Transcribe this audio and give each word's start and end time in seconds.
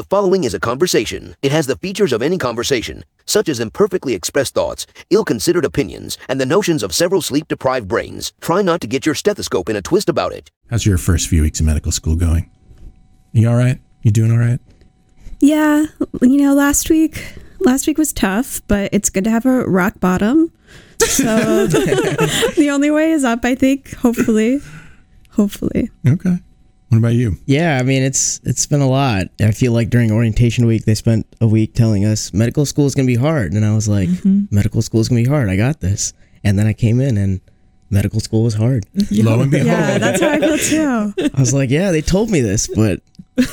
The 0.00 0.04
following 0.04 0.44
is 0.44 0.54
a 0.54 0.58
conversation. 0.58 1.36
It 1.42 1.52
has 1.52 1.66
the 1.66 1.76
features 1.76 2.14
of 2.14 2.22
any 2.22 2.38
conversation, 2.38 3.04
such 3.26 3.50
as 3.50 3.60
imperfectly 3.60 4.14
expressed 4.14 4.54
thoughts, 4.54 4.86
ill 5.10 5.26
considered 5.26 5.66
opinions, 5.66 6.16
and 6.26 6.40
the 6.40 6.46
notions 6.46 6.82
of 6.82 6.94
several 6.94 7.20
sleep 7.20 7.48
deprived 7.48 7.86
brains. 7.86 8.32
Try 8.40 8.62
not 8.62 8.80
to 8.80 8.86
get 8.86 9.04
your 9.04 9.14
stethoscope 9.14 9.68
in 9.68 9.76
a 9.76 9.82
twist 9.82 10.08
about 10.08 10.32
it. 10.32 10.50
How's 10.70 10.86
your 10.86 10.96
first 10.96 11.28
few 11.28 11.42
weeks 11.42 11.60
of 11.60 11.66
medical 11.66 11.92
school 11.92 12.16
going? 12.16 12.50
You 13.32 13.50
all 13.50 13.56
right? 13.56 13.78
You 14.00 14.10
doing 14.10 14.32
all 14.32 14.38
right? 14.38 14.58
Yeah, 15.38 15.84
you 16.22 16.38
know, 16.38 16.54
last 16.54 16.88
week 16.88 17.34
last 17.60 17.86
week 17.86 17.98
was 17.98 18.14
tough, 18.14 18.62
but 18.68 18.88
it's 18.94 19.10
good 19.10 19.24
to 19.24 19.30
have 19.30 19.44
a 19.44 19.64
rock 19.64 20.00
bottom. 20.00 20.50
So 21.00 21.24
the 21.66 22.70
only 22.72 22.90
way 22.90 23.12
is 23.12 23.22
up, 23.22 23.44
I 23.44 23.54
think, 23.54 23.92
hopefully. 23.96 24.62
Hopefully. 25.32 25.90
Okay. 26.08 26.38
What 26.90 26.98
about 26.98 27.14
you? 27.14 27.36
Yeah, 27.46 27.78
I 27.78 27.84
mean 27.84 28.02
it's 28.02 28.40
it's 28.42 28.66
been 28.66 28.80
a 28.80 28.88
lot. 28.88 29.28
I 29.40 29.52
feel 29.52 29.72
like 29.72 29.90
during 29.90 30.10
orientation 30.10 30.66
week 30.66 30.84
they 30.84 30.94
spent 30.94 31.24
a 31.40 31.46
week 31.46 31.74
telling 31.74 32.04
us 32.04 32.32
medical 32.34 32.66
school 32.66 32.86
is 32.86 32.96
going 32.96 33.06
to 33.06 33.12
be 33.12 33.18
hard, 33.18 33.52
and 33.52 33.64
I 33.64 33.74
was 33.74 33.88
like, 33.88 34.08
mm-hmm. 34.08 34.54
medical 34.54 34.82
school 34.82 35.00
is 35.00 35.08
going 35.08 35.22
to 35.22 35.28
be 35.28 35.32
hard. 35.32 35.48
I 35.48 35.56
got 35.56 35.80
this. 35.80 36.12
And 36.42 36.58
then 36.58 36.66
I 36.66 36.72
came 36.72 37.00
in 37.00 37.16
and 37.16 37.40
medical 37.90 38.20
school 38.20 38.42
was 38.42 38.54
hard. 38.54 38.86
Lo 39.10 39.40
and 39.40 39.50
behold. 39.50 39.66
Yeah, 39.66 39.98
that's 39.98 40.20
how 40.20 40.30
I 40.30 40.40
feel 40.40 40.58
too. 40.58 41.30
I 41.34 41.40
was 41.40 41.52
like, 41.52 41.70
yeah, 41.70 41.92
they 41.92 42.02
told 42.02 42.30
me 42.30 42.40
this, 42.40 42.66
but 42.66 43.00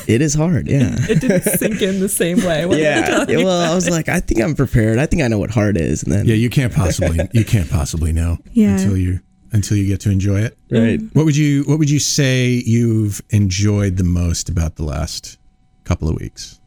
it 0.08 0.22
is 0.22 0.34
hard. 0.34 0.68
Yeah. 0.68 0.96
It 1.10 1.22
didn't 1.22 1.44
sink 1.44 1.82
in 1.82 2.00
the 2.00 2.10
same 2.10 2.38
way. 2.38 2.66
when 2.66 2.78
they 2.78 2.84
Yeah. 2.84 3.26
Well, 3.26 3.72
I 3.72 3.74
was 3.74 3.90
like, 3.90 4.10
I 4.10 4.20
think 4.20 4.42
I'm 4.42 4.56
prepared. 4.56 5.00
I 5.00 5.06
think 5.06 5.22
I 5.22 5.28
know 5.28 5.40
what 5.40 5.52
hard 5.52 5.78
is. 5.78 6.04
And 6.04 6.12
then 6.12 6.26
yeah, 6.26 6.36
you 6.36 6.50
can't 6.50 6.74
possibly 6.74 7.20
you 7.34 7.46
can't 7.46 7.70
possibly 7.70 8.14
know 8.14 8.38
Yeah. 8.54 8.78
until 8.78 8.98
you 8.98 9.20
until 9.58 9.76
you 9.76 9.86
get 9.88 10.00
to 10.02 10.12
enjoy 10.12 10.40
it. 10.40 10.58
right. 10.72 11.02
What 11.14 11.26
would 11.26 11.36
you 11.36 11.64
what 11.64 11.80
would 11.80 11.90
you 11.90 12.00
say 12.00 12.64
you've 12.66 13.22
enjoyed 13.32 13.98
the 13.98 14.06
most 14.06 14.48
about 14.48 14.78
the 14.78 14.84
last 14.84 15.38
couple 15.84 16.08
of 16.08 16.16
weeks? 16.16 16.62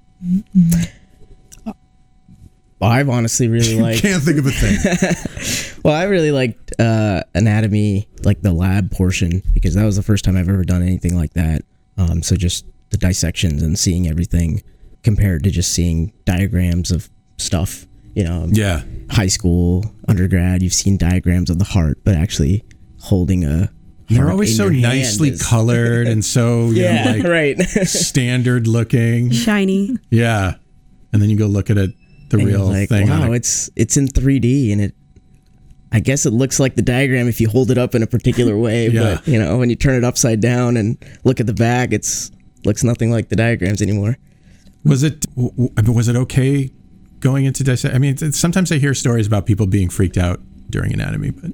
I've 2.83 3.09
honestly 3.09 3.49
really 3.49 3.77
liked. 3.81 4.03
Can't 4.03 4.23
think 4.23 4.39
of 4.39 4.47
a 4.47 4.51
thing. 4.51 5.67
Well, 5.83 5.95
I 5.95 6.05
really 6.05 6.31
liked 6.31 6.79
uh, 6.79 7.23
anatomy, 7.35 8.07
like 8.23 8.43
the 8.43 8.53
lab 8.53 8.91
portion, 8.91 9.43
because 9.55 9.73
that 9.75 9.85
was 9.87 9.97
the 9.97 10.03
first 10.03 10.27
time 10.27 10.37
I've 10.37 10.49
ever 10.51 10.63
done 10.63 10.83
anything 10.83 11.17
like 11.17 11.33
that. 11.33 11.63
Um, 11.97 12.23
so 12.23 12.37
just 12.37 12.67
the 12.91 12.99
dissections 12.99 13.63
and 13.63 13.79
seeing 13.79 14.07
everything 14.07 14.63
compared 15.03 15.43
to 15.45 15.51
just 15.51 15.73
seeing 15.73 16.13
diagrams 16.27 16.91
of 16.91 17.09
stuff. 17.39 17.87
You 18.15 18.25
know, 18.25 18.49
yeah. 18.51 18.83
high 19.11 19.29
school, 19.29 19.85
undergrad, 20.07 20.61
you've 20.63 20.75
seen 20.75 20.99
diagrams 20.99 21.49
of 21.49 21.59
the 21.59 21.65
heart, 21.65 21.99
but 22.05 22.15
actually 22.15 22.63
holding 23.01 23.45
a. 23.45 23.71
They're 24.09 24.31
always 24.31 24.51
in 24.51 24.57
so 24.57 24.65
your 24.65 24.83
nicely 24.83 25.29
is- 25.31 25.43
colored 25.43 26.09
and 26.09 26.25
so 26.25 26.71
you 26.71 26.83
Yeah, 26.83 27.05
know, 27.05 27.11
like 27.19 27.25
right. 27.25 27.61
standard 27.87 28.67
looking. 28.67 29.31
Shiny. 29.31 29.97
Yeah. 30.11 30.55
And 31.13 31.23
then 31.23 31.31
you 31.31 31.37
go 31.37 31.47
look 31.47 31.71
at 31.71 31.79
it 31.79 31.91
the 32.31 32.39
And 32.39 32.47
real 32.47 32.65
like, 32.67 32.89
thing. 32.89 33.11
on 33.11 33.21
Wow, 33.21 33.33
it. 33.33 33.37
it's 33.37 33.71
it's 33.77 33.97
in 33.97 34.07
3D 34.09 34.73
and 34.73 34.81
it. 34.81 34.95
I 35.93 35.99
guess 35.99 36.25
it 36.27 36.31
looks 36.33 36.61
like 36.61 36.77
the 36.77 36.83
diagram 36.83 37.27
if 37.29 37.41
you 37.41 37.49
hold 37.49 37.71
it 37.73 37.79
up 37.79 37.95
in 37.97 38.03
a 38.03 38.07
particular 38.07 38.57
way, 38.67 38.89
Yeah. 38.89 39.17
but 39.17 39.29
you 39.29 39.39
know 39.39 39.59
when 39.59 39.71
you 39.71 39.77
turn 39.77 39.95
it 39.97 40.05
upside 40.05 40.41
down 40.41 40.77
and 40.77 40.97
look 41.25 41.41
at 41.41 41.47
the 41.47 41.55
back, 41.55 41.93
it's 41.93 42.31
looks 42.65 42.85
nothing 42.85 43.11
like 43.11 43.29
the 43.29 43.37
diagrams 43.37 43.81
anymore. 43.83 44.17
Was 44.85 45.03
it 45.03 45.23
w- 45.37 45.51
w- 45.51 45.71
I 45.77 45.83
mean, 45.83 45.95
was 45.95 46.09
it 46.09 46.17
okay 46.17 46.71
going 47.21 47.45
into 47.45 47.63
dissect? 47.65 47.95
I 47.95 47.99
mean, 47.99 48.17
sometimes 48.33 48.71
I 48.73 48.79
hear 48.79 48.95
stories 48.95 49.27
about 49.27 49.47
people 49.47 49.67
being 49.67 49.89
freaked 49.89 50.17
out 50.17 50.41
during 50.71 50.93
anatomy, 50.93 51.31
but 51.31 51.51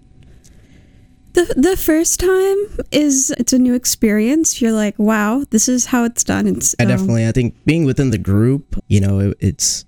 The 1.36 1.54
the 1.54 1.76
first 1.76 2.18
time 2.18 2.56
is 2.90 3.30
it's 3.36 3.52
a 3.52 3.58
new 3.58 3.74
experience. 3.74 4.62
You're 4.62 4.72
like, 4.72 4.98
wow, 4.98 5.44
this 5.50 5.68
is 5.68 5.84
how 5.84 6.04
it's 6.04 6.24
done. 6.24 6.46
It's 6.46 6.74
I 6.78 6.86
definitely, 6.86 7.28
I 7.28 7.32
think 7.32 7.54
being 7.66 7.84
within 7.84 8.08
the 8.08 8.16
group, 8.16 8.82
you 8.88 9.00
know, 9.00 9.20
it, 9.20 9.36
it's 9.40 9.84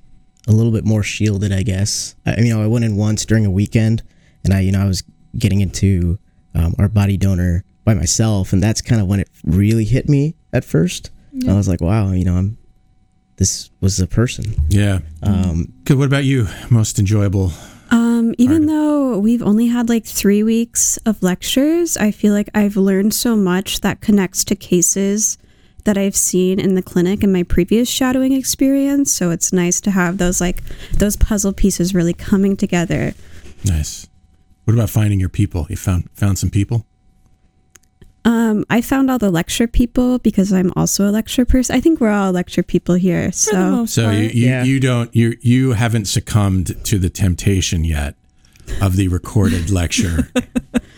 a 0.46 0.52
little 0.52 0.72
bit 0.72 0.84
more 0.84 1.02
shielded, 1.02 1.50
I 1.50 1.62
guess. 1.62 2.14
I, 2.26 2.38
you 2.40 2.54
know, 2.54 2.62
I 2.62 2.66
went 2.66 2.84
in 2.84 2.96
once 2.96 3.24
during 3.24 3.46
a 3.46 3.50
weekend, 3.50 4.02
and 4.44 4.52
I, 4.52 4.60
you 4.60 4.72
know, 4.72 4.82
I 4.82 4.84
was 4.84 5.02
getting 5.38 5.62
into 5.62 6.18
um, 6.54 6.74
our 6.78 6.88
body 6.88 7.16
donor 7.16 7.64
by 7.82 7.94
myself, 7.94 8.52
and 8.52 8.62
that's 8.62 8.82
kind 8.82 9.00
of 9.00 9.08
when 9.08 9.20
it 9.20 9.30
really 9.42 9.84
hit 9.84 10.06
me 10.06 10.34
at 10.52 10.64
first. 10.64 11.10
I 11.48 11.54
was 11.54 11.66
like, 11.66 11.80
wow, 11.80 12.10
you 12.10 12.26
know, 12.26 12.34
I'm 12.34 12.58
this 13.36 13.70
was 13.80 14.00
a 14.00 14.06
person. 14.06 14.44
yeah. 14.68 14.98
Um, 15.22 15.72
Good. 15.84 15.96
What 15.96 16.06
about 16.06 16.24
you? 16.24 16.48
Most 16.68 16.98
enjoyable? 16.98 17.52
Um, 17.90 18.34
even 18.38 18.66
though 18.66 19.18
we've 19.18 19.42
only 19.42 19.68
had 19.68 19.88
like 19.88 20.04
three 20.04 20.42
weeks 20.42 20.98
of 21.06 21.22
lectures, 21.22 21.96
I 21.96 22.10
feel 22.10 22.32
like 22.32 22.50
I've 22.54 22.76
learned 22.76 23.14
so 23.14 23.34
much 23.34 23.80
that 23.80 24.00
connects 24.00 24.44
to 24.44 24.56
cases 24.56 25.38
that 25.84 25.96
I've 25.96 26.16
seen 26.16 26.60
in 26.60 26.74
the 26.74 26.82
clinic 26.82 27.22
in 27.22 27.32
my 27.32 27.42
previous 27.42 27.88
shadowing 27.88 28.32
experience. 28.32 29.12
So 29.12 29.30
it's 29.30 29.52
nice 29.52 29.80
to 29.82 29.90
have 29.90 30.18
those 30.18 30.40
like 30.40 30.62
those 30.92 31.16
puzzle 31.16 31.52
pieces 31.52 31.94
really 31.94 32.12
coming 32.12 32.56
together. 32.56 33.14
Nice. 33.64 34.06
What 34.64 34.74
about 34.74 34.90
finding 34.90 35.18
your 35.18 35.30
people? 35.30 35.66
You 35.70 35.76
found 35.76 36.10
found 36.12 36.38
some 36.38 36.50
people? 36.50 36.84
Um, 38.24 38.64
I 38.68 38.80
found 38.82 39.10
all 39.10 39.18
the 39.18 39.30
lecture 39.30 39.66
people 39.66 40.18
because 40.18 40.52
I'm 40.52 40.72
also 40.76 41.08
a 41.08 41.12
lecture 41.12 41.44
person. 41.44 41.74
I 41.76 41.80
think 41.80 42.00
we're 42.00 42.10
all 42.10 42.32
lecture 42.32 42.62
people 42.62 42.94
here. 42.96 43.24
For 43.26 43.28
the 43.30 43.32
So 43.32 43.70
most 43.70 43.94
So 43.94 44.04
part. 44.04 44.16
you 44.16 44.22
you, 44.24 44.46
Yeah. 44.46 44.64
you 44.64 44.80
don't 44.80 45.14
you 45.16 45.36
you 45.40 45.72
haven't 45.72 46.06
succumbed 46.06 46.76
to 46.84 46.98
the 46.98 47.08
temptation 47.10 47.84
yet 47.84 48.14
of 48.82 48.96
the 48.96 49.08
recorded 49.08 49.70
lecture. 49.80 50.30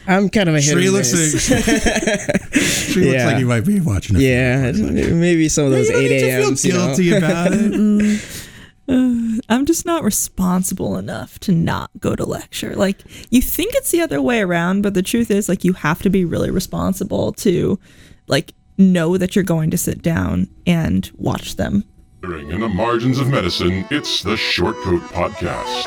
I'm 0.08 0.28
kind 0.28 0.48
of 0.48 0.56
a 0.56 0.60
hit 0.60 0.72
Shri 0.72 0.88
or 0.88 0.90
looks 0.90 1.12
miss. 1.12 1.50
like, 1.50 1.62
Shri 2.52 3.04
looks 3.04 3.14
Yeah. 3.14 3.26
like 3.26 3.38
you 3.38 3.46
might 3.46 3.64
be 3.64 3.78
watching 3.80 4.16
it. 4.16 4.22
yeah, 4.22 4.72
maybe 4.72 5.48
some 5.48 5.66
of 5.66 5.70
those 5.70 5.88
you 5.88 5.94
don't 5.94 6.02
eight 6.02 6.22
a.m. 6.22 6.40
to 6.40 6.46
a.m.s. 6.46 6.64
You 6.64 6.72
know? 6.72 6.86
guilty 6.86 7.12
about 7.16 7.52
it. 7.52 8.46
I'm 9.48 9.66
just 9.66 9.86
not 9.86 10.02
responsible 10.02 10.96
enough 10.96 11.38
to 11.40 11.52
not 11.52 11.90
go 12.00 12.16
to 12.16 12.24
lecture. 12.24 12.74
Like 12.74 12.98
you 13.30 13.40
think 13.40 13.74
it's 13.74 13.90
the 13.90 14.00
other 14.00 14.20
way 14.20 14.40
around, 14.40 14.82
but 14.82 14.94
the 14.94 15.02
truth 15.02 15.30
is 15.30 15.48
like 15.48 15.64
you 15.64 15.74
have 15.74 16.02
to 16.02 16.10
be 16.10 16.24
really 16.24 16.50
responsible 16.50 17.32
to 17.34 17.78
like 18.26 18.52
know 18.78 19.16
that 19.16 19.36
you're 19.36 19.44
going 19.44 19.70
to 19.70 19.78
sit 19.78 20.02
down 20.02 20.48
and 20.66 21.10
watch 21.16 21.56
them. 21.56 21.84
In 22.24 22.60
the 22.60 22.68
margins 22.68 23.18
of 23.18 23.28
medicine, 23.28 23.86
it's 23.90 24.22
the 24.22 24.34
Shortcoat 24.34 25.00
Podcast. 25.08 25.86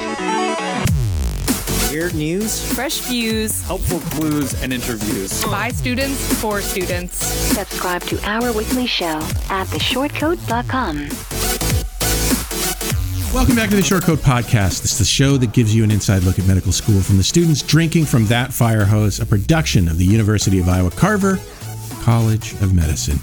Weird 1.91 2.15
news, 2.15 2.73
Fresh 2.73 3.01
views 3.01 3.61
helpful 3.63 3.99
clues 3.99 4.59
and 4.63 4.73
interviews. 4.73 5.43
by 5.45 5.69
students 5.69 6.41
for 6.41 6.61
students. 6.61 7.17
Subscribe 7.17 8.01
to 8.03 8.19
our 8.27 8.51
weekly 8.53 8.87
show 8.87 9.19
at 9.49 9.67
theshortcoat.com. 9.67 11.09
Welcome 13.33 13.55
back 13.55 13.71
to 13.71 13.75
the 13.75 13.81
Shortcoat 13.81 14.17
Podcast. 14.17 14.83
This 14.83 14.91
is 14.91 14.99
the 14.99 15.05
show 15.05 15.37
that 15.37 15.53
gives 15.53 15.75
you 15.75 15.83
an 15.83 15.89
inside 15.89 16.21
look 16.21 16.37
at 16.37 16.45
medical 16.45 16.71
school 16.71 17.01
from 17.01 17.17
the 17.17 17.23
students 17.23 17.63
drinking 17.63 18.05
from 18.05 18.27
that 18.27 18.53
fire 18.53 18.85
hose, 18.85 19.19
a 19.19 19.25
production 19.25 19.87
of 19.87 19.97
the 19.97 20.05
University 20.05 20.59
of 20.59 20.69
Iowa 20.69 20.91
Carver 20.91 21.39
College 22.01 22.53
of 22.61 22.75
Medicine. 22.75 23.17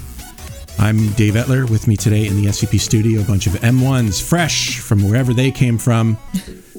I'm 0.80 1.12
Dave 1.12 1.34
Etler. 1.34 1.70
With 1.70 1.86
me 1.86 1.96
today 1.96 2.26
in 2.26 2.34
the 2.34 2.46
SCP 2.46 2.80
studio, 2.80 3.20
a 3.20 3.24
bunch 3.24 3.46
of 3.46 3.52
M1s, 3.52 4.20
fresh 4.20 4.80
from 4.80 5.08
wherever 5.08 5.32
they 5.32 5.52
came 5.52 5.78
from. 5.78 6.18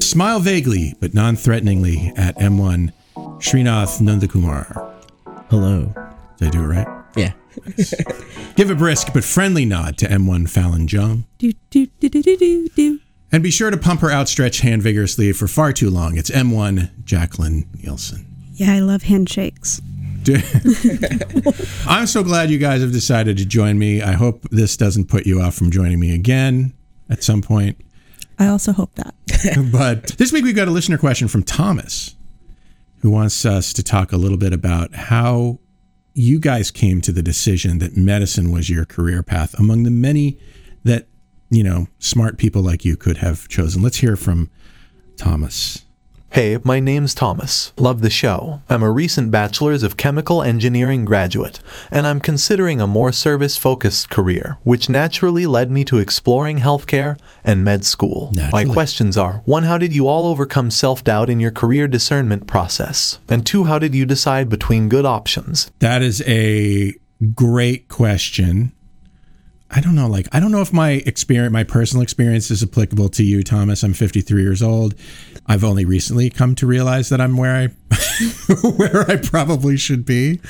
Smile 0.01 0.41
vaguely, 0.41 0.95
but 0.99 1.13
non 1.13 1.37
threateningly 1.37 2.11
at 2.17 2.37
M1, 2.37 2.91
Srinath 3.15 4.01
Nandakumar. 4.01 4.93
Hello. 5.49 5.93
Did 6.37 6.49
I 6.49 6.51
do 6.51 6.63
it 6.63 6.67
right? 6.67 6.87
Yeah. 7.15 7.31
Give 8.57 8.69
a 8.69 8.75
brisk 8.75 9.13
but 9.13 9.23
friendly 9.23 9.63
nod 9.63 9.97
to 9.99 10.05
M1 10.05 10.49
Fallon 10.49 10.89
Jung. 10.89 11.25
Do 11.37 11.53
do 11.69 11.85
do 12.01 12.09
do 12.09 12.21
do 12.21 12.35
do 12.35 12.67
do. 12.75 12.99
And 13.31 13.41
be 13.41 13.51
sure 13.51 13.71
to 13.71 13.77
pump 13.77 14.01
her 14.01 14.11
outstretched 14.11 14.61
hand 14.61 14.81
vigorously 14.83 15.31
for 15.31 15.47
far 15.47 15.71
too 15.71 15.89
long. 15.89 16.17
It's 16.17 16.29
M1 16.29 17.05
Jacqueline 17.05 17.63
Nielson. 17.77 18.25
yeah, 18.53 18.73
I 18.73 18.79
love 18.79 19.03
handshakes. 19.03 19.81
I'm 21.87 22.05
so 22.05 22.23
glad 22.23 22.51
you 22.51 22.59
guys 22.59 22.81
have 22.81 22.91
decided 22.91 23.37
to 23.37 23.45
join 23.45 23.79
me. 23.79 24.01
I 24.03 24.11
hope 24.11 24.43
this 24.51 24.77
doesn't 24.77 25.05
put 25.07 25.25
you 25.25 25.41
off 25.41 25.55
from 25.55 25.71
joining 25.71 25.99
me 25.99 26.13
again 26.13 26.73
at 27.09 27.23
some 27.23 27.41
point. 27.41 27.77
I 28.37 28.47
also 28.47 28.71
hope 28.71 28.93
that. 28.95 29.15
But 29.71 30.09
this 30.19 30.31
week 30.31 30.43
we've 30.43 30.55
got 30.55 30.67
a 30.67 30.71
listener 30.71 30.99
question 30.99 31.27
from 31.27 31.41
Thomas, 31.41 32.15
who 32.99 33.09
wants 33.09 33.43
us 33.45 33.73
to 33.73 33.81
talk 33.81 34.11
a 34.11 34.17
little 34.17 34.37
bit 34.37 34.53
about 34.53 34.93
how 34.93 35.59
you 36.13 36.39
guys 36.39 36.69
came 36.69 37.01
to 37.01 37.11
the 37.11 37.23
decision 37.23 37.79
that 37.79 37.97
medicine 37.97 38.51
was 38.51 38.69
your 38.69 38.85
career 38.85 39.23
path 39.23 39.57
among 39.57 39.81
the 39.83 39.89
many 39.91 40.37
that, 40.83 41.07
you 41.51 41.63
know, 41.63 41.87
smart 41.99 42.37
people 42.37 42.63
like 42.63 42.83
you 42.83 42.97
could 42.97 43.17
have 43.17 43.47
chosen. 43.49 43.83
Let's 43.83 43.97
hear 43.97 44.15
from 44.15 44.49
Thomas. 45.17 45.85
Hey, 46.33 46.57
my 46.63 46.79
name's 46.79 47.13
Thomas. 47.13 47.73
Love 47.75 47.99
the 47.99 48.09
show. 48.09 48.61
I'm 48.69 48.83
a 48.83 48.89
recent 48.89 49.31
Bachelor's 49.31 49.83
of 49.83 49.97
Chemical 49.97 50.41
Engineering 50.41 51.03
graduate, 51.03 51.59
and 51.91 52.07
I'm 52.07 52.21
considering 52.21 52.79
a 52.79 52.87
more 52.87 53.11
service 53.11 53.57
focused 53.57 54.09
career, 54.09 54.57
which 54.63 54.87
naturally 54.87 55.45
led 55.45 55.69
me 55.69 55.83
to 55.83 55.97
exploring 55.97 56.59
healthcare 56.59 57.19
and 57.43 57.65
med 57.65 57.83
school. 57.83 58.31
Naturally. 58.33 58.63
My 58.63 58.73
questions 58.73 59.17
are 59.17 59.41
1. 59.43 59.63
How 59.63 59.77
did 59.77 59.93
you 59.93 60.07
all 60.07 60.25
overcome 60.25 60.71
self 60.71 61.03
doubt 61.03 61.29
in 61.29 61.41
your 61.41 61.51
career 61.51 61.89
discernment 61.89 62.47
process? 62.47 63.19
And 63.27 63.45
2. 63.45 63.65
How 63.65 63.77
did 63.77 63.93
you 63.93 64.05
decide 64.05 64.47
between 64.47 64.87
good 64.87 65.05
options? 65.05 65.69
That 65.79 66.01
is 66.01 66.23
a 66.25 66.93
great 67.35 67.89
question. 67.89 68.71
I 69.73 69.79
don't 69.79 69.95
know, 69.95 70.07
like 70.07 70.27
I 70.33 70.39
don't 70.41 70.51
know 70.51 70.61
if 70.61 70.73
my 70.73 71.01
experience, 71.05 71.53
my 71.53 71.63
personal 71.63 72.03
experience, 72.03 72.51
is 72.51 72.61
applicable 72.61 73.07
to 73.09 73.23
you, 73.23 73.41
Thomas. 73.41 73.83
I'm 73.83 73.93
53 73.93 74.41
years 74.41 74.61
old. 74.61 74.95
I've 75.47 75.63
only 75.63 75.85
recently 75.85 76.29
come 76.29 76.55
to 76.55 76.67
realize 76.67 77.07
that 77.09 77.21
I'm 77.21 77.37
where 77.37 77.55
I 77.55 77.67
where 78.77 79.09
I 79.09 79.15
probably 79.15 79.77
should 79.77 80.05
be. 80.05 80.41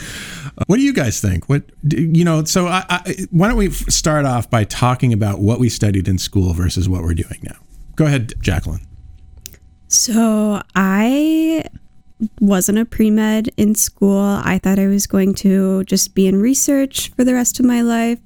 Uh, 0.58 0.64
what 0.66 0.78
do 0.78 0.82
you 0.82 0.94
guys 0.94 1.22
think? 1.22 1.48
What 1.48 1.64
you 1.84 2.26
know? 2.26 2.44
So 2.46 2.68
I, 2.68 2.84
I, 2.90 3.16
why 3.30 3.48
don't 3.48 3.58
we 3.58 3.70
start 3.70 4.26
off 4.26 4.50
by 4.50 4.64
talking 4.64 5.14
about 5.14 5.40
what 5.40 5.60
we 5.60 5.70
studied 5.70 6.08
in 6.08 6.18
school 6.18 6.54
versus 6.54 6.90
what 6.90 7.04
we're 7.04 7.14
doing 7.14 7.40
now? 7.44 7.58
Go 7.96 8.08
ahead, 8.08 8.34
Jacqueline. 8.42 8.82
So 9.88 10.64
I 10.74 11.64
wasn't 12.40 12.80
a 12.80 12.86
pre 12.86 13.12
med 13.12 13.50
in 13.56 13.76
school. 13.76 14.42
I 14.44 14.58
thought 14.58 14.80
I 14.80 14.88
was 14.88 15.06
going 15.06 15.36
to 15.36 15.84
just 15.84 16.16
be 16.16 16.28
in 16.28 16.42
research 16.42 17.12
for 17.16 17.24
the 17.24 17.36
rest 17.36 17.60
of 17.60 17.66
my 17.68 17.82
life. 17.82 18.20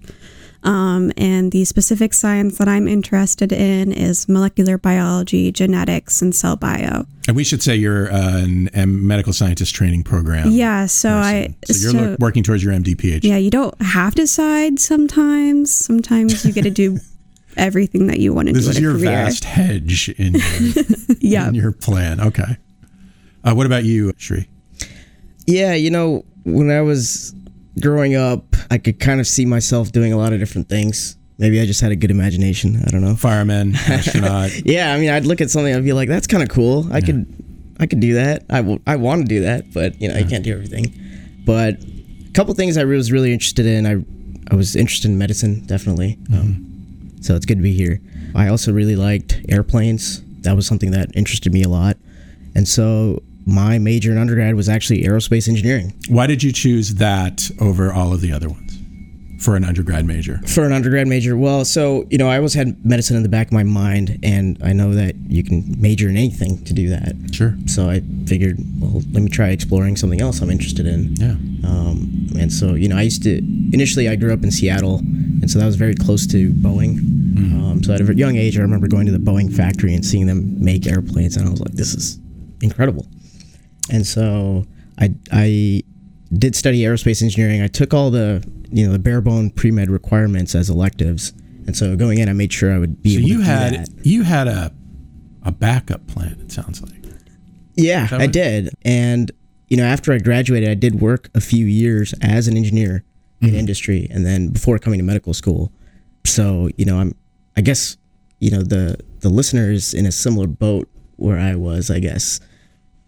Um, 0.66 1.12
and 1.16 1.52
the 1.52 1.64
specific 1.64 2.14
science 2.14 2.58
that 2.58 2.68
I'm 2.68 2.88
interested 2.88 3.52
in 3.52 3.92
is 3.92 4.28
molecular 4.28 4.80
biology, 4.80 5.52
genetics, 5.52 6.24
and 6.24 6.34
cell 6.34 6.56
bio. 6.56 7.06
And 7.28 7.36
we 7.36 7.44
should 7.44 7.62
say 7.62 7.76
you're 7.76 8.12
uh, 8.12 8.38
an, 8.40 8.70
a 8.74 8.88
medical 8.88 9.32
scientist 9.32 9.76
training 9.76 10.04
program. 10.04 10.50
Yeah, 10.50 10.88
so 10.88 11.10
person. 11.10 11.24
I 11.24 11.72
so 11.72 11.92
you're 11.92 12.08
so, 12.08 12.18
working 12.20 12.42
towards 12.42 12.64
your 12.64 12.74
MD 12.74 12.96
PhD. 12.96 13.24
Yeah, 13.26 13.38
you 13.38 13.52
don't 13.52 13.80
have 13.80 14.16
to 14.16 14.24
decide 14.24 14.80
sometimes. 14.80 15.72
Sometimes 15.74 16.44
you 16.44 16.52
get 16.52 16.64
to 16.64 16.72
do 16.72 16.98
everything 17.58 18.08
that 18.08 18.20
you 18.20 18.34
want 18.34 18.48
to 18.48 18.54
this 18.54 18.64
do. 18.64 18.70
This 18.70 18.78
is 18.78 18.82
your 18.82 18.94
career. 18.94 19.12
vast 19.12 19.44
hedge 19.44 20.10
in 20.10 20.34
your, 20.34 20.86
yeah. 21.20 21.48
in 21.48 21.54
your 21.54 21.72
plan. 21.74 22.20
Okay. 22.20 22.58
Uh, 23.44 23.54
what 23.54 23.68
about 23.68 23.84
you, 23.84 24.14
Shri? 24.18 24.50
Yeah, 25.46 25.76
you 25.76 25.92
know, 25.92 26.26
when 26.44 26.72
I 26.72 26.82
was 26.82 27.36
growing 27.80 28.16
up, 28.16 28.56
I 28.72 28.78
could 28.78 29.00
kind 29.00 29.20
of 29.20 29.28
see 29.28 29.46
myself 29.46 29.92
doing 29.92 30.14
a 30.14 30.18
lot 30.18 30.34
of 30.34 30.40
different 30.40 30.70
things. 30.70 31.18
Maybe 31.38 31.60
I 31.60 31.66
just 31.66 31.82
had 31.82 31.92
a 31.92 31.96
good 31.96 32.12
imagination. 32.12 32.82
I 32.86 32.92
don't 32.92 33.02
know. 33.02 33.16
Fireman, 33.16 33.76
astronaut. 33.88 34.52
yeah, 34.66 34.94
I 34.94 35.00
mean, 35.00 35.10
I'd 35.10 35.26
look 35.26 35.42
at 35.42 35.50
something, 35.50 35.74
I'd 35.74 35.84
be 35.84 35.94
like, 35.94 36.08
"That's 36.08 36.28
kind 36.28 36.42
of 36.42 36.50
cool. 36.50 36.88
I 36.92 37.00
yeah. 37.00 37.06
could, 37.06 37.44
I 37.80 37.86
could 37.88 38.00
do 38.00 38.14
that. 38.14 38.46
I, 38.50 38.58
w- 38.58 38.80
I 38.88 38.96
want 38.96 39.22
to 39.24 39.28
do 39.28 39.42
that, 39.42 39.74
but 39.74 40.00
you 40.02 40.08
know, 40.08 40.16
yeah. 40.16 40.26
I 40.26 40.30
can't 40.30 40.44
do 40.44 40.54
everything." 40.54 40.94
But 41.46 41.76
a 41.84 42.32
couple 42.34 42.54
things 42.54 42.78
I 42.78 42.86
was 42.86 43.12
really 43.12 43.34
interested 43.34 43.66
in. 43.66 43.86
I, 43.86 44.54
I 44.54 44.56
was 44.56 44.76
interested 44.76 45.12
in 45.12 45.18
medicine, 45.18 45.66
definitely. 45.66 46.18
Mm-hmm. 46.24 46.36
Um, 46.36 47.12
so 47.22 47.36
it's 47.36 47.46
good 47.46 47.58
to 47.58 47.64
be 47.64 47.74
here. 47.74 48.00
I 48.34 48.48
also 48.48 48.72
really 48.72 48.96
liked 48.96 49.42
airplanes. 49.50 50.22
That 50.42 50.56
was 50.56 50.66
something 50.66 50.92
that 50.92 51.16
interested 51.16 51.52
me 51.52 51.64
a 51.64 51.70
lot, 51.70 51.98
and 52.56 52.66
so 52.66 53.22
my 53.46 53.78
major 53.78 54.12
in 54.12 54.18
undergrad 54.18 54.56
was 54.56 54.68
actually 54.68 55.04
aerospace 55.04 55.48
engineering. 55.48 55.94
Why 56.10 56.28
did 56.28 56.42
you 56.42 56.52
choose 56.52 56.96
that 56.96 57.50
over 57.60 57.94
all 57.94 58.12
of 58.12 58.22
the 58.22 58.32
other 58.32 58.50
ones 58.50 58.80
for 59.40 59.56
an 59.56 59.64
undergrad 59.64 60.06
major? 60.06 60.40
For 60.48 60.66
an 60.66 60.72
undergrad 60.72 61.08
major, 61.08 61.38
well, 61.38 61.64
so 61.64 62.08
you 62.10 62.18
know, 62.18 62.28
I 62.28 62.38
always 62.38 62.56
had 62.56 62.84
medicine 62.84 63.16
in 63.16 63.24
the 63.24 63.30
back 63.30 63.48
of 63.48 63.54
my 63.54 63.64
mind, 63.64 64.20
and 64.24 64.58
I 64.64 64.74
know 64.74 64.94
that 64.96 65.16
you 65.28 65.44
can 65.44 65.80
major 65.80 66.10
in 66.10 66.18
anything 66.18 66.64
to 66.66 66.74
do 66.74 66.90
that. 66.90 67.14
Sure. 67.34 67.56
So 67.68 67.88
I 67.88 68.02
figured, 68.26 68.58
well, 68.80 69.04
let 69.12 69.22
me 69.22 69.30
try 69.30 69.50
exploring 69.50 69.96
something 69.96 70.22
else 70.22 70.42
I'm 70.42 70.50
interested 70.50 70.88
in. 70.88 71.16
Yeah. 71.16 71.36
Um, 71.70 72.28
and 72.40 72.52
so 72.52 72.74
you 72.74 72.88
know, 72.88 72.98
I 72.98 73.04
used 73.04 73.22
to 73.24 73.38
initially 73.74 74.10
I 74.10 74.16
grew 74.16 74.34
up 74.34 74.44
in 74.44 74.50
Seattle, 74.50 75.00
and 75.00 75.52
so 75.52 75.60
that 75.60 75.66
was 75.66 75.76
very 75.76 75.94
close 75.94 76.26
to 76.28 76.52
Boeing. 76.52 76.98
Mm-hmm. 76.98 77.64
Um, 77.64 77.84
so 77.84 77.94
at 77.94 78.02
a 78.02 78.16
young 78.16 78.38
age, 78.38 78.58
I 78.58 78.62
remember 78.62 78.88
going 78.88 79.06
to 79.06 79.12
the 79.12 79.20
Boeing 79.20 79.54
factory 79.54 79.94
and 79.94 80.04
seeing 80.04 80.26
them 80.26 80.64
make 80.64 80.88
airplanes, 80.88 81.38
and 81.38 81.48
I 81.48 81.52
was 81.52 81.60
like, 81.60 81.74
this 81.74 81.94
is 81.94 82.18
incredible 82.62 83.06
and 83.92 84.06
so 84.06 84.66
I 85.00 85.14
I 85.32 85.84
did 86.34 86.56
study 86.56 86.82
aerospace 86.82 87.22
engineering. 87.22 87.62
I 87.62 87.68
took 87.68 87.94
all 87.94 88.12
the 88.12 88.44
you 88.72 88.86
know 88.86 88.94
the 88.94 89.00
bare 89.00 89.22
bone 89.22 89.50
pre 89.50 89.72
med 89.72 89.90
requirements 89.90 90.56
as 90.56 90.70
electives, 90.70 91.34
and 91.68 91.76
so 91.76 91.96
going 91.96 92.20
in, 92.20 92.30
I 92.30 92.34
made 92.34 92.52
sure 92.52 92.74
I 92.74 92.78
would 92.78 93.02
be. 93.02 93.16
So 93.16 93.20
able 93.20 93.30
you 93.30 93.38
to 93.40 93.44
had 93.44 93.74
that. 93.74 93.90
you 94.06 94.24
had 94.24 94.48
a 94.48 94.74
a 95.44 95.52
backup 95.52 96.08
plan. 96.08 96.38
It 96.42 96.52
sounds 96.52 96.82
like. 96.82 96.92
Yeah, 97.78 98.08
I 98.12 98.28
did, 98.28 98.74
and 98.84 99.32
you 99.68 99.76
know 99.76 99.84
after 99.84 100.14
I 100.14 100.20
graduated, 100.20 100.70
I 100.70 100.76
did 100.76 101.02
work 101.02 101.30
a 101.36 101.42
few 101.42 101.66
years 101.66 102.14
as 102.22 102.48
an 102.48 102.56
engineer 102.56 103.04
in 103.42 103.50
mm-hmm. 103.50 103.58
industry, 103.58 104.08
and 104.10 104.26
then 104.26 104.50
before 104.50 104.80
coming 104.80 105.00
to 105.00 105.04
medical 105.04 105.34
school. 105.34 105.74
So 106.24 106.70
you 106.78 106.86
know 106.86 107.00
I'm 107.00 107.16
I 107.58 107.62
guess 107.62 107.98
you 108.40 108.50
know 108.50 108.62
the 108.62 108.98
the 109.20 109.30
listeners 109.30 109.94
in 109.94 110.06
a 110.06 110.12
similar 110.12 110.48
boat 110.48 110.90
where 111.18 111.38
I 111.38 111.56
was. 111.56 111.92
I 111.92 112.00
guess 112.00 112.40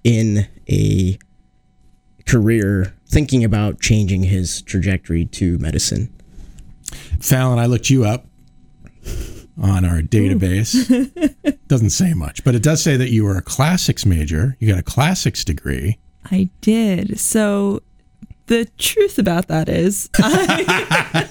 in 0.03 0.47
a 0.69 1.17
career 2.25 2.94
thinking 3.07 3.44
about 3.44 3.79
changing 3.79 4.23
his 4.23 4.61
trajectory 4.61 5.25
to 5.25 5.57
medicine. 5.59 6.13
Fallon, 7.19 7.59
I 7.59 7.65
looked 7.65 7.89
you 7.89 8.05
up 8.05 8.25
on 9.61 9.85
our 9.85 10.01
database. 10.01 10.73
Doesn't 11.67 11.89
say 11.89 12.13
much, 12.13 12.44
but 12.44 12.55
it 12.55 12.63
does 12.63 12.81
say 12.81 12.95
that 12.95 13.09
you 13.09 13.25
were 13.25 13.38
a 13.38 13.41
classics 13.41 14.05
major. 14.05 14.55
You 14.59 14.67
got 14.69 14.79
a 14.79 14.83
classics 14.83 15.44
degree. 15.44 15.97
I 16.25 16.49
did. 16.61 17.19
So 17.19 17.81
the 18.47 18.65
truth 18.77 19.19
about 19.19 19.47
that 19.47 19.69
is 19.69 20.09
I, 20.17 21.27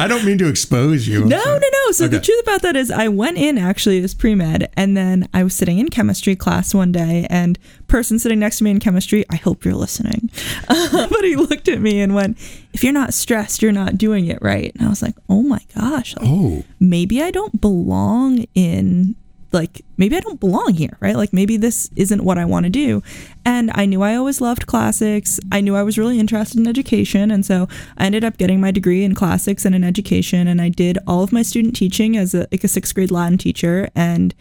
I 0.00 0.08
don't 0.08 0.24
mean 0.24 0.38
to 0.38 0.48
expose 0.48 1.08
you. 1.08 1.24
No, 1.24 1.42
no, 1.44 1.58
no. 1.58 1.92
So 1.92 2.06
okay. 2.06 2.16
the 2.16 2.20
truth 2.20 2.42
about 2.42 2.62
that 2.62 2.76
is 2.76 2.90
I 2.90 3.08
went 3.08 3.38
in 3.38 3.58
actually 3.58 4.02
as 4.02 4.14
pre-med 4.14 4.70
and 4.76 4.96
then 4.96 5.28
I 5.32 5.44
was 5.44 5.54
sitting 5.54 5.78
in 5.78 5.88
chemistry 5.88 6.36
class 6.36 6.74
one 6.74 6.92
day 6.92 7.26
and 7.30 7.58
person 7.86 8.18
sitting 8.18 8.40
next 8.40 8.58
to 8.58 8.64
me 8.64 8.72
in 8.72 8.80
chemistry, 8.80 9.24
I 9.30 9.36
hope 9.36 9.64
you're 9.64 9.74
listening. 9.74 10.30
Uh, 10.68 11.08
but 11.10 11.24
he 11.24 11.36
looked 11.36 11.68
at 11.68 11.80
me 11.80 12.00
and 12.00 12.14
went, 12.14 12.38
if 12.72 12.82
you're 12.82 12.92
not 12.92 13.14
stressed, 13.14 13.62
you're 13.62 13.72
not 13.72 13.96
doing 13.96 14.26
it 14.26 14.38
right. 14.42 14.74
And 14.74 14.86
I 14.86 14.90
was 14.90 15.02
like, 15.02 15.14
oh 15.28 15.42
my 15.42 15.60
gosh. 15.74 16.16
Like, 16.16 16.26
oh. 16.28 16.64
Maybe 16.80 17.22
I 17.22 17.30
don't 17.30 17.60
belong 17.60 18.44
in 18.54 19.14
like 19.52 19.82
maybe 19.96 20.16
I 20.16 20.20
don't 20.20 20.40
belong 20.40 20.74
here, 20.74 20.96
right? 21.00 21.16
Like 21.16 21.32
maybe 21.32 21.56
this 21.56 21.90
isn't 21.96 22.24
what 22.24 22.38
I 22.38 22.44
want 22.44 22.64
to 22.64 22.70
do. 22.70 23.02
And 23.44 23.70
I 23.74 23.86
knew 23.86 24.02
I 24.02 24.14
always 24.14 24.40
loved 24.40 24.66
classics. 24.66 25.38
I 25.52 25.60
knew 25.60 25.76
I 25.76 25.82
was 25.82 25.98
really 25.98 26.18
interested 26.18 26.58
in 26.58 26.66
education. 26.66 27.30
And 27.30 27.46
so 27.46 27.68
I 27.96 28.06
ended 28.06 28.24
up 28.24 28.36
getting 28.36 28.60
my 28.60 28.70
degree 28.70 29.04
in 29.04 29.14
classics 29.14 29.64
and 29.64 29.74
in 29.74 29.84
education. 29.84 30.48
And 30.48 30.60
I 30.60 30.68
did 30.68 30.98
all 31.06 31.22
of 31.22 31.32
my 31.32 31.42
student 31.42 31.76
teaching 31.76 32.16
as 32.16 32.34
a, 32.34 32.46
like 32.50 32.64
a 32.64 32.68
sixth 32.68 32.94
grade 32.94 33.10
Latin 33.10 33.38
teacher. 33.38 33.88
And 33.94 34.34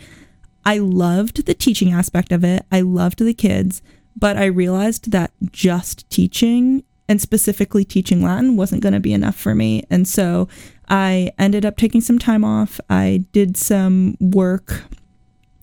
I 0.65 0.79
loved 0.79 1.45
the 1.45 1.53
teaching 1.53 1.93
aspect 1.93 2.31
of 2.31 2.43
it. 2.43 2.65
I 2.71 2.81
loved 2.81 3.19
the 3.19 3.33
kids. 3.33 3.81
But 4.17 4.37
I 4.37 4.45
realized 4.45 5.11
that 5.11 5.31
just 5.51 6.09
teaching 6.09 6.83
and 7.07 7.21
specifically 7.21 7.85
teaching 7.85 8.23
Latin 8.23 8.57
wasn't 8.57 8.81
going 8.81 8.93
to 8.93 8.99
be 8.99 9.13
enough 9.13 9.35
for 9.35 9.53
me. 9.55 9.83
And 9.89 10.07
so 10.07 10.47
I 10.89 11.31
ended 11.37 11.65
up 11.65 11.77
taking 11.77 12.01
some 12.01 12.19
time 12.19 12.43
off. 12.43 12.79
I 12.89 13.25
did 13.31 13.57
some 13.57 14.17
work 14.19 14.83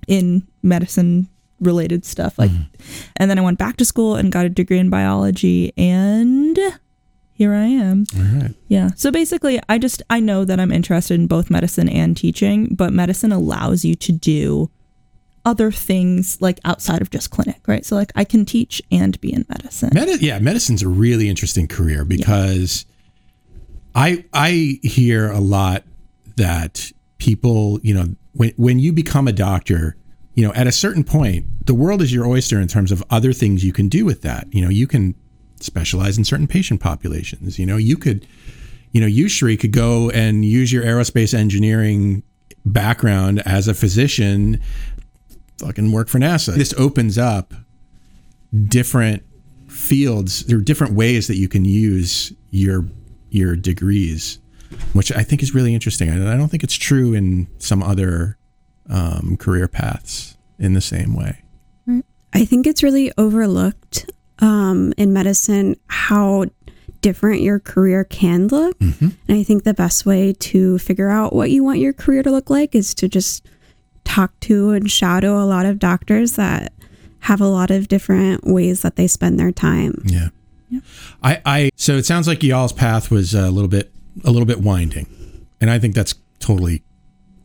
in 0.08 0.46
medicine 0.62 1.28
related 1.60 2.04
stuff 2.04 2.36
like 2.40 2.50
mm. 2.50 2.66
and 3.16 3.30
then 3.30 3.38
I 3.38 3.42
went 3.42 3.56
back 3.56 3.76
to 3.76 3.84
school 3.84 4.16
and 4.16 4.32
got 4.32 4.44
a 4.44 4.48
degree 4.48 4.80
in 4.80 4.90
biology 4.90 5.72
and 5.76 6.58
here 7.34 7.54
I 7.54 7.64
am. 7.64 8.04
All 8.16 8.40
right. 8.40 8.54
Yeah. 8.68 8.90
So 8.94 9.10
basically, 9.10 9.58
I 9.68 9.78
just 9.78 10.02
I 10.10 10.20
know 10.20 10.44
that 10.44 10.60
I'm 10.60 10.70
interested 10.70 11.14
in 11.14 11.26
both 11.26 11.50
medicine 11.50 11.88
and 11.88 12.16
teaching, 12.16 12.74
but 12.74 12.92
medicine 12.92 13.32
allows 13.32 13.84
you 13.84 13.94
to 13.96 14.12
do 14.12 14.70
other 15.44 15.72
things 15.72 16.40
like 16.40 16.60
outside 16.64 17.02
of 17.02 17.10
just 17.10 17.30
clinic, 17.30 17.60
right? 17.66 17.84
So 17.84 17.96
like 17.96 18.12
I 18.14 18.24
can 18.24 18.44
teach 18.44 18.80
and 18.90 19.20
be 19.20 19.32
in 19.32 19.44
medicine. 19.48 19.90
Medi- 19.92 20.24
yeah, 20.24 20.38
medicine's 20.38 20.82
a 20.82 20.88
really 20.88 21.28
interesting 21.28 21.66
career 21.66 22.04
because 22.04 22.86
I 23.94 24.24
I 24.32 24.78
hear 24.82 25.30
a 25.30 25.40
lot 25.40 25.84
that 26.36 26.92
people, 27.18 27.80
you 27.82 27.94
know, 27.94 28.14
when 28.32 28.52
when 28.56 28.78
you 28.78 28.92
become 28.92 29.28
a 29.28 29.32
doctor, 29.32 29.96
you 30.34 30.46
know, 30.46 30.52
at 30.54 30.66
a 30.66 30.72
certain 30.72 31.04
point, 31.04 31.46
the 31.66 31.74
world 31.74 32.02
is 32.02 32.12
your 32.12 32.26
oyster 32.26 32.60
in 32.60 32.68
terms 32.68 32.92
of 32.92 33.02
other 33.10 33.32
things 33.32 33.64
you 33.64 33.72
can 33.72 33.88
do 33.88 34.04
with 34.04 34.22
that. 34.22 34.46
You 34.52 34.62
know, 34.62 34.70
you 34.70 34.86
can 34.86 35.14
specialize 35.60 36.18
in 36.18 36.24
certain 36.24 36.46
patient 36.46 36.80
populations. 36.80 37.58
You 37.58 37.66
know, 37.66 37.76
you 37.76 37.96
could, 37.96 38.26
you 38.92 39.00
know, 39.00 39.06
you 39.06 39.28
Shri 39.28 39.56
could 39.56 39.72
go 39.72 40.10
and 40.10 40.44
use 40.44 40.72
your 40.72 40.84
aerospace 40.84 41.34
engineering 41.34 42.22
background 42.64 43.42
as 43.44 43.68
a 43.68 43.74
physician, 43.74 44.60
fucking 45.58 45.92
work 45.92 46.08
for 46.08 46.18
NASA. 46.18 46.54
This 46.54 46.74
opens 46.74 47.18
up 47.18 47.54
different 48.68 49.22
fields. 49.68 50.44
There 50.46 50.58
are 50.58 50.62
different 50.62 50.94
ways 50.94 51.26
that 51.28 51.36
you 51.36 51.48
can 51.48 51.64
use 51.64 52.32
your 52.50 52.84
your 53.30 53.56
degrees, 53.56 54.38
which 54.92 55.10
I 55.12 55.22
think 55.22 55.42
is 55.42 55.54
really 55.54 55.74
interesting. 55.74 56.10
I, 56.10 56.34
I 56.34 56.36
don't 56.36 56.48
think 56.48 56.62
it's 56.62 56.74
true 56.74 57.14
in 57.14 57.48
some 57.58 57.82
other 57.82 58.36
um, 58.88 59.36
career 59.38 59.68
paths 59.68 60.36
in 60.58 60.74
the 60.74 60.80
same 60.80 61.14
way. 61.14 61.38
I 62.34 62.44
think 62.44 62.66
it's 62.66 62.82
really 62.82 63.12
overlooked 63.18 64.10
um, 64.38 64.94
in 64.96 65.12
medicine 65.12 65.76
how 65.88 66.46
different 67.02 67.42
your 67.42 67.58
career 67.58 68.04
can 68.04 68.46
look. 68.48 68.78
Mm-hmm. 68.78 69.08
And 69.28 69.38
I 69.38 69.42
think 69.42 69.64
the 69.64 69.74
best 69.74 70.06
way 70.06 70.32
to 70.32 70.78
figure 70.78 71.10
out 71.10 71.34
what 71.34 71.50
you 71.50 71.62
want 71.64 71.78
your 71.78 71.92
career 71.92 72.22
to 72.22 72.30
look 72.30 72.48
like 72.48 72.74
is 72.74 72.94
to 72.94 73.08
just 73.08 73.44
talk 74.04 74.38
to 74.40 74.70
and 74.70 74.90
shadow 74.90 75.42
a 75.42 75.46
lot 75.46 75.66
of 75.66 75.78
doctors 75.78 76.32
that 76.32 76.72
have 77.20 77.40
a 77.40 77.46
lot 77.46 77.70
of 77.70 77.88
different 77.88 78.44
ways 78.44 78.82
that 78.82 78.96
they 78.96 79.06
spend 79.06 79.38
their 79.38 79.52
time. 79.52 80.02
Yeah. 80.04 80.28
I, 81.22 81.42
I 81.44 81.70
so 81.76 81.96
it 81.96 82.06
sounds 82.06 82.26
like 82.26 82.42
y'all's 82.42 82.72
path 82.72 83.10
was 83.10 83.34
a 83.34 83.50
little 83.50 83.68
bit 83.68 83.92
a 84.24 84.30
little 84.30 84.46
bit 84.46 84.60
winding, 84.60 85.46
And 85.60 85.70
I 85.70 85.78
think 85.78 85.94
that's 85.94 86.14
totally 86.38 86.82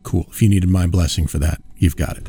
cool. 0.02 0.26
If 0.30 0.42
you 0.42 0.48
needed 0.48 0.68
my 0.68 0.86
blessing 0.86 1.26
for 1.26 1.38
that, 1.38 1.62
you've 1.76 1.96
got 1.96 2.16
it. 2.16 2.28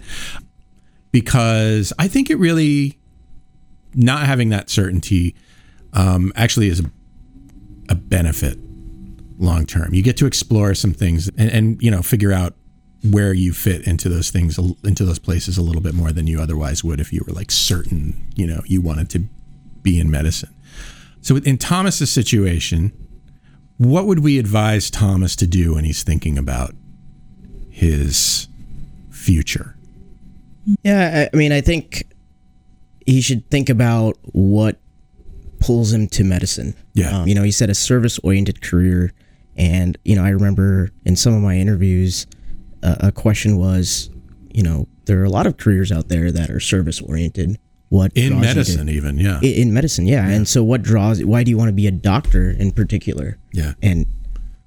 Because 1.11 1.91
I 1.97 2.07
think 2.07 2.29
it 2.29 2.35
really, 2.35 2.99
not 3.95 4.25
having 4.25 4.49
that 4.49 4.69
certainty 4.69 5.35
um, 5.93 6.31
actually 6.35 6.67
is 6.67 6.79
a, 6.79 6.91
a 7.89 7.95
benefit 7.95 8.59
long 9.39 9.65
term. 9.65 9.93
You 9.93 10.03
get 10.03 10.15
to 10.17 10.27
explore 10.27 10.75
some 10.75 10.93
things 10.93 11.27
and, 11.29 11.49
and, 11.49 11.81
you 11.81 11.89
know, 11.89 12.01
figure 12.01 12.31
out 12.31 12.53
where 13.03 13.33
you 13.33 13.53
fit 13.53 13.87
into 13.87 14.09
those 14.09 14.29
things, 14.29 14.57
into 14.83 15.05
those 15.05 15.19
places 15.19 15.57
a 15.57 15.61
little 15.61 15.81
bit 15.81 15.93
more 15.93 16.11
than 16.11 16.27
you 16.27 16.41
otherwise 16.41 16.83
would 16.83 16.99
if 16.99 17.13
you 17.13 17.23
were 17.25 17.33
like 17.33 17.51
certain, 17.51 18.27
you 18.35 18.45
know, 18.45 18.61
you 18.65 18.81
wanted 18.81 19.09
to 19.09 19.23
be 19.81 19.99
in 19.99 20.11
medicine. 20.11 20.53
So 21.21 21.37
in 21.37 21.57
Thomas's 21.57 22.11
situation, 22.11 22.91
what 23.77 24.05
would 24.05 24.19
we 24.19 24.37
advise 24.37 24.89
Thomas 24.89 25.35
to 25.37 25.47
do 25.47 25.75
when 25.75 25.85
he's 25.85 26.03
thinking 26.03 26.37
about 26.37 26.75
his 27.69 28.47
future? 29.09 29.77
Yeah, 30.83 31.29
I, 31.31 31.35
mean, 31.35 31.51
I 31.51 31.61
think 31.61 32.03
he 33.05 33.21
should 33.21 33.49
think 33.49 33.69
about 33.69 34.17
what 34.23 34.79
pulls 35.59 35.93
him 35.93 36.07
to 36.09 36.23
medicine. 36.23 36.75
Yeah. 36.93 37.21
Um, 37.21 37.27
you 37.27 37.35
know, 37.35 37.43
he 37.43 37.51
said 37.51 37.69
a 37.69 37.75
service 37.75 38.19
oriented 38.19 38.61
career. 38.61 39.13
And, 39.55 39.97
you 40.03 40.15
know, 40.15 40.23
I 40.23 40.29
remember 40.29 40.91
in 41.05 41.15
some 41.15 41.33
of 41.33 41.41
my 41.41 41.57
interviews, 41.57 42.27
uh, 42.83 42.95
a 42.99 43.11
question 43.11 43.57
was, 43.57 44.09
you 44.51 44.63
know, 44.63 44.87
there 45.05 45.19
are 45.21 45.25
a 45.25 45.29
lot 45.29 45.47
of 45.47 45.57
careers 45.57 45.91
out 45.91 46.09
there 46.09 46.31
that 46.31 46.49
are 46.49 46.59
service 46.59 47.01
oriented. 47.01 47.59
What 47.89 48.11
in 48.13 48.29
draws 48.29 48.41
you 48.41 48.41
to- 48.41 48.55
medicine, 48.55 48.89
even 48.89 49.17
yeah, 49.17 49.39
in, 49.41 49.53
in 49.53 49.73
medicine, 49.73 50.05
yeah. 50.05 50.27
And 50.27 50.47
so, 50.47 50.63
what 50.63 50.83
draws? 50.83 51.23
Why 51.23 51.43
do 51.43 51.49
you 51.49 51.57
want 51.57 51.69
to 51.69 51.73
be 51.73 51.87
a 51.87 51.91
doctor 51.91 52.51
in 52.51 52.71
particular? 52.71 53.37
yeah. 53.51 53.73
And 53.81 54.05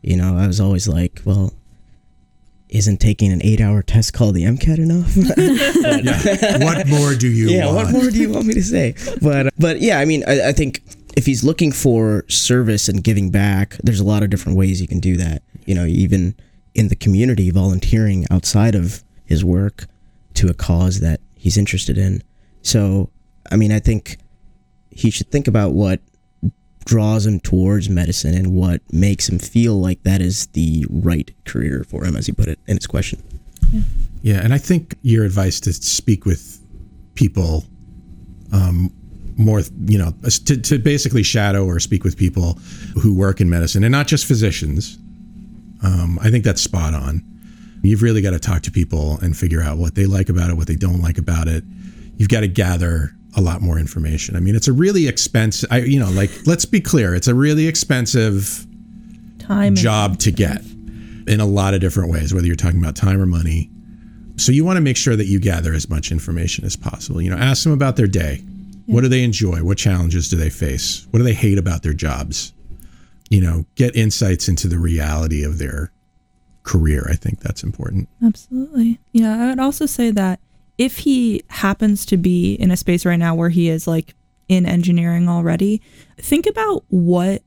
you 0.03 0.17
know, 0.17 0.37
I 0.37 0.49
was 0.49 0.61
always 0.61 0.89
like, 0.89 1.21
well, 1.25 1.53
isn't 2.69 3.01
taking 3.01 3.31
an 3.31 3.41
eight-hour 3.45 3.83
test 3.83 4.13
called 4.15 4.35
the 4.35 4.43
MCAT 4.43 4.79
enough? 4.79 5.15
yeah. 5.37 6.65
What 6.65 6.89
more 6.89 7.15
do 7.15 7.29
you 7.29 7.51
yeah. 7.51 7.67
want? 7.67 7.77
What 7.77 7.93
more 7.93 8.11
do 8.11 8.19
you 8.19 8.33
want 8.33 8.47
me 8.47 8.55
to 8.55 8.63
say? 8.63 8.97
But 9.21 9.53
but 9.59 9.81
yeah, 9.81 10.01
I 10.01 10.05
mean, 10.05 10.25
I, 10.27 10.49
I 10.49 10.53
think 10.53 10.83
if 11.17 11.27
he's 11.27 11.45
looking 11.45 11.71
for 11.71 12.25
service 12.29 12.89
and 12.89 13.05
giving 13.05 13.31
back, 13.31 13.77
there's 13.85 14.01
a 14.01 14.05
lot 14.05 14.23
of 14.23 14.31
different 14.31 14.59
ways 14.59 14.81
you 14.81 14.89
can 14.89 14.99
do 14.99 15.17
that. 15.19 15.43
You 15.67 15.75
know, 15.75 15.85
even 15.85 16.35
in 16.75 16.89
the 16.89 16.97
community, 16.97 17.51
volunteering 17.51 18.27
outside 18.31 18.75
of 18.75 19.03
his 19.25 19.45
work 19.45 19.87
to 20.35 20.49
a 20.49 20.55
cause 20.55 21.01
that 21.01 21.21
he's 21.35 21.59
interested 21.59 21.99
in. 21.99 22.23
So, 22.63 23.11
I 23.51 23.57
mean, 23.57 23.73
I 23.73 23.79
think 23.79 24.19
he 24.91 25.11
should 25.11 25.31
think 25.31 25.49
about 25.49 25.73
what 25.73 26.01
draws 26.85 27.27
him 27.27 27.41
towards 27.41 27.89
medicine 27.89 28.35
and 28.35 28.55
what 28.55 28.81
makes 28.93 29.29
him 29.29 29.39
feel 29.39 29.81
like 29.81 30.03
that 30.03 30.21
is 30.21 30.47
the 30.49 30.85
right 30.91 31.31
career 31.45 31.85
for 31.89 32.05
him, 32.05 32.17
as 32.17 32.27
he 32.27 32.33
put 32.33 32.49
it 32.49 32.59
in 32.67 32.77
his 32.77 32.87
question. 32.87 33.23
Yeah, 33.71 33.81
yeah 34.23 34.41
and 34.43 34.53
I 34.53 34.59
think 34.59 34.97
your 35.03 35.25
advice 35.25 35.61
to 35.61 35.73
speak 35.73 36.25
with 36.25 36.61
people 37.15 37.65
um, 38.53 38.93
more, 39.37 39.63
you 39.87 39.99
know, 39.99 40.13
to, 40.29 40.57
to 40.61 40.79
basically 40.79 41.23
shadow 41.23 41.65
or 41.65 41.81
speak 41.81 42.05
with 42.05 42.17
people 42.17 42.55
who 43.01 43.15
work 43.15 43.41
in 43.41 43.49
medicine 43.49 43.85
and 43.85 43.93
not 43.93 44.07
just 44.07 44.27
physicians. 44.27 44.99
Um, 45.83 46.19
I 46.23 46.31
think 46.31 46.45
that's 46.45 46.63
spot 46.63 46.95
on. 46.95 47.23
You've 47.83 48.03
really 48.03 48.23
got 48.23 48.31
to 48.31 48.39
talk 48.39 48.63
to 48.63 48.71
people 48.71 49.19
and 49.21 49.37
figure 49.37 49.61
out 49.61 49.79
what 49.79 49.95
they 49.95 50.07
like 50.07 50.29
about 50.29 50.51
it, 50.51 50.57
what 50.57 50.69
they 50.69 50.77
don't 50.77 51.01
like 51.01 51.19
about 51.19 51.49
it. 51.49 51.65
You've 52.17 52.29
got 52.29 52.41
to 52.41 52.49
gather 52.49 53.11
a 53.37 53.41
lot 53.41 53.61
more 53.61 53.79
information. 53.79 54.37
I 54.37 54.41
mean, 54.41 54.55
it's 54.55 54.69
a 54.69 54.73
really 54.73 55.09
expensive, 55.09 55.69
I, 55.73 55.79
you 55.79 55.99
know, 55.99 56.11
like, 56.11 56.31
let's 56.47 56.65
be 56.65 56.81
clear, 56.81 57.15
it's 57.15 57.29
a 57.29 57.35
really 57.35 57.67
expensive 57.67 58.67
Time. 59.39 59.75
job 59.75 60.19
to 60.21 60.31
get 60.31 60.63
in 61.27 61.41
a 61.41 61.47
lot 61.47 61.75
of 61.75 61.81
different 61.81 62.11
ways, 62.11 62.33
whether 62.33 62.47
you're 62.47 62.57
talking 62.57 62.79
about 62.79 62.95
time 62.95 63.21
or 63.21 63.27
money. 63.27 63.71
So 64.37 64.53
you 64.53 64.65
want 64.65 64.77
to 64.77 64.81
make 64.81 64.97
sure 64.97 65.17
that 65.17 65.27
you 65.27 65.41
gather 65.41 65.73
as 65.73 65.89
much 65.89 66.11
information 66.13 66.65
as 66.65 66.77
possible. 66.77 67.21
You 67.21 67.31
know, 67.31 67.37
ask 67.37 67.65
them 67.65 67.73
about 67.73 67.97
their 67.97 68.07
day. 68.07 68.43
What 68.87 69.03
do 69.03 69.09
they 69.09 69.23
enjoy? 69.23 69.63
What 69.63 69.79
challenges 69.79 70.29
do 70.29 70.37
they 70.37 70.51
face? 70.51 71.07
What 71.11 71.19
do 71.19 71.25
they 71.25 71.35
hate 71.35 71.59
about 71.59 71.83
their 71.83 71.93
jobs? 71.93 72.53
You 73.33 73.41
know, 73.41 73.65
get 73.77 73.97
insights 73.97 74.47
into 74.47 74.69
the 74.69 74.79
reality 74.79 75.43
of 75.43 75.57
their 75.59 75.91
career. 76.65 77.07
I 77.11 77.15
think 77.17 77.41
that's 77.41 77.63
important. 77.63 78.09
Absolutely. 78.23 79.01
Yeah, 79.13 79.43
I 79.43 79.47
would 79.49 79.59
also 79.59 79.87
say 79.87 80.11
that 80.11 80.39
if 80.77 80.99
he 80.99 81.43
happens 81.49 82.05
to 82.07 82.19
be 82.19 82.53
in 82.55 82.71
a 82.71 82.77
space 82.77 83.07
right 83.07 83.19
now 83.19 83.35
where 83.35 83.49
he 83.49 83.71
is 83.71 83.87
like 83.87 84.15
in 84.49 84.67
engineering 84.67 85.31
already, 85.31 85.81
think 86.19 86.47
about 86.47 86.85
what 86.89 87.43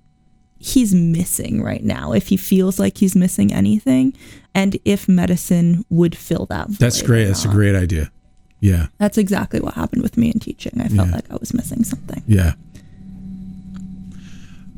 he's 0.58 0.96
missing 0.96 1.62
right 1.62 1.84
now. 1.84 2.14
If 2.14 2.30
he 2.30 2.38
feels 2.38 2.80
like 2.80 2.98
he's 2.98 3.16
missing 3.16 3.54
anything, 3.54 4.16
and 4.56 4.80
if 4.86 5.08
medicine 5.08 5.86
would 5.90 6.18
fill 6.18 6.48
that 6.48 6.70
void. 6.70 6.80
That's 6.80 7.04
great. 7.04 7.26
That's 7.26 7.46
a 7.46 7.50
great 7.50 7.76
idea. 7.76 8.12
Yeah. 8.60 8.88
That's 8.98 9.20
exactly 9.20 9.60
what 9.60 9.76
happened 9.76 10.02
with 10.02 10.18
me 10.18 10.32
in 10.32 10.40
teaching. 10.40 10.82
I 10.82 10.88
felt 10.88 11.10
Yeah. 11.10 11.16
like 11.16 11.30
I 11.32 11.36
was 11.36 11.54
missing 11.54 11.84
something. 11.84 12.24
Yeah. 12.26 12.54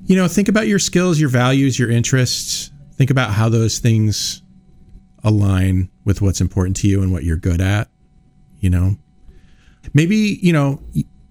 You 0.07 0.15
know, 0.15 0.29
think 0.29 0.47
about 0.47 0.67
your 0.67 0.79
skills, 0.79 1.19
your 1.19 1.29
values, 1.29 1.77
your 1.77 1.91
interests. 1.91 2.71
Think 2.93 3.09
about 3.11 3.31
how 3.31 3.49
those 3.49 3.79
things 3.79 4.41
align 5.21 5.89
with 6.05 6.21
what's 6.21 6.39
important 6.39 6.77
to 6.77 6.87
you 6.87 7.01
and 7.03 7.11
what 7.11 7.25
you're 7.25 7.35
good 7.35 7.59
at. 7.59 7.89
You 8.59 8.69
know, 8.69 8.95
maybe, 9.93 10.39
you 10.41 10.53
know, 10.53 10.81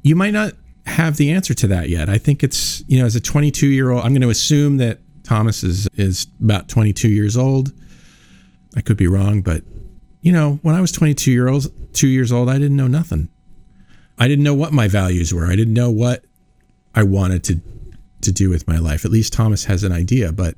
you 0.02 0.14
might 0.14 0.34
not 0.34 0.52
have 0.84 1.16
the 1.16 1.32
answer 1.32 1.54
to 1.54 1.66
that 1.68 1.88
yet. 1.88 2.10
I 2.10 2.18
think 2.18 2.44
it's, 2.44 2.84
you 2.86 3.00
know, 3.00 3.06
as 3.06 3.16
a 3.16 3.20
22 3.20 3.66
year 3.66 3.92
old, 3.92 4.04
I'm 4.04 4.12
going 4.12 4.20
to 4.20 4.28
assume 4.28 4.76
that 4.76 5.00
Thomas 5.24 5.64
is, 5.64 5.88
is 5.94 6.26
about 6.42 6.68
22 6.68 7.08
years 7.08 7.34
old. 7.34 7.72
I 8.76 8.82
could 8.82 8.98
be 8.98 9.06
wrong, 9.06 9.40
but, 9.40 9.62
you 10.20 10.32
know, 10.32 10.60
when 10.60 10.74
I 10.74 10.82
was 10.82 10.92
22 10.92 11.32
year 11.32 11.48
old, 11.48 11.66
two 11.94 12.08
years 12.08 12.30
old, 12.30 12.50
I 12.50 12.58
didn't 12.58 12.76
know 12.76 12.88
nothing. 12.88 13.30
I 14.18 14.28
didn't 14.28 14.44
know 14.44 14.54
what 14.54 14.74
my 14.74 14.86
values 14.86 15.32
were. 15.32 15.46
I 15.46 15.56
didn't 15.56 15.72
know 15.72 15.90
what 15.90 16.26
I 16.94 17.04
wanted 17.04 17.42
to 17.44 17.62
to 18.22 18.32
do 18.32 18.50
with 18.50 18.66
my 18.66 18.78
life. 18.78 19.04
At 19.04 19.10
least 19.10 19.32
Thomas 19.32 19.64
has 19.64 19.84
an 19.84 19.92
idea, 19.92 20.32
but 20.32 20.56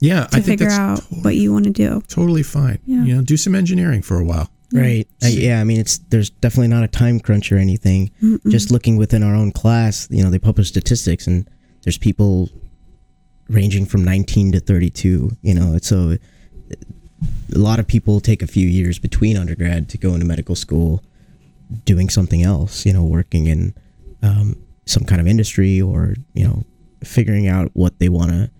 yeah, 0.00 0.26
to 0.26 0.36
I 0.36 0.40
think 0.40 0.44
figure 0.46 0.66
that's 0.68 0.78
out 0.78 1.02
totally, 1.02 1.20
what 1.22 1.36
you 1.36 1.52
want 1.52 1.64
to 1.64 1.70
do. 1.70 2.02
totally 2.08 2.42
fine. 2.42 2.78
Yeah. 2.86 3.04
You 3.04 3.16
know, 3.16 3.22
do 3.22 3.36
some 3.36 3.54
engineering 3.54 4.02
for 4.02 4.18
a 4.18 4.24
while. 4.24 4.50
Right. 4.72 5.08
Uh, 5.22 5.28
yeah. 5.28 5.60
I 5.60 5.64
mean, 5.64 5.80
it's 5.80 5.98
there's 5.98 6.30
definitely 6.30 6.68
not 6.68 6.84
a 6.84 6.88
time 6.88 7.18
crunch 7.20 7.50
or 7.50 7.58
anything. 7.58 8.10
Just 8.48 8.70
looking 8.70 8.96
within 8.96 9.22
our 9.22 9.34
own 9.34 9.50
class, 9.52 10.06
you 10.10 10.22
know, 10.22 10.30
they 10.30 10.38
publish 10.38 10.68
statistics, 10.68 11.26
and 11.26 11.48
there's 11.82 11.98
people 11.98 12.48
ranging 13.48 13.84
from 13.84 14.04
19 14.04 14.52
to 14.52 14.60
32. 14.60 15.36
You 15.42 15.54
know, 15.54 15.74
it's 15.74 15.88
so 15.88 16.16
a 17.54 17.58
lot 17.58 17.80
of 17.80 17.86
people 17.86 18.20
take 18.20 18.42
a 18.42 18.46
few 18.46 18.66
years 18.66 18.98
between 18.98 19.36
undergrad 19.36 19.88
to 19.90 19.98
go 19.98 20.14
into 20.14 20.24
medical 20.24 20.54
school, 20.54 21.02
doing 21.84 22.08
something 22.08 22.42
else. 22.42 22.86
You 22.86 22.92
know, 22.92 23.04
working 23.04 23.46
in 23.46 23.74
um, 24.22 24.56
some 24.86 25.04
kind 25.04 25.20
of 25.20 25.26
industry 25.26 25.80
or 25.80 26.14
you 26.32 26.44
know, 26.46 26.64
figuring 27.02 27.48
out 27.48 27.70
what 27.74 27.98
they 27.98 28.08
want 28.08 28.30
to 28.30 28.50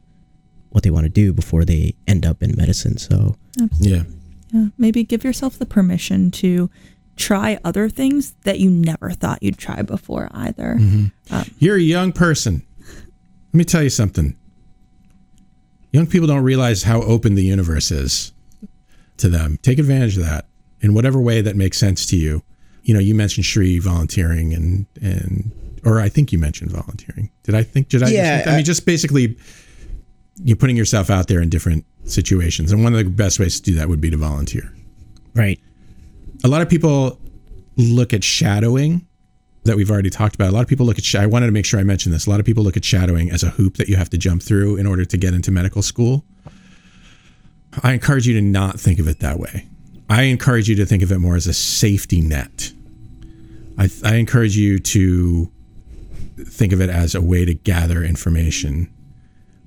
what 0.71 0.85
they 0.85 0.91
want 0.91 1.05
to 1.05 1.11
do 1.11 1.33
before 1.33 1.65
they 1.65 1.95
end 2.07 2.25
up 2.25 2.43
in 2.43 2.55
medicine. 2.57 2.97
So 2.97 3.37
Yeah. 3.79 4.05
Yeah, 4.53 4.67
maybe 4.79 5.05
give 5.05 5.25
yourself 5.25 5.59
the 5.59 5.67
permission 5.67 6.31
to 6.33 6.71
try 7.17 7.59
other 7.65 7.89
things 7.89 8.35
that 8.45 8.59
you 8.59 8.71
never 8.71 9.11
thought 9.11 9.43
you'd 9.43 9.59
try 9.59 9.83
before 9.83 10.29
either. 10.33 10.77
Um, 11.31 11.45
You're 11.59 11.77
a 11.77 11.81
young 11.81 12.13
person. 12.13 12.67
Let 13.53 13.55
me 13.55 13.65
tell 13.65 13.83
you 13.83 13.91
something. 13.91 14.37
Young 15.93 16.07
people 16.07 16.27
don't 16.29 16.43
realize 16.45 16.85
how 16.85 17.03
open 17.03 17.35
the 17.35 17.45
universe 17.45 17.91
is 17.91 18.33
to 19.19 19.29
them. 19.29 19.59
Take 19.63 19.79
advantage 19.79 20.17
of 20.17 20.25
that 20.25 20.47
in 20.81 20.95
whatever 20.95 21.21
way 21.21 21.41
that 21.41 21.57
makes 21.57 21.79
sense 21.79 22.07
to 22.07 22.17
you. 22.17 22.43
You 22.83 22.95
know, 22.95 23.01
you 23.01 23.15
mentioned 23.15 23.45
Shri 23.45 23.79
volunteering 23.79 24.55
and 24.55 24.87
and 25.01 25.53
or 25.85 26.01
I 26.01 26.09
think 26.09 26.33
you 26.33 26.39
mentioned 26.39 26.71
volunteering. 26.71 27.31
Did 27.45 27.55
I 27.55 27.63
think 27.63 27.89
did 27.89 28.03
I 28.03 28.09
Yeah, 28.11 28.45
I 28.47 28.57
mean 28.57 28.65
just 28.65 28.87
basically 28.87 29.37
you're 30.43 30.57
putting 30.57 30.77
yourself 30.77 31.11
out 31.11 31.29
there 31.29 31.41
in 31.41 31.49
different 31.49 31.85
situations. 32.05 32.73
And 32.73 32.83
one 32.83 32.95
of 32.95 32.99
the 32.99 33.11
best 33.11 33.39
ways 33.39 33.61
to 33.61 33.71
do 33.71 33.77
that 33.77 33.89
would 33.89 34.01
be 34.01 34.11
to 34.11 34.17
volunteer. 34.17 34.73
right. 35.35 35.61
a 36.45 36.49
lot 36.49 36.63
of 36.63 36.69
people 36.69 37.19
look 37.77 38.13
at 38.13 38.25
shadowing 38.25 39.07
that 39.65 39.77
we've 39.77 39.91
already 39.91 40.11
talked 40.11 40.35
about. 40.35 40.49
A 40.49 40.53
lot 40.53 40.63
of 40.63 40.69
people 40.69 40.87
look 40.87 40.99
at. 40.99 41.05
Sh- 41.05 41.17
I 41.17 41.27
wanted 41.27 41.47
to 41.47 41.53
make 41.53 41.67
sure 41.67 41.79
I 41.79 41.85
mentioned 41.85 42.15
this. 42.15 42.27
A 42.27 42.31
lot 42.31 42.41
of 42.41 42.47
people 42.47 42.65
look 42.65 42.77
at 42.77 42.85
shadowing 42.85 43.31
as 43.31 43.43
a 43.43 43.51
hoop 43.51 43.77
that 43.77 43.89
you 43.89 43.97
have 43.97 44.11
to 44.11 44.19
jump 44.19 44.43
through 44.43 44.77
in 44.77 44.87
order 44.87 45.05
to 45.05 45.17
get 45.17 45.35
into 45.35 45.51
medical 45.51 45.83
school. 45.83 46.25
I 47.83 47.93
encourage 47.93 48.27
you 48.27 48.35
to 48.35 48.43
not 48.43 48.81
think 48.81 48.99
of 48.99 49.07
it 49.07 49.21
that 49.21 49.39
way. 49.39 49.69
I 50.09 50.23
encourage 50.23 50.69
you 50.69 50.75
to 50.77 50.87
think 50.87 51.03
of 51.03 51.13
it 51.13 51.19
more 51.19 51.37
as 51.37 51.47
a 51.47 51.53
safety 51.53 52.21
net. 52.21 52.73
I, 53.79 53.89
I 54.05 54.17
encourage 54.17 54.57
you 54.57 54.79
to 54.81 55.53
think 56.45 56.73
of 56.73 56.81
it 56.81 56.91
as 56.91 57.15
a 57.15 57.21
way 57.21 57.45
to 57.45 57.55
gather 57.55 58.05
information 58.05 58.93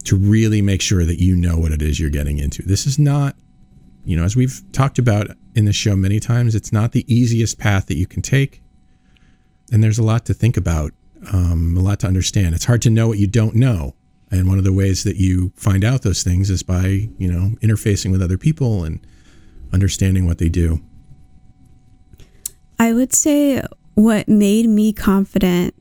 to 0.05 0.15
really 0.17 0.61
make 0.61 0.81
sure 0.81 1.05
that 1.05 1.19
you 1.21 1.35
know 1.35 1.57
what 1.57 1.71
it 1.71 1.81
is 1.81 1.99
you're 1.99 2.09
getting 2.09 2.37
into. 2.37 2.61
This 2.61 2.85
is 2.85 2.99
not 2.99 3.35
you 4.05 4.17
know, 4.17 4.23
as 4.23 4.35
we've 4.35 4.61
talked 4.71 4.99
about 4.99 5.27
in 5.55 5.65
the 5.65 5.73
show 5.73 5.95
many 5.95 6.19
times, 6.19 6.55
it's 6.55 6.73
not 6.73 6.91
the 6.91 7.05
easiest 7.13 7.57
path 7.57 7.87
that 7.87 7.97
you 7.97 8.05
can 8.05 8.21
take. 8.21 8.61
And 9.71 9.83
there's 9.83 9.97
a 9.97 10.03
lot 10.03 10.25
to 10.25 10.33
think 10.33 10.57
about, 10.57 10.91
um, 11.31 11.75
a 11.77 11.81
lot 11.81 12.01
to 12.01 12.07
understand. 12.07 12.53
It's 12.53 12.65
hard 12.65 12.81
to 12.83 12.89
know 12.89 13.07
what 13.07 13.17
you 13.17 13.27
don't 13.27 13.55
know. 13.55 13.95
And 14.29 14.47
one 14.47 14.57
of 14.57 14.63
the 14.63 14.73
ways 14.73 15.03
that 15.03 15.15
you 15.15 15.53
find 15.55 15.83
out 15.83 16.01
those 16.01 16.23
things 16.23 16.49
is 16.49 16.63
by, 16.63 17.07
you 17.17 17.31
know, 17.31 17.55
interfacing 17.61 18.11
with 18.11 18.21
other 18.21 18.37
people 18.37 18.83
and 18.83 19.05
understanding 19.71 20.25
what 20.25 20.37
they 20.37 20.49
do. 20.49 20.81
I 22.79 22.93
would 22.93 23.13
say 23.13 23.63
what 23.93 24.27
made 24.27 24.67
me 24.67 24.91
confident 24.91 25.75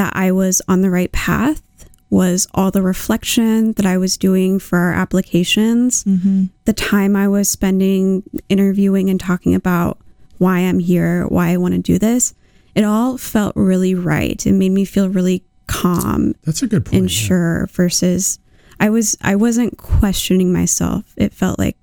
that 0.00 0.16
I 0.16 0.32
was 0.32 0.62
on 0.66 0.80
the 0.80 0.88
right 0.88 1.12
path 1.12 1.62
was 2.08 2.48
all 2.54 2.70
the 2.70 2.80
reflection 2.80 3.72
that 3.72 3.84
I 3.84 3.98
was 3.98 4.16
doing 4.16 4.58
for 4.58 4.78
our 4.78 4.94
applications, 4.94 6.04
mm-hmm. 6.04 6.44
the 6.64 6.72
time 6.72 7.14
I 7.14 7.28
was 7.28 7.50
spending 7.50 8.22
interviewing 8.48 9.10
and 9.10 9.20
talking 9.20 9.54
about 9.54 9.98
why 10.38 10.60
I'm 10.60 10.78
here, 10.78 11.26
why 11.26 11.48
I 11.50 11.58
want 11.58 11.74
to 11.74 11.80
do 11.80 11.98
this. 11.98 12.32
It 12.74 12.82
all 12.82 13.18
felt 13.18 13.54
really 13.56 13.94
right. 13.94 14.44
It 14.46 14.52
made 14.52 14.72
me 14.72 14.86
feel 14.86 15.10
really 15.10 15.44
calm 15.66 16.34
That's 16.44 16.62
a 16.62 16.66
good 16.66 16.86
point. 16.86 16.96
and 16.96 17.10
yeah. 17.10 17.26
sure 17.26 17.66
versus 17.66 18.38
I 18.80 18.88
was 18.88 19.18
I 19.20 19.36
wasn't 19.36 19.76
questioning 19.76 20.50
myself. 20.50 21.12
It 21.18 21.34
felt 21.34 21.58
like 21.58 21.76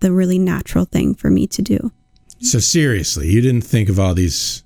the 0.00 0.12
really 0.12 0.38
natural 0.38 0.84
thing 0.84 1.14
for 1.14 1.30
me 1.30 1.46
to 1.46 1.62
do. 1.62 1.90
So 2.40 2.58
seriously, 2.58 3.30
you 3.30 3.40
didn't 3.40 3.62
think 3.62 3.88
of 3.88 3.98
all 3.98 4.12
these 4.12 4.62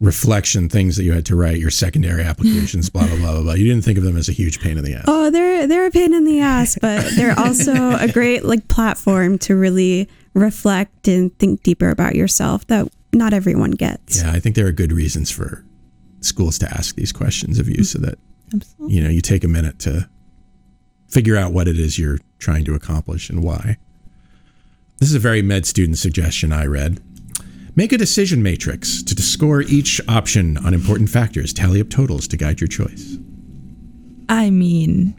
reflection 0.00 0.68
things 0.68 0.96
that 0.96 1.04
you 1.04 1.12
had 1.12 1.26
to 1.26 1.36
write, 1.36 1.58
your 1.58 1.70
secondary 1.70 2.22
applications, 2.22 2.88
blah 2.90 3.06
blah 3.06 3.16
blah 3.16 3.32
blah 3.32 3.42
blah. 3.42 3.52
You 3.54 3.66
didn't 3.66 3.84
think 3.84 3.98
of 3.98 4.04
them 4.04 4.16
as 4.16 4.28
a 4.28 4.32
huge 4.32 4.60
pain 4.60 4.78
in 4.78 4.84
the 4.84 4.94
ass. 4.94 5.04
Oh, 5.06 5.30
they're 5.30 5.66
they're 5.66 5.86
a 5.86 5.90
pain 5.90 6.14
in 6.14 6.24
the 6.24 6.40
ass, 6.40 6.78
but 6.80 7.04
they're 7.16 7.38
also 7.38 7.96
a 7.96 8.08
great 8.12 8.44
like 8.44 8.66
platform 8.68 9.38
to 9.40 9.54
really 9.54 10.08
reflect 10.34 11.08
and 11.08 11.36
think 11.38 11.62
deeper 11.62 11.90
about 11.90 12.14
yourself 12.14 12.66
that 12.68 12.88
not 13.12 13.32
everyone 13.32 13.72
gets. 13.72 14.22
Yeah, 14.22 14.32
I 14.32 14.40
think 14.40 14.56
there 14.56 14.66
are 14.66 14.72
good 14.72 14.92
reasons 14.92 15.30
for 15.30 15.64
schools 16.20 16.58
to 16.58 16.70
ask 16.70 16.96
these 16.96 17.12
questions 17.12 17.58
of 17.58 17.68
you 17.68 17.84
so 17.84 17.98
that 17.98 18.18
you 18.88 19.02
know 19.02 19.10
you 19.10 19.20
take 19.20 19.44
a 19.44 19.48
minute 19.48 19.78
to 19.80 20.08
figure 21.08 21.36
out 21.36 21.52
what 21.52 21.68
it 21.68 21.78
is 21.78 21.98
you're 21.98 22.18
trying 22.38 22.64
to 22.64 22.74
accomplish 22.74 23.28
and 23.28 23.42
why. 23.42 23.76
This 24.98 25.08
is 25.08 25.14
a 25.14 25.20
very 25.20 25.42
med 25.42 25.66
student 25.66 25.98
suggestion 25.98 26.52
I 26.52 26.66
read. 26.66 27.00
Make 27.76 27.92
a 27.92 27.98
decision 27.98 28.42
matrix 28.42 29.02
to 29.04 29.20
score 29.22 29.62
each 29.62 30.00
option 30.08 30.56
on 30.58 30.74
important 30.74 31.08
factors. 31.08 31.52
Tally 31.52 31.80
up 31.80 31.88
totals 31.88 32.26
to 32.28 32.36
guide 32.36 32.60
your 32.60 32.68
choice. 32.68 33.16
I 34.28 34.50
mean, 34.50 35.14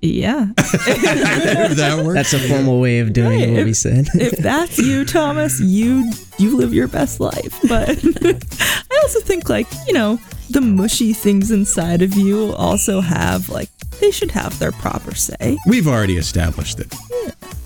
yeah. 0.00 0.48
If 0.58 1.76
that 1.76 2.04
works. 2.04 2.14
That's 2.14 2.32
a 2.44 2.48
formal 2.48 2.80
way 2.80 3.00
of 3.00 3.12
doing 3.12 3.40
Right, 3.40 3.50
what 3.50 3.58
if- 3.60 3.66
we 3.66 3.74
said. 3.74 4.06
if 4.14 4.32
that's 4.38 4.78
you, 4.78 5.04
Thomas, 5.04 5.60
you 5.60 6.10
you 6.38 6.56
live 6.56 6.72
your 6.72 6.88
best 6.88 7.20
life. 7.20 7.58
But 7.68 7.90
I 8.22 9.00
also 9.02 9.20
think 9.20 9.48
like, 9.48 9.66
you 9.86 9.92
know, 9.92 10.18
the 10.50 10.60
mushy 10.60 11.12
things 11.12 11.50
inside 11.50 12.00
of 12.02 12.14
you 12.14 12.52
also 12.54 13.00
have 13.00 13.48
like 13.48 13.68
they 14.00 14.10
should 14.10 14.30
have 14.30 14.58
their 14.58 14.72
proper 14.72 15.14
say. 15.14 15.58
We've 15.66 15.86
already 15.88 16.16
established 16.16 16.80
it. 16.80 16.88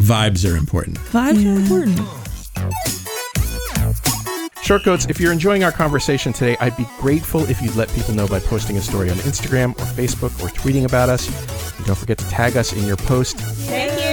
Vibes 0.03 0.51
are 0.51 0.57
important. 0.57 0.99
Vibes 0.99 1.45
are 1.47 1.57
important. 1.61 3.04
Shortcoats, 4.75 5.09
if 5.09 5.21
you're 5.21 5.31
enjoying 5.31 5.63
our 5.63 5.71
conversation 5.71 6.33
today, 6.33 6.57
I'd 6.59 6.77
be 6.77 6.85
grateful 6.99 7.49
if 7.49 7.63
you'd 7.63 7.77
let 7.77 7.89
people 7.91 8.13
know 8.13 8.27
by 8.27 8.41
posting 8.41 8.77
a 8.77 8.81
story 8.81 9.09
on 9.09 9.15
Instagram 9.19 9.71
or 9.79 9.85
Facebook 9.85 10.33
or 10.43 10.49
tweeting 10.49 10.85
about 10.85 11.09
us. 11.09 11.29
And 11.77 11.87
don't 11.87 11.95
forget 11.95 12.19
to 12.19 12.29
tag 12.29 12.57
us 12.57 12.73
in 12.73 12.85
your 12.85 12.97
post. 12.97 13.39
Thank 13.39 14.01
you. 14.01 14.05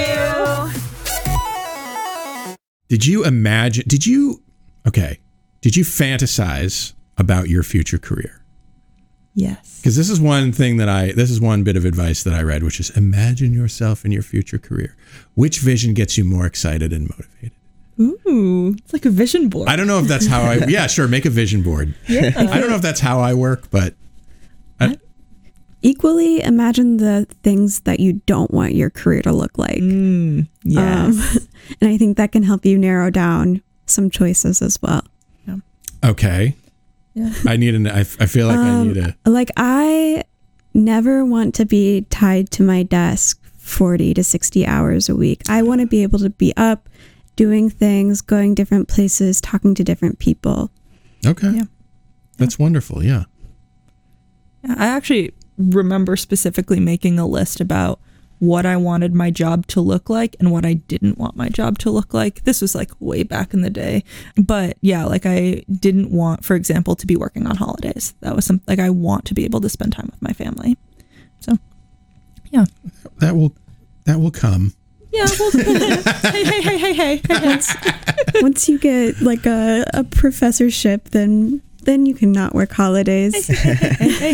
Did 2.90 3.08
you 3.08 3.26
imagine? 3.26 3.86
Did 3.88 4.06
you? 4.06 4.44
Okay. 4.88 5.20
Did 5.62 5.76
you 5.76 5.84
fantasize 5.84 6.94
about 7.18 7.50
your 7.50 7.64
future 7.64 7.98
career? 7.98 8.46
Yes. 9.34 9.80
Because 9.82 9.96
this 9.96 10.12
is 10.12 10.22
one 10.22 10.52
thing 10.52 10.78
that 10.78 10.90
I, 10.90 11.14
this 11.14 11.32
is 11.32 11.42
one 11.42 11.64
bit 11.64 11.76
of 11.76 11.86
advice 11.86 12.22
that 12.22 12.36
I 12.36 12.44
read, 12.44 12.62
which 12.62 12.80
is 12.80 12.92
imagine 12.92 13.52
yourself 13.52 14.06
in 14.06 14.12
your 14.12 14.22
future 14.22 14.60
career. 14.60 14.96
Which 15.34 15.58
vision 15.58 15.96
gets 15.96 16.20
you 16.20 16.24
more 16.24 16.46
excited 16.46 16.94
and 16.94 17.10
motivated? 17.10 17.54
Ooh, 18.00 18.76
it's 18.78 18.94
like 18.94 19.06
a 19.06 19.10
vision 19.10 19.50
board. 19.50 19.68
I 19.70 19.76
don't 19.76 19.88
know 19.88 20.00
if 20.00 20.08
that's 20.08 20.26
how 20.26 20.42
I, 20.42 20.56
yeah, 20.68 20.88
sure, 20.88 21.08
make 21.08 21.26
a 21.26 21.30
vision 21.30 21.62
board. 21.62 21.94
Yeah. 22.08 22.32
I 22.36 22.60
don't 22.60 22.70
know 22.70 22.76
if 22.76 22.82
that's 22.82 23.00
how 23.00 23.20
I 23.20 23.34
work, 23.34 23.70
but 23.70 23.94
I, 24.80 24.98
Equally, 25.84 26.42
imagine 26.42 26.98
the 26.98 27.26
things 27.44 27.82
that 27.82 28.00
you 28.00 28.14
don't 28.26 28.52
want 28.52 28.76
your 28.76 28.90
career 28.92 29.22
to 29.24 29.32
look 29.32 29.58
like. 29.58 29.80
Mm, 29.80 30.48
yes. 30.64 31.38
Um, 31.38 31.48
and 31.82 31.90
I 31.90 31.98
think 31.98 32.18
that 32.18 32.32
can 32.32 32.44
help 32.44 32.66
you 32.66 32.78
narrow 32.78 33.10
down 33.10 33.62
some 33.88 34.10
choices 34.10 34.62
as 34.62 34.80
well. 34.82 35.04
okay. 36.04 36.56
Yeah. 37.14 37.34
I 37.46 37.58
need 37.58 37.76
an, 37.76 37.88
I, 37.88 38.00
I 38.02 38.26
feel 38.26 38.48
like 38.48 38.58
I 38.58 38.70
Um, 38.70 38.88
need 38.88 38.98
a, 38.98 39.16
Like, 39.26 39.52
I 39.58 40.24
never 40.74 41.26
want 41.26 41.54
to 41.56 41.66
be 41.66 42.02
tied 42.10 42.50
to 42.52 42.64
my 42.64 42.84
desk 42.84 43.38
40 43.58 44.14
to 44.16 44.24
60 44.24 44.66
hours 44.66 45.10
a 45.10 45.16
week. 45.16 45.42
I 45.50 45.62
want 45.62 45.82
to 45.82 45.88
be 45.88 46.04
able 46.04 46.20
to 46.20 46.30
be 46.30 46.54
up, 46.56 46.88
doing 47.42 47.72
things, 47.72 48.22
going 48.22 48.54
different 48.54 48.88
places, 48.88 49.42
talking 49.42 49.74
to 49.74 49.84
different 49.84 50.20
people. 50.20 50.70
okay. 51.26 51.50
Yeah. 51.50 51.64
That's 52.38 52.60
wonderful. 52.60 53.04
Yeah. 53.04 53.24
I 54.64 54.86
actually 54.86 55.34
remember 55.58 56.16
specifically 56.16 56.80
making 56.80 57.18
a 57.18 57.26
list 57.26 57.60
about 57.60 58.00
what 58.38 58.68
I 58.68 58.78
wanted 58.78 59.16
my 59.16 59.32
job 59.32 59.66
to 59.68 59.82
look 59.82 60.08
like 60.08 60.36
and 60.40 60.52
what 60.52 60.68
I 60.68 60.74
didn't 60.74 61.18
want 61.18 61.36
my 61.36 61.50
job 61.50 61.80
to 61.80 61.90
look 61.90 62.14
like. 62.14 62.44
This 62.44 62.62
was 62.62 62.76
like 62.76 62.92
way 63.00 63.24
back 63.24 63.56
in 63.56 63.62
the 63.62 63.72
day. 63.72 64.04
But 64.36 64.78
yeah, 64.82 65.06
like 65.06 65.26
I 65.26 65.64
didn't 65.80 66.12
want, 66.12 66.46
for 66.46 66.56
example, 66.56 66.96
to 66.96 67.08
be 67.08 67.16
working 67.16 67.48
on 67.48 67.56
holidays. 67.56 68.14
That 68.22 68.36
was 68.36 68.46
some 68.46 68.62
like 68.68 68.78
I 68.78 68.92
want 68.92 69.26
to 69.26 69.34
be 69.34 69.46
able 69.46 69.62
to 69.62 69.70
spend 69.70 69.94
time 69.94 70.10
with 70.12 70.22
my 70.22 70.34
family. 70.34 70.78
So 71.40 71.58
yeah. 72.52 72.66
That 73.18 73.36
will, 73.36 73.56
that 74.06 74.20
will 74.20 74.30
come. 74.30 74.74
Yeah, 75.12 75.26
well, 75.40 75.52
hey, 75.52 76.44
hey, 76.44 76.62
hey, 76.62 76.78
hey, 76.78 76.94
hey, 76.94 77.18
hey, 77.18 77.58
hey. 77.58 77.60
Once 78.42 78.70
you 78.70 78.80
get 78.80 79.22
like 79.22 79.46
a, 79.46 79.84
a 79.94 80.04
professorship, 80.06 81.10
then 81.10 81.62
then 81.84 82.06
you 82.06 82.14
can 82.14 82.32
not 82.32 82.54
work 82.54 82.72
holidays. 82.72 83.48
hey, 83.48 83.74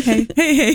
hey, 0.00 0.54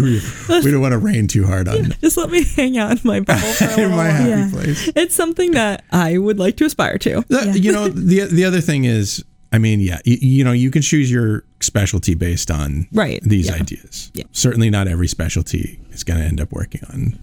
we 0.00 0.70
don't 0.70 0.80
want 0.80 0.92
to 0.92 0.98
rain 0.98 1.28
too 1.28 1.46
hard 1.46 1.68
on 1.68 1.92
Just 2.00 2.16
let 2.16 2.30
me 2.30 2.42
hang 2.44 2.76
out 2.76 2.92
in 2.92 3.00
my 3.04 3.20
bubble 3.28 3.40
for 3.52 3.64
a 3.64 3.80
in 3.80 3.90
my 3.92 4.08
happy 4.08 4.28
Yeah. 4.28 4.50
place. 4.52 4.90
It's 4.96 5.14
something 5.14 5.52
that 5.52 5.84
I 5.92 6.18
would 6.18 6.38
like 6.38 6.56
to 6.58 6.64
aspire 6.64 6.98
to. 6.98 7.24
The- 7.28 7.58
You 7.58 7.72
know, 7.72 7.88
the 7.88 8.26
the 8.26 8.44
other 8.44 8.60
thing 8.60 8.84
is, 8.84 9.24
I 9.52 9.58
mean, 9.58 9.80
yeah, 9.80 10.00
you, 10.04 10.18
you 10.20 10.44
know, 10.44 10.52
you 10.52 10.70
can 10.70 10.82
choose 10.82 11.10
your 11.10 11.44
specialty 11.60 12.14
based 12.14 12.50
on 12.50 12.88
Right, 12.92 13.22
these 13.22 13.46
yeah. 13.46 13.54
ideas. 13.54 14.10
Yeah. 14.14 14.24
Certainly, 14.32 14.70
not 14.70 14.88
every 14.88 15.08
specialty 15.08 15.80
is 15.92 16.02
going 16.04 16.18
to 16.20 16.26
end 16.26 16.40
up 16.40 16.52
working 16.52 16.82
on 16.92 17.18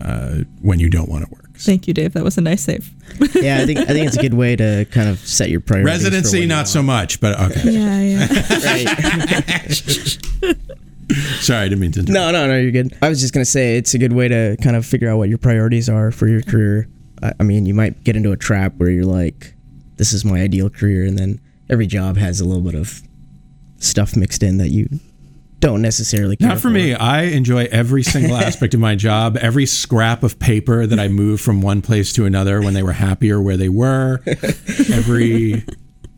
uh, 0.00 0.38
when 0.60 0.80
you 0.80 0.90
don't 0.90 1.08
want 1.08 1.24
to 1.24 1.30
work. 1.30 1.56
Thank 1.58 1.86
you, 1.86 1.94
Dave. 1.94 2.14
That 2.14 2.24
was 2.24 2.38
a 2.38 2.40
nice 2.40 2.62
save. 2.64 2.90
yeah, 3.34 3.58
I 3.60 3.66
think 3.66 3.78
I 3.78 3.84
think 3.86 4.06
it's 4.06 4.16
a 4.16 4.22
good 4.22 4.34
way 4.34 4.56
to 4.56 4.86
kind 4.90 5.08
of 5.08 5.18
set 5.20 5.50
your 5.50 5.60
priorities. 5.60 6.04
Residency, 6.04 6.40
when 6.40 6.48
not 6.48 6.66
so 6.68 6.82
much, 6.82 7.20
but 7.20 7.38
okay. 7.38 7.70
yeah, 7.70 8.00
yeah. 8.00 8.26
Sorry, 11.40 11.60
I 11.60 11.68
didn't 11.68 11.80
mean 11.80 11.92
to. 11.92 12.00
interrupt. 12.00 12.14
No, 12.14 12.30
no, 12.30 12.46
no, 12.46 12.58
you're 12.58 12.70
good. 12.72 12.96
I 13.02 13.08
was 13.08 13.20
just 13.20 13.34
gonna 13.34 13.44
say 13.44 13.76
it's 13.76 13.94
a 13.94 13.98
good 13.98 14.12
way 14.12 14.28
to 14.28 14.56
kind 14.62 14.76
of 14.76 14.86
figure 14.86 15.10
out 15.10 15.18
what 15.18 15.28
your 15.28 15.38
priorities 15.38 15.88
are 15.88 16.10
for 16.10 16.26
your 16.26 16.42
career. 16.42 16.88
I, 17.22 17.32
I 17.40 17.42
mean, 17.42 17.66
you 17.66 17.74
might 17.74 18.02
get 18.02 18.16
into 18.16 18.32
a 18.32 18.36
trap 18.36 18.74
where 18.78 18.90
you're 18.90 19.04
like, 19.04 19.54
"This 19.96 20.12
is 20.12 20.24
my 20.24 20.40
ideal 20.40 20.70
career," 20.70 21.04
and 21.04 21.18
then 21.18 21.40
every 21.68 21.86
job 21.86 22.16
has 22.16 22.40
a 22.40 22.44
little 22.44 22.62
bit 22.62 22.74
of 22.74 23.02
stuff 23.78 24.16
mixed 24.16 24.42
in 24.42 24.58
that 24.58 24.70
you 24.70 24.88
don't 25.62 25.80
necessarily. 25.80 26.36
Care 26.36 26.48
Not 26.48 26.60
for 26.60 26.68
me. 26.68 26.92
I 26.92 27.22
enjoy 27.22 27.68
every 27.70 28.02
single 28.02 28.36
aspect 28.48 28.74
of 28.74 28.80
my 28.80 28.96
job, 28.96 29.38
every 29.38 29.64
scrap 29.64 30.22
of 30.22 30.38
paper 30.38 30.86
that 30.86 30.98
I 30.98 31.08
move 31.08 31.40
from 31.40 31.62
one 31.62 31.80
place 31.80 32.12
to 32.14 32.26
another 32.26 32.60
when 32.60 32.74
they 32.74 32.82
were 32.82 32.92
happier 32.92 33.40
where 33.40 33.56
they 33.56 33.68
were, 33.70 34.20
every 34.26 35.64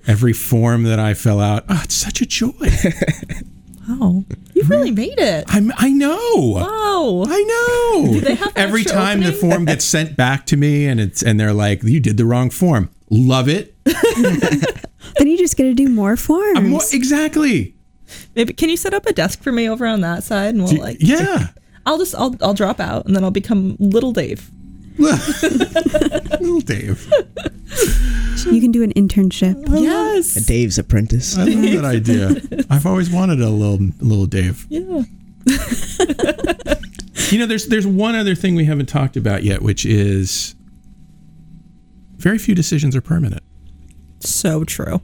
every 0.07 0.33
form 0.33 0.85
that 0.85 0.99
I 0.99 1.15
fill 1.15 1.41
out. 1.41 1.65
Oh, 1.69 1.81
it's 1.85 1.95
such 1.95 2.21
a 2.21 2.27
joy. 2.27 2.51
Wow. 3.87 4.25
You 4.55 4.63
really 4.63 4.91
made 4.93 5.19
it. 5.19 5.45
I'm, 5.49 5.71
I 5.77 5.91
know. 5.91 6.37
Wow. 6.37 7.25
I 7.29 7.43
know. 7.43 8.13
Do 8.15 8.21
they 8.23 8.35
have 8.35 8.57
Every 8.57 8.81
extra 8.81 8.99
time 8.99 9.21
the 9.21 9.31
form 9.31 9.67
gets 9.67 9.85
sent 9.85 10.17
back 10.17 10.47
to 10.47 10.57
me 10.57 10.87
and 10.87 10.99
it's 10.99 11.23
and 11.23 11.39
they're 11.39 11.53
like, 11.53 11.83
"You 11.83 12.01
did 12.01 12.17
the 12.17 12.25
wrong 12.25 12.49
form." 12.49 12.89
Love 13.11 13.47
it. 13.47 13.75
then 13.85 15.27
you 15.27 15.37
just 15.37 15.59
get 15.59 15.65
to 15.65 15.75
do 15.75 15.91
more 15.91 16.17
forms. 16.17 16.57
I'm 16.57 16.71
more, 16.71 16.81
exactly. 16.95 17.75
Maybe 18.37 18.53
can 18.53 18.69
you 18.69 18.77
set 18.77 18.95
up 18.95 19.07
a 19.07 19.13
desk 19.13 19.43
for 19.43 19.53
me 19.53 19.69
over 19.69 19.87
on 19.87 20.01
that 20.01 20.25
side 20.25 20.55
and 20.55 20.65
we'll 20.65 20.77
like 20.81 20.97
Yeah. 21.01 21.49
I'll 21.87 21.99
just 21.99 22.15
I'll 22.15 22.35
I'll 22.43 22.55
drop 22.55 22.81
out 22.81 23.07
and 23.07 23.15
then 23.15 23.23
I'll 23.25 23.31
become 23.31 23.77
little 23.79 24.13
Dave. 24.13 24.51
Little 24.99 26.61
Dave. 26.61 27.11
you 28.47 28.61
can 28.61 28.71
do 28.71 28.85
an 28.85 28.93
internship. 28.93 29.65
Yes. 29.69 30.37
A 30.37 30.45
Dave's 30.47 30.79
Apprentice. 30.79 31.37
I 31.37 31.45
love 31.47 31.83
that 31.83 31.85
idea. 31.85 32.65
I've 32.71 32.87
always 32.87 33.11
wanted 33.11 33.41
a 33.41 33.49
little 33.51 33.89
little 34.01 34.27
Dave. 34.27 34.67
Yeah. 34.69 35.03
You 37.31 37.39
know, 37.41 37.47
there's 37.47 37.67
there's 37.67 37.87
one 37.87 38.15
other 38.15 38.35
thing 38.35 38.55
we 38.55 38.65
haven't 38.67 38.87
talked 38.87 39.17
about 39.17 39.43
yet, 39.45 39.63
which 39.63 39.85
is 39.87 40.55
very 42.17 42.39
few 42.39 42.55
decisions 42.55 42.95
are 42.95 43.01
permanent. 43.01 43.43
So 44.21 44.63
true. 44.65 45.01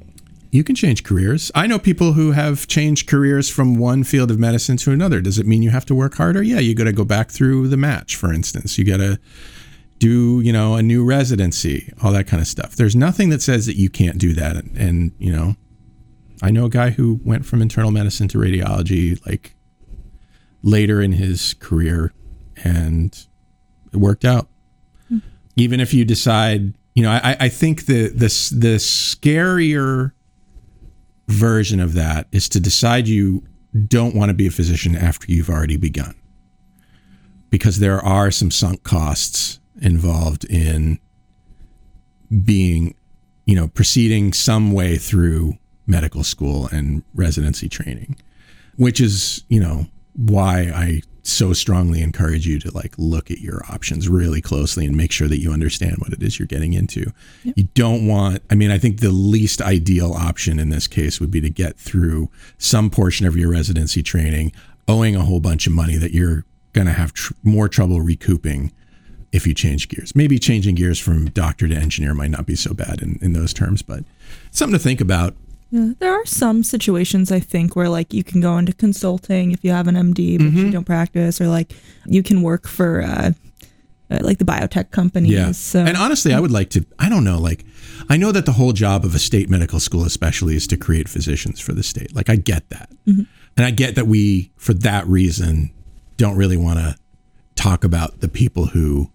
You 0.52 0.64
can 0.64 0.74
change 0.74 1.04
careers. 1.04 1.52
I 1.54 1.66
know 1.68 1.78
people 1.78 2.14
who 2.14 2.32
have 2.32 2.66
changed 2.66 3.06
careers 3.06 3.48
from 3.48 3.76
one 3.76 4.02
field 4.02 4.30
of 4.32 4.38
medicine 4.38 4.76
to 4.78 4.90
another. 4.90 5.20
Does 5.20 5.38
it 5.38 5.46
mean 5.46 5.62
you 5.62 5.70
have 5.70 5.86
to 5.86 5.94
work 5.94 6.14
harder? 6.14 6.42
Yeah, 6.42 6.58
you 6.58 6.74
got 6.74 6.84
to 6.84 6.92
go 6.92 7.04
back 7.04 7.30
through 7.30 7.68
the 7.68 7.76
match, 7.76 8.16
for 8.16 8.32
instance. 8.32 8.76
You 8.76 8.84
got 8.84 8.96
to 8.96 9.20
do, 9.98 10.40
you 10.40 10.52
know, 10.52 10.74
a 10.74 10.82
new 10.82 11.04
residency, 11.04 11.92
all 12.02 12.10
that 12.12 12.26
kind 12.26 12.40
of 12.40 12.48
stuff. 12.48 12.74
There's 12.74 12.96
nothing 12.96 13.28
that 13.28 13.42
says 13.42 13.66
that 13.66 13.76
you 13.76 13.88
can't 13.88 14.18
do 14.18 14.32
that. 14.34 14.56
And, 14.56 14.76
and 14.76 15.12
you 15.18 15.30
know, 15.30 15.54
I 16.42 16.50
know 16.50 16.64
a 16.64 16.70
guy 16.70 16.90
who 16.90 17.20
went 17.22 17.46
from 17.46 17.62
internal 17.62 17.92
medicine 17.92 18.26
to 18.28 18.38
radiology 18.38 19.24
like 19.26 19.54
later 20.62 21.00
in 21.00 21.12
his 21.12 21.54
career 21.54 22.12
and 22.64 23.26
it 23.92 23.98
worked 23.98 24.24
out. 24.24 24.48
Mm. 25.12 25.22
Even 25.56 25.80
if 25.80 25.94
you 25.94 26.04
decide, 26.04 26.74
you 26.94 27.02
know, 27.02 27.10
I, 27.10 27.36
I 27.38 27.48
think 27.48 27.86
the, 27.86 28.08
the, 28.08 28.26
the 28.56 28.76
scarier 28.78 30.12
version 31.30 31.80
of 31.80 31.94
that 31.94 32.26
is 32.32 32.48
to 32.50 32.60
decide 32.60 33.08
you 33.08 33.42
don't 33.86 34.14
want 34.14 34.30
to 34.30 34.34
be 34.34 34.46
a 34.46 34.50
physician 34.50 34.96
after 34.96 35.30
you've 35.30 35.50
already 35.50 35.76
begun. 35.76 36.14
Because 37.50 37.78
there 37.78 38.00
are 38.00 38.30
some 38.30 38.50
sunk 38.50 38.82
costs 38.82 39.58
involved 39.80 40.44
in 40.44 40.98
being, 42.44 42.94
you 43.44 43.54
know, 43.54 43.68
proceeding 43.68 44.32
some 44.32 44.72
way 44.72 44.96
through 44.96 45.54
medical 45.86 46.22
school 46.22 46.68
and 46.70 47.02
residency 47.14 47.68
training, 47.68 48.16
which 48.76 49.00
is, 49.00 49.44
you 49.48 49.58
know, 49.58 49.86
why 50.14 50.70
I 50.74 51.02
so 51.30 51.52
strongly 51.52 52.02
encourage 52.02 52.46
you 52.46 52.58
to 52.58 52.70
like 52.74 52.94
look 52.98 53.30
at 53.30 53.38
your 53.38 53.62
options 53.70 54.08
really 54.08 54.40
closely 54.40 54.86
and 54.86 54.96
make 54.96 55.12
sure 55.12 55.28
that 55.28 55.40
you 55.40 55.52
understand 55.52 55.96
what 55.98 56.12
it 56.12 56.22
is 56.22 56.38
you're 56.38 56.46
getting 56.46 56.72
into. 56.72 57.12
Yep. 57.44 57.54
You 57.56 57.64
don't 57.74 58.06
want, 58.06 58.42
I 58.50 58.54
mean, 58.54 58.70
I 58.70 58.78
think 58.78 59.00
the 59.00 59.10
least 59.10 59.62
ideal 59.62 60.12
option 60.12 60.58
in 60.58 60.70
this 60.70 60.86
case 60.86 61.20
would 61.20 61.30
be 61.30 61.40
to 61.40 61.50
get 61.50 61.78
through 61.78 62.30
some 62.58 62.90
portion 62.90 63.26
of 63.26 63.36
your 63.36 63.50
residency 63.50 64.02
training 64.02 64.52
owing 64.88 65.14
a 65.14 65.24
whole 65.24 65.40
bunch 65.40 65.66
of 65.66 65.72
money 65.72 65.96
that 65.96 66.12
you're 66.12 66.44
going 66.72 66.86
to 66.86 66.92
have 66.92 67.12
tr- 67.12 67.34
more 67.42 67.68
trouble 67.68 68.00
recouping 68.00 68.72
if 69.32 69.46
you 69.46 69.54
change 69.54 69.88
gears. 69.88 70.14
Maybe 70.14 70.38
changing 70.38 70.74
gears 70.74 70.98
from 70.98 71.30
doctor 71.30 71.68
to 71.68 71.74
engineer 71.74 72.14
might 72.14 72.30
not 72.30 72.46
be 72.46 72.56
so 72.56 72.74
bad 72.74 73.00
in, 73.00 73.18
in 73.22 73.32
those 73.32 73.52
terms, 73.52 73.82
but 73.82 74.04
something 74.50 74.76
to 74.76 74.82
think 74.82 75.00
about. 75.00 75.36
Yeah, 75.70 75.92
there 75.98 76.12
are 76.12 76.26
some 76.26 76.62
situations 76.62 77.30
I 77.30 77.40
think 77.40 77.76
where 77.76 77.88
like 77.88 78.12
you 78.12 78.24
can 78.24 78.40
go 78.40 78.58
into 78.58 78.72
consulting 78.72 79.52
if 79.52 79.62
you 79.62 79.70
have 79.70 79.86
an 79.86 79.94
MD 79.94 80.38
but 80.38 80.46
mm-hmm. 80.46 80.58
you 80.58 80.70
don't 80.70 80.84
practice, 80.84 81.40
or 81.40 81.48
like 81.48 81.74
you 82.06 82.22
can 82.22 82.42
work 82.42 82.66
for 82.66 83.02
uh, 83.02 83.32
uh, 84.10 84.18
like 84.22 84.38
the 84.38 84.44
biotech 84.44 84.90
companies. 84.90 85.32
Yeah. 85.32 85.52
So. 85.52 85.84
And 85.84 85.96
honestly, 85.96 86.34
I 86.34 86.40
would 86.40 86.50
like 86.50 86.70
to. 86.70 86.84
I 86.98 87.08
don't 87.08 87.24
know. 87.24 87.38
Like, 87.38 87.64
I 88.08 88.16
know 88.16 88.32
that 88.32 88.46
the 88.46 88.52
whole 88.52 88.72
job 88.72 89.04
of 89.04 89.14
a 89.14 89.20
state 89.20 89.48
medical 89.48 89.78
school, 89.78 90.04
especially, 90.04 90.56
is 90.56 90.66
to 90.68 90.76
create 90.76 91.08
physicians 91.08 91.60
for 91.60 91.72
the 91.72 91.84
state. 91.84 92.14
Like, 92.14 92.28
I 92.28 92.36
get 92.36 92.68
that, 92.70 92.90
mm-hmm. 93.06 93.22
and 93.56 93.66
I 93.66 93.70
get 93.70 93.94
that 93.94 94.08
we, 94.08 94.50
for 94.56 94.74
that 94.74 95.06
reason, 95.06 95.72
don't 96.16 96.36
really 96.36 96.56
want 96.56 96.80
to 96.80 96.96
talk 97.54 97.84
about 97.84 98.20
the 98.20 98.28
people 98.28 98.66
who 98.66 99.10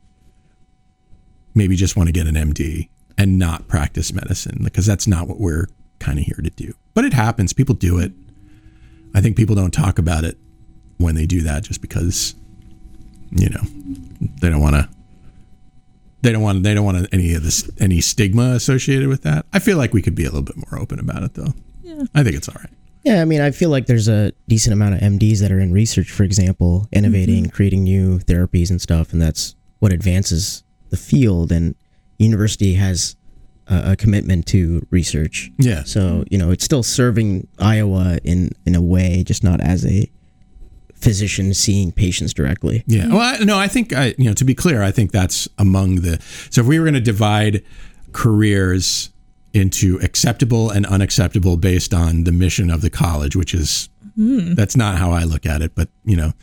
maybe 1.54 1.76
just 1.76 1.98
want 1.98 2.08
to 2.08 2.14
get 2.14 2.28
an 2.28 2.36
MD 2.36 2.90
and 3.18 3.40
not 3.40 3.68
practice 3.68 4.14
medicine 4.14 4.60
because 4.64 4.86
that's 4.86 5.08
not 5.08 5.28
what 5.28 5.40
we're 5.40 5.68
kind 6.00 6.20
of 6.20 6.26
here 6.26 6.40
to 6.44 6.50
do. 6.50 6.74
But 6.94 7.06
it 7.06 7.14
happens. 7.14 7.54
People 7.54 7.76
do 7.76 8.00
it. 8.00 8.12
I 9.14 9.22
think 9.22 9.38
people 9.38 9.56
don't 9.56 9.72
talk 9.72 9.98
about 9.98 10.24
it 10.24 10.38
when 10.98 11.16
they 11.16 11.26
do 11.26 11.42
that 11.42 11.64
just 11.64 11.82
because, 11.82 12.36
you 13.32 13.50
know, 13.50 13.62
they 14.42 14.50
don't 14.50 14.62
want 14.62 14.76
to. 14.76 14.90
They 16.22 16.32
don't 16.32 16.42
want. 16.42 16.64
They 16.64 16.74
don't 16.74 16.86
want 16.86 17.08
any 17.14 17.34
of 17.36 17.44
this 17.44 17.70
any 17.80 18.02
stigma 18.02 18.54
associated 18.56 19.08
with 19.10 19.22
that. 19.24 19.46
I 19.54 19.60
feel 19.60 19.78
like 19.78 19.94
we 19.94 20.02
could 20.02 20.16
be 20.16 20.24
a 20.24 20.30
little 20.30 20.42
bit 20.42 20.58
more 20.58 20.82
open 20.82 21.00
about 21.00 21.24
it, 21.24 21.36
though. 21.36 21.54
Yeah. 21.84 22.04
I 22.16 22.24
think 22.24 22.36
it's 22.36 22.50
all 22.50 22.56
right. 22.60 22.72
Yeah, 23.04 23.22
I 23.22 23.26
mean, 23.26 23.40
I 23.40 23.52
feel 23.52 23.70
like 23.70 23.86
there's 23.86 24.08
a 24.08 24.32
decent 24.48 24.74
amount 24.74 24.96
of 24.96 25.02
MDs 25.02 25.40
that 25.42 25.52
are 25.52 25.60
in 25.60 25.72
research, 25.72 26.10
for 26.10 26.24
example, 26.24 26.88
innovating, 26.92 27.44
mm-hmm. 27.44 27.56
creating 27.56 27.84
new 27.84 28.18
therapies 28.18 28.72
and 28.72 28.82
stuff, 28.82 29.14
and 29.14 29.22
that's 29.22 29.56
what 29.78 29.94
advances 29.94 30.64
the 30.90 30.98
field 30.98 31.52
and 31.52 31.76
university 32.18 32.74
has 32.74 33.16
a, 33.68 33.92
a 33.92 33.96
commitment 33.96 34.46
to 34.48 34.86
research. 34.92 35.52
Yeah. 35.58 35.84
So 35.84 36.24
you 36.30 36.38
know, 36.38 36.52
it's 36.52 36.64
still 36.64 36.84
serving 36.84 37.48
Iowa 37.60 38.20
in 38.24 38.52
in 38.66 38.76
a 38.76 38.82
way, 38.82 39.24
just 39.24 39.44
not 39.44 39.62
as 39.62 39.86
a 39.86 40.10
physician 40.96 41.54
seeing 41.54 41.92
patients 41.92 42.34
directly. 42.34 42.84
Yeah. 42.88 43.08
Well, 43.10 43.20
I, 43.20 43.38
no, 43.44 43.58
I 43.58 43.68
think 43.68 43.94
I, 43.94 44.16
you 44.18 44.26
know, 44.26 44.34
to 44.34 44.46
be 44.46 44.56
clear, 44.56 44.82
I 44.82 44.92
think 44.92 45.12
that's 45.12 45.48
among 45.58 45.98
the. 45.98 46.22
So 46.50 46.62
if 46.62 46.68
we 46.68 46.80
were 46.80 46.86
going 46.86 46.96
to 46.96 47.02
divide 47.02 47.64
careers 48.12 49.12
into 49.54 50.00
acceptable 50.02 50.70
and 50.70 50.86
unacceptable 50.86 51.58
based 51.58 51.94
on 51.94 52.24
the 52.24 52.32
mission 52.32 52.70
of 52.70 52.82
the 52.82 52.90
college, 52.90 53.36
which 53.36 53.54
is 53.54 53.90
mm. 54.18 54.56
that's 54.56 54.76
not 54.76 54.98
how 54.98 55.12
I 55.12 55.24
look 55.24 55.46
at 55.46 55.62
it, 55.62 55.76
but 55.76 55.90
you 56.04 56.16
know, 56.16 56.34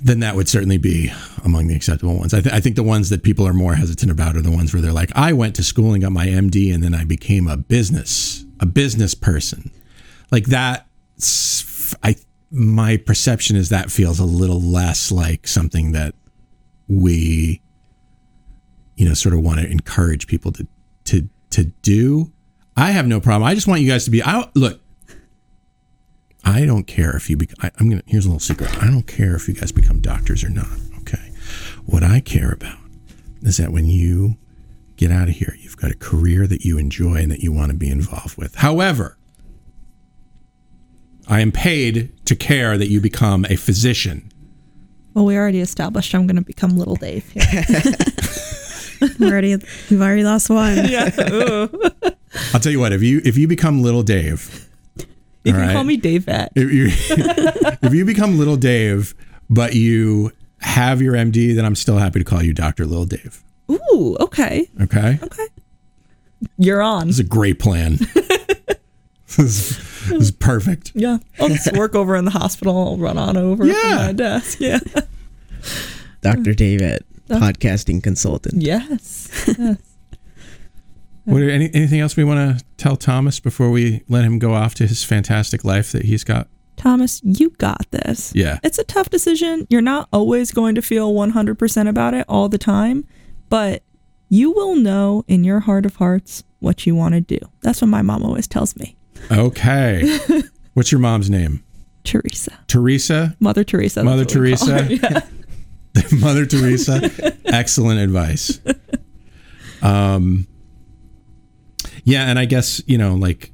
then 0.00 0.20
that 0.20 0.36
would 0.36 0.48
certainly 0.48 0.78
be 0.78 1.12
among 1.44 1.66
the 1.66 1.74
acceptable 1.74 2.16
ones. 2.16 2.32
I, 2.32 2.40
th- 2.40 2.54
I, 2.54 2.60
think 2.60 2.76
the 2.76 2.82
ones 2.82 3.10
that 3.10 3.22
people 3.22 3.46
are 3.46 3.52
more 3.52 3.74
hesitant 3.74 4.10
about 4.12 4.36
are 4.36 4.42
the 4.42 4.50
ones 4.50 4.72
where 4.72 4.80
they're 4.80 4.92
like, 4.92 5.10
I 5.14 5.32
went 5.32 5.56
to 5.56 5.64
school 5.64 5.92
and 5.92 6.02
got 6.02 6.12
my 6.12 6.26
MD, 6.26 6.72
and 6.72 6.82
then 6.82 6.94
I 6.94 7.04
became 7.04 7.48
a 7.48 7.56
business 7.56 8.44
a 8.60 8.66
business 8.66 9.14
person. 9.14 9.70
Like 10.30 10.46
that, 10.46 10.86
I 12.02 12.16
my 12.50 12.96
perception 12.96 13.56
is 13.56 13.68
that 13.68 13.90
feels 13.90 14.18
a 14.18 14.24
little 14.24 14.60
less 14.60 15.12
like 15.12 15.46
something 15.46 15.92
that 15.92 16.14
we, 16.88 17.60
you 18.96 19.06
know, 19.06 19.14
sort 19.14 19.34
of 19.34 19.42
want 19.42 19.60
to 19.60 19.70
encourage 19.70 20.26
people 20.26 20.52
to 20.52 20.66
to 21.04 21.28
to 21.50 21.64
do. 21.82 22.32
I 22.76 22.92
have 22.92 23.06
no 23.06 23.20
problem. 23.20 23.48
I 23.48 23.54
just 23.54 23.66
want 23.66 23.80
you 23.80 23.90
guys 23.90 24.04
to 24.04 24.10
be. 24.10 24.22
I 24.22 24.48
look. 24.54 24.80
I 26.44 26.64
don't 26.64 26.86
care 26.86 27.16
if 27.16 27.28
you. 27.28 27.36
Be, 27.36 27.48
I, 27.60 27.70
I'm 27.78 27.88
gonna. 27.88 28.02
Here's 28.06 28.24
a 28.24 28.28
little 28.28 28.40
secret. 28.40 28.70
I 28.82 28.86
don't 28.86 29.06
care 29.06 29.34
if 29.34 29.48
you 29.48 29.54
guys 29.54 29.72
become 29.72 30.00
doctors 30.00 30.44
or 30.44 30.50
not. 30.50 30.68
Okay. 31.00 31.32
What 31.84 32.02
I 32.02 32.20
care 32.20 32.52
about 32.52 32.78
is 33.42 33.56
that 33.58 33.72
when 33.72 33.86
you 33.86 34.36
get 34.96 35.10
out 35.10 35.28
of 35.28 35.34
here, 35.36 35.56
you've 35.60 35.76
got 35.76 35.90
a 35.90 35.96
career 35.96 36.46
that 36.46 36.64
you 36.64 36.78
enjoy 36.78 37.16
and 37.16 37.30
that 37.30 37.40
you 37.40 37.52
want 37.52 37.70
to 37.70 37.76
be 37.76 37.88
involved 37.88 38.36
with. 38.36 38.56
However, 38.56 39.16
I 41.28 41.40
am 41.40 41.52
paid 41.52 42.24
to 42.26 42.34
care 42.34 42.78
that 42.78 42.88
you 42.88 43.00
become 43.00 43.44
a 43.48 43.56
physician. 43.56 44.30
Well, 45.14 45.24
we 45.24 45.36
already 45.36 45.60
established 45.60 46.14
I'm 46.14 46.26
going 46.26 46.36
to 46.36 46.42
become 46.42 46.76
Little 46.76 46.96
Dave. 46.96 47.30
we 49.18 49.26
already 49.26 49.56
we've 49.90 50.00
already 50.00 50.24
lost 50.24 50.50
one. 50.50 50.88
Yeah. 50.88 51.10
I'll 52.54 52.60
tell 52.60 52.72
you 52.72 52.80
what. 52.80 52.92
If 52.92 53.02
you 53.02 53.20
if 53.24 53.36
you 53.36 53.48
become 53.48 53.82
Little 53.82 54.02
Dave, 54.02 54.67
you 55.48 55.54
can 55.54 55.62
right. 55.62 55.74
call 55.74 55.84
me 55.84 55.96
Dave 55.96 56.24
Vet. 56.24 56.52
If 56.54 56.72
you, 56.72 56.86
if 57.82 57.94
you 57.94 58.04
become 58.04 58.38
Little 58.38 58.56
Dave, 58.56 59.14
but 59.48 59.74
you 59.74 60.32
have 60.60 61.00
your 61.00 61.14
MD, 61.14 61.54
then 61.54 61.64
I'm 61.64 61.74
still 61.74 61.98
happy 61.98 62.18
to 62.18 62.24
call 62.24 62.42
you 62.42 62.52
Doctor 62.52 62.86
Little 62.86 63.06
Dave. 63.06 63.42
Ooh, 63.70 64.16
okay. 64.20 64.68
Okay. 64.80 65.18
Okay. 65.22 65.46
You're 66.56 66.82
on. 66.82 67.06
This 67.06 67.16
is 67.16 67.20
a 67.20 67.24
great 67.24 67.58
plan. 67.58 67.96
this, 69.26 69.38
is, 69.38 70.08
this, 70.08 70.10
is, 70.10 70.30
perfect. 70.30 70.92
Yeah. 70.94 71.18
I'll 71.40 71.48
just 71.48 71.72
work 71.72 71.94
over 71.94 72.14
in 72.16 72.24
the 72.24 72.30
hospital. 72.30 72.76
I'll 72.76 72.96
run 72.96 73.18
on 73.18 73.36
over 73.36 73.66
yeah. 73.66 74.06
my 74.06 74.12
desk. 74.12 74.60
Yeah. 74.60 74.78
Dr. 76.20 76.54
David, 76.54 77.04
uh, 77.30 77.38
podcasting 77.38 78.02
consultant. 78.02 78.62
Yes. 78.62 79.30
yes. 79.58 79.78
What, 81.28 81.42
any, 81.42 81.70
anything 81.74 82.00
else 82.00 82.16
we 82.16 82.24
want 82.24 82.58
to 82.58 82.64
tell 82.78 82.96
Thomas 82.96 83.38
before 83.38 83.70
we 83.70 84.02
let 84.08 84.24
him 84.24 84.38
go 84.38 84.54
off 84.54 84.74
to 84.76 84.86
his 84.86 85.04
fantastic 85.04 85.62
life 85.62 85.92
that 85.92 86.04
he's 86.04 86.24
got? 86.24 86.48
Thomas, 86.76 87.20
you 87.22 87.50
got 87.58 87.86
this. 87.90 88.32
Yeah. 88.34 88.58
It's 88.62 88.78
a 88.78 88.84
tough 88.84 89.10
decision. 89.10 89.66
You're 89.68 89.82
not 89.82 90.08
always 90.12 90.52
going 90.52 90.74
to 90.76 90.82
feel 90.82 91.12
100% 91.12 91.88
about 91.88 92.14
it 92.14 92.24
all 92.28 92.48
the 92.48 92.56
time, 92.56 93.06
but 93.48 93.82
you 94.28 94.52
will 94.52 94.76
know 94.76 95.24
in 95.28 95.44
your 95.44 95.60
heart 95.60 95.84
of 95.84 95.96
hearts 95.96 96.44
what 96.60 96.86
you 96.86 96.94
want 96.94 97.14
to 97.14 97.20
do. 97.20 97.38
That's 97.60 97.82
what 97.82 97.88
my 97.88 98.00
mom 98.00 98.24
always 98.24 98.46
tells 98.46 98.76
me. 98.76 98.96
Okay. 99.30 100.18
What's 100.74 100.92
your 100.92 101.00
mom's 101.00 101.28
name? 101.28 101.62
Teresa. 102.04 102.58
Teresa? 102.68 103.36
Mother 103.40 103.64
Teresa. 103.64 104.04
Mother 104.04 104.24
Teresa. 104.24 104.86
Yeah. 104.88 105.20
Mother 106.12 106.46
Teresa. 106.46 107.10
Excellent 107.44 108.00
advice. 108.00 108.60
Um, 109.82 110.46
yeah, 112.04 112.26
and 112.26 112.38
I 112.38 112.44
guess 112.44 112.82
you 112.86 112.98
know, 112.98 113.14
like, 113.14 113.50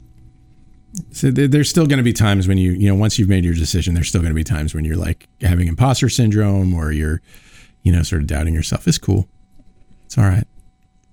so 1.10 1.30
there's 1.30 1.68
still 1.68 1.86
going 1.86 1.98
to 1.98 2.04
be 2.04 2.12
times 2.12 2.46
when 2.46 2.58
you, 2.58 2.72
you 2.72 2.88
know, 2.88 2.94
once 2.94 3.18
you've 3.18 3.28
made 3.28 3.44
your 3.44 3.54
decision, 3.54 3.94
there's 3.94 4.08
still 4.08 4.20
going 4.20 4.30
to 4.30 4.34
be 4.34 4.44
times 4.44 4.74
when 4.74 4.84
you're 4.84 4.96
like 4.96 5.28
having 5.40 5.66
imposter 5.66 6.08
syndrome 6.08 6.74
or 6.74 6.92
you're, 6.92 7.20
you 7.82 7.92
know, 7.92 8.02
sort 8.02 8.22
of 8.22 8.28
doubting 8.28 8.54
yourself. 8.54 8.86
It's 8.86 8.98
cool. 8.98 9.28
It's 10.06 10.16
all 10.16 10.24
right. 10.24 10.46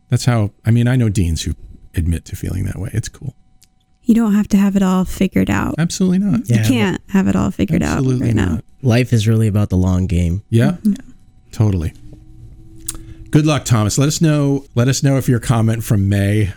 That's 0.10 0.26
how. 0.26 0.52
I 0.66 0.72
mean, 0.72 0.88
I 0.88 0.96
know 0.96 1.10
deans 1.10 1.44
who 1.44 1.54
admit 1.96 2.26
to 2.26 2.36
feeling 2.36 2.66
that 2.66 2.78
way. 2.78 2.92
It's 2.94 3.10
cool. 3.10 3.36
You 4.04 4.16
don't 4.16 4.34
have 4.34 4.48
to 4.50 4.58
have 4.58 4.76
it 4.76 4.82
all 4.82 5.06
figured 5.06 5.50
out. 5.50 5.76
Absolutely 5.78 6.20
not. 6.20 6.50
Yeah, 6.50 6.58
you 6.58 6.68
can't 6.68 7.02
have 7.10 7.28
it 7.28 7.36
all 7.36 7.52
figured 7.52 7.84
out 7.84 8.04
right 8.04 8.34
not. 8.34 8.52
now. 8.52 8.60
Life 8.82 9.14
is 9.14 9.28
really 9.28 9.48
about 9.48 9.70
the 9.70 9.78
long 9.78 10.08
game. 10.08 10.44
Yeah, 10.50 10.72
mm-hmm. 10.72 11.12
totally. 11.52 11.94
Good 13.32 13.46
luck, 13.46 13.66
Thomas. 13.66 13.98
Let 13.98 14.08
us 14.08 14.22
know. 14.22 14.66
Let 14.76 14.88
us 14.88 15.04
know 15.04 15.18
if 15.18 15.28
your 15.30 15.40
comment 15.40 15.84
from 15.84 16.10
May 16.10 16.54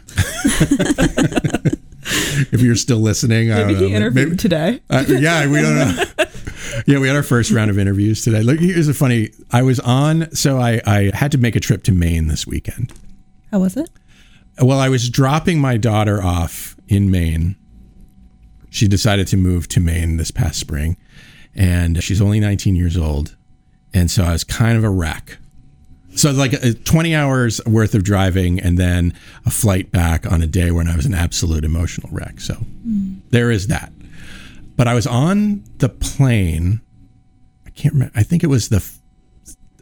if 2.53 2.61
you're 2.61 2.77
still 2.77 2.99
listening, 2.99 3.51
I 3.53 3.61
don't 3.61 3.73
know. 3.73 3.87
he 3.87 3.95
interviewed 3.95 4.39
today. 4.39 4.81
Uh, 4.91 5.05
yeah, 5.09 5.47
we 5.49 5.61
don't 5.61 5.75
know. 5.75 6.05
yeah, 6.87 6.99
we 6.99 7.07
had 7.09 7.17
our 7.17 7.23
first 7.23 7.51
round 7.51 7.71
of 7.71 7.79
interviews 7.79 8.23
today. 8.23 8.43
Look, 8.43 8.61
here's 8.61 8.89
a 8.89 8.95
funny. 8.95 9.31
I 9.51 9.63
was 9.63 9.81
on, 9.81 10.33
so 10.35 10.59
I 10.59 10.81
I 10.87 11.11
had 11.15 11.33
to 11.33 11.39
make 11.39 11.57
a 11.57 11.61
trip 11.61 11.83
to 11.85 11.93
Maine 11.93 12.29
this 12.29 12.47
weekend. 12.47 12.93
How 13.51 13.61
was 13.61 13.77
it? 13.77 13.91
Well, 14.61 14.79
I 14.79 14.89
was 14.89 15.09
dropping 15.11 15.61
my 15.61 15.77
daughter 15.77 16.23
off 16.23 16.77
in 16.89 17.11
Maine. 17.11 17.57
She 18.71 18.89
decided 18.89 19.27
to 19.29 19.37
move 19.37 19.69
to 19.69 19.81
Maine 19.81 20.17
this 20.17 20.31
past 20.31 20.59
spring, 20.59 20.97
and 21.55 22.03
she's 22.03 22.21
only 22.21 22.41
19 22.41 22.75
years 22.77 22.97
old, 22.97 23.37
and 23.93 24.11
so 24.11 24.25
I 24.25 24.33
was 24.33 24.45
kind 24.45 24.77
of 24.77 24.85
a 24.85 24.91
wreck. 24.91 25.39
So 26.17 26.31
like 26.31 26.55
uh, 26.55 26.73
20 26.85 27.15
hours 27.15 27.61
worth 27.67 27.95
of 27.95 28.05
driving, 28.05 28.61
and 28.61 28.79
then 28.79 29.15
a 29.45 29.51
flight 29.51 29.91
back 29.91 30.31
on 30.31 30.43
a 30.43 30.47
day 30.47 30.71
when 30.71 30.89
I 30.89 30.97
was 30.97 31.07
an 31.07 31.15
absolute 31.15 31.65
emotional 31.65 32.09
wreck. 32.13 32.41
So 32.41 32.57
there 33.31 33.51
is 33.51 33.67
that. 33.69 33.93
But 34.77 34.89
I 34.89 34.95
was 34.95 35.07
on 35.07 35.65
the 35.79 35.89
plane. 35.89 36.81
I 37.67 37.71
can't 37.71 37.95
remember. 37.95 38.13
I 38.17 38.23
think 38.23 38.43
it 38.43 38.49
was 38.49 38.69
the. 38.69 38.85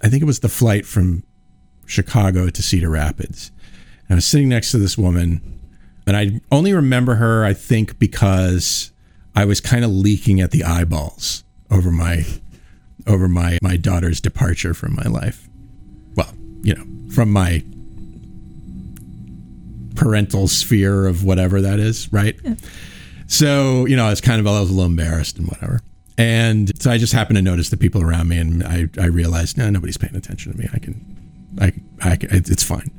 I 0.03 0.09
think 0.09 0.23
it 0.23 0.27
was 0.27 0.41
the 0.41 0.49
flight 0.49 0.85
from 0.85 1.23
Chicago 1.87 2.49
to 2.49 2.63
Cedar 2.63 2.91
Rapids. 2.91 3.53
And 4.09 4.13
I 4.13 4.15
was 4.17 4.27
sitting 4.27 4.49
next 4.49 4.73
to 4.73 4.79
this 4.79 4.99
woman, 4.99 5.61
and 6.07 6.17
I 6.17 6.41
only 6.51 6.73
remember 6.73 7.17
her, 7.17 7.45
I 7.45 7.55
think, 7.55 7.99
because 7.99 8.93
I 9.35 9.45
was 9.45 9.61
kind 9.61 9.85
of 9.85 9.91
leaking 9.91 10.41
at 10.41 10.51
the 10.51 10.65
eyeballs 10.65 11.45
over 11.71 11.91
my 11.91 12.25
over 13.07 13.29
my 13.29 13.59
my 13.63 13.77
daughter's 13.77 14.21
departure 14.21 14.75
from 14.75 14.95
my 14.95 15.05
life. 15.05 15.49
You 16.63 16.75
know, 16.75 16.85
from 17.13 17.31
my 17.31 17.63
parental 19.95 20.49
sphere 20.49 21.07
of 21.07 21.25
whatever 21.25 21.61
that 21.61 21.79
is, 21.79 22.13
right? 22.13 22.37
So, 23.27 23.87
you 23.87 23.97
know, 23.97 24.07
I 24.07 24.11
was 24.11 24.21
kind 24.21 24.41
of 24.41 24.47
I 24.47 24.61
was 24.61 24.71
a 24.71 24.73
little 24.73 24.91
embarrassed 24.91 25.39
and 25.39 25.49
whatever. 25.49 25.81
And 26.19 26.71
so 26.81 26.91
I 26.91 26.99
just 26.99 27.13
happened 27.13 27.37
to 27.37 27.43
notice 27.43 27.71
the 27.71 27.77
people 27.77 28.03
around 28.03 28.29
me, 28.29 28.39
and 28.39 28.63
I, 28.63 28.89
I 29.01 29.07
realized, 29.07 29.57
no, 29.57 29.71
nobody's 29.71 29.97
paying 29.97 30.15
attention 30.15 30.53
to 30.53 30.59
me. 30.59 30.69
I 30.73 30.79
can, 30.79 31.49
I, 31.61 31.73
I, 32.03 32.19
it's 32.21 32.63
fine. 32.63 32.91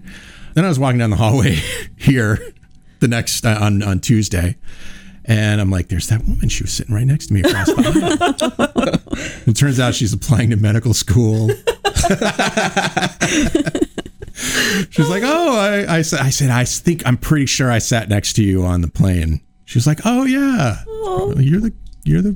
Then 0.55 0.65
I 0.65 0.67
was 0.67 0.79
walking 0.79 0.99
down 0.99 1.09
the 1.09 1.15
hallway 1.15 1.57
here, 1.97 2.39
the 2.99 3.07
next 3.07 3.45
uh, 3.45 3.57
on 3.61 3.83
on 3.83 3.99
Tuesday, 3.99 4.55
and 5.25 5.61
I'm 5.61 5.69
like, 5.69 5.89
"There's 5.89 6.07
that 6.07 6.25
woman. 6.27 6.49
She 6.49 6.63
was 6.63 6.73
sitting 6.73 6.95
right 6.95 7.05
next 7.05 7.27
to 7.27 7.33
me 7.33 7.41
across 7.41 7.67
the 7.67 9.03
aisle." 9.13 9.17
it 9.47 9.55
turns 9.55 9.79
out 9.79 9.93
she's 9.95 10.13
applying 10.13 10.49
to 10.49 10.55
medical 10.55 10.93
school. 10.93 11.49
She's 14.89 15.09
like, 15.09 15.23
"Oh, 15.23 15.57
I, 15.57 15.97
I 15.97 16.01
said, 16.01 16.19
I 16.19 16.29
said, 16.29 16.49
I 16.49 16.65
think 16.65 17.03
I'm 17.05 17.17
pretty 17.17 17.45
sure 17.45 17.71
I 17.71 17.77
sat 17.79 18.09
next 18.09 18.33
to 18.33 18.43
you 18.43 18.63
on 18.63 18.81
the 18.81 18.87
plane." 18.87 19.41
She 19.65 19.77
was 19.77 19.87
like, 19.87 19.99
"Oh 20.05 20.23
yeah, 20.25 20.83
you're 21.39 21.61
the 21.61 21.73
you're 22.03 22.21
the 22.21 22.35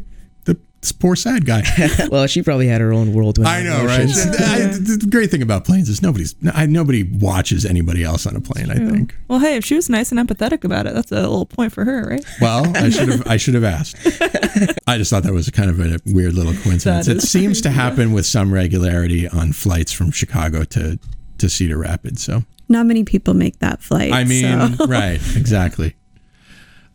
poor 0.92 1.16
sad 1.16 1.46
guy." 1.46 1.64
well, 2.12 2.28
she 2.28 2.42
probably 2.42 2.68
had 2.68 2.82
her 2.82 2.94
own 2.94 3.14
whirlwind. 3.14 3.48
I 3.48 3.64
know, 3.64 3.86
right? 3.86 4.02
I- 4.02 4.68
the 4.78 5.08
great 5.10 5.30
thing 5.32 5.42
about 5.42 5.66
planes 5.66 5.90
is 5.90 6.02
nobody's 6.02 6.36
I, 6.54 6.66
nobody 6.66 7.04
watches 7.04 7.66
anybody 7.66 8.04
else 8.04 8.26
on 8.26 8.36
a 8.36 8.42
plane. 8.42 8.70
I 8.72 8.76
think. 8.76 9.16
Well, 9.28 9.40
hey, 9.40 9.56
if 9.58 9.66
she 9.66 9.76
was 9.76 9.90
nice 9.90 10.12
and 10.12 10.20
empathetic 10.20 10.64
about 10.64 10.86
it, 10.88 10.94
that's 10.94 11.12
a 11.12 11.16
little 11.16 11.46
point 11.46 11.74
for 11.74 11.86
her, 11.86 12.08
right? 12.08 12.24
Well, 12.42 12.76
I 12.78 12.90
should 12.92 13.10
have 13.10 13.28
I 13.28 13.38
should 13.38 13.54
have 13.56 13.64
asked. 13.64 13.96
I 14.88 14.98
just 14.98 15.10
thought 15.10 15.24
that 15.24 15.34
was 15.34 15.48
a 15.48 15.52
kind 15.52 15.70
of 15.70 15.80
a 15.80 16.00
weird 16.06 16.34
little 16.34 16.54
coincidence. 16.54 17.08
It 17.08 17.12
It 17.12 17.18
is 17.18 17.30
seems 17.32 17.62
to 17.62 17.70
happen 17.70 18.14
with 18.14 18.26
some 18.26 18.54
regularity 18.54 19.28
on 19.28 19.52
flights 19.54 19.92
from 19.92 20.12
Chicago 20.12 20.64
to 20.64 21.00
to 21.40 21.50
Cedar 21.50 21.78
Rapids. 21.78 22.24
So 22.24 22.44
Not 22.70 22.86
many 22.86 23.04
people 23.04 23.34
make 23.34 23.60
that 23.60 23.82
flight. 23.82 24.12
I 24.14 24.24
mean, 24.24 24.76
so. 24.78 24.86
right, 24.88 25.22
exactly. 25.36 25.96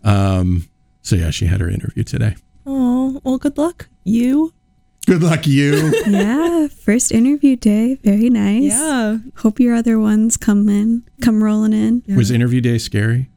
Um. 0.04 0.68
So 1.02 1.16
yeah, 1.16 1.30
she 1.30 1.46
had 1.46 1.60
her 1.60 1.68
interview 1.68 2.04
today. 2.04 2.36
Oh, 2.66 3.20
well, 3.24 3.38
good 3.38 3.58
luck. 3.58 3.88
You? 4.04 4.52
Good 5.06 5.22
luck, 5.22 5.46
you. 5.46 5.92
yeah, 6.06 6.68
first 6.68 7.10
interview 7.10 7.56
day. 7.56 7.96
Very 8.04 8.30
nice. 8.30 8.72
Yeah. 8.72 9.18
Hope 9.38 9.58
your 9.58 9.74
other 9.74 9.98
ones 9.98 10.36
come 10.36 10.68
in, 10.68 11.02
come 11.20 11.42
rolling 11.42 11.72
in. 11.72 12.02
Was 12.16 12.30
interview 12.30 12.60
day 12.60 12.78
scary? 12.78 13.28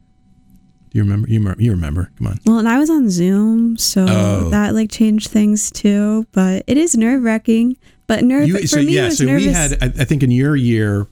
Do 0.90 0.98
you 0.98 1.02
remember? 1.02 1.28
You, 1.28 1.40
remember- 1.40 1.62
you 1.62 1.70
remember? 1.72 2.10
Come 2.18 2.28
on. 2.28 2.38
Well, 2.46 2.58
and 2.60 2.68
I 2.68 2.78
was 2.78 2.88
on 2.88 3.10
Zoom, 3.10 3.76
so 3.76 4.06
Oh. 4.08 4.48
that 4.50 4.74
like 4.74 4.90
changed 4.92 5.28
things 5.28 5.70
too. 5.72 6.26
But 6.32 6.62
it 6.68 6.76
is 6.78 6.96
nerve 6.96 7.22
wracking. 7.24 7.76
But 8.06 8.22
nerve 8.22 8.46
You, 8.46 8.58
for 8.60 8.66
so 8.68 8.76
me, 8.78 8.84
it 8.84 8.90
yeah, 8.90 9.04
was 9.06 9.18
so 9.18 9.24
nervous. 9.24 9.46
we 9.46 9.52
had. 9.52 9.72
I, 9.82 9.86
I 9.86 10.04
think 10.04 10.22
in 10.22 10.30
your 10.30 10.54
year, 10.54 11.08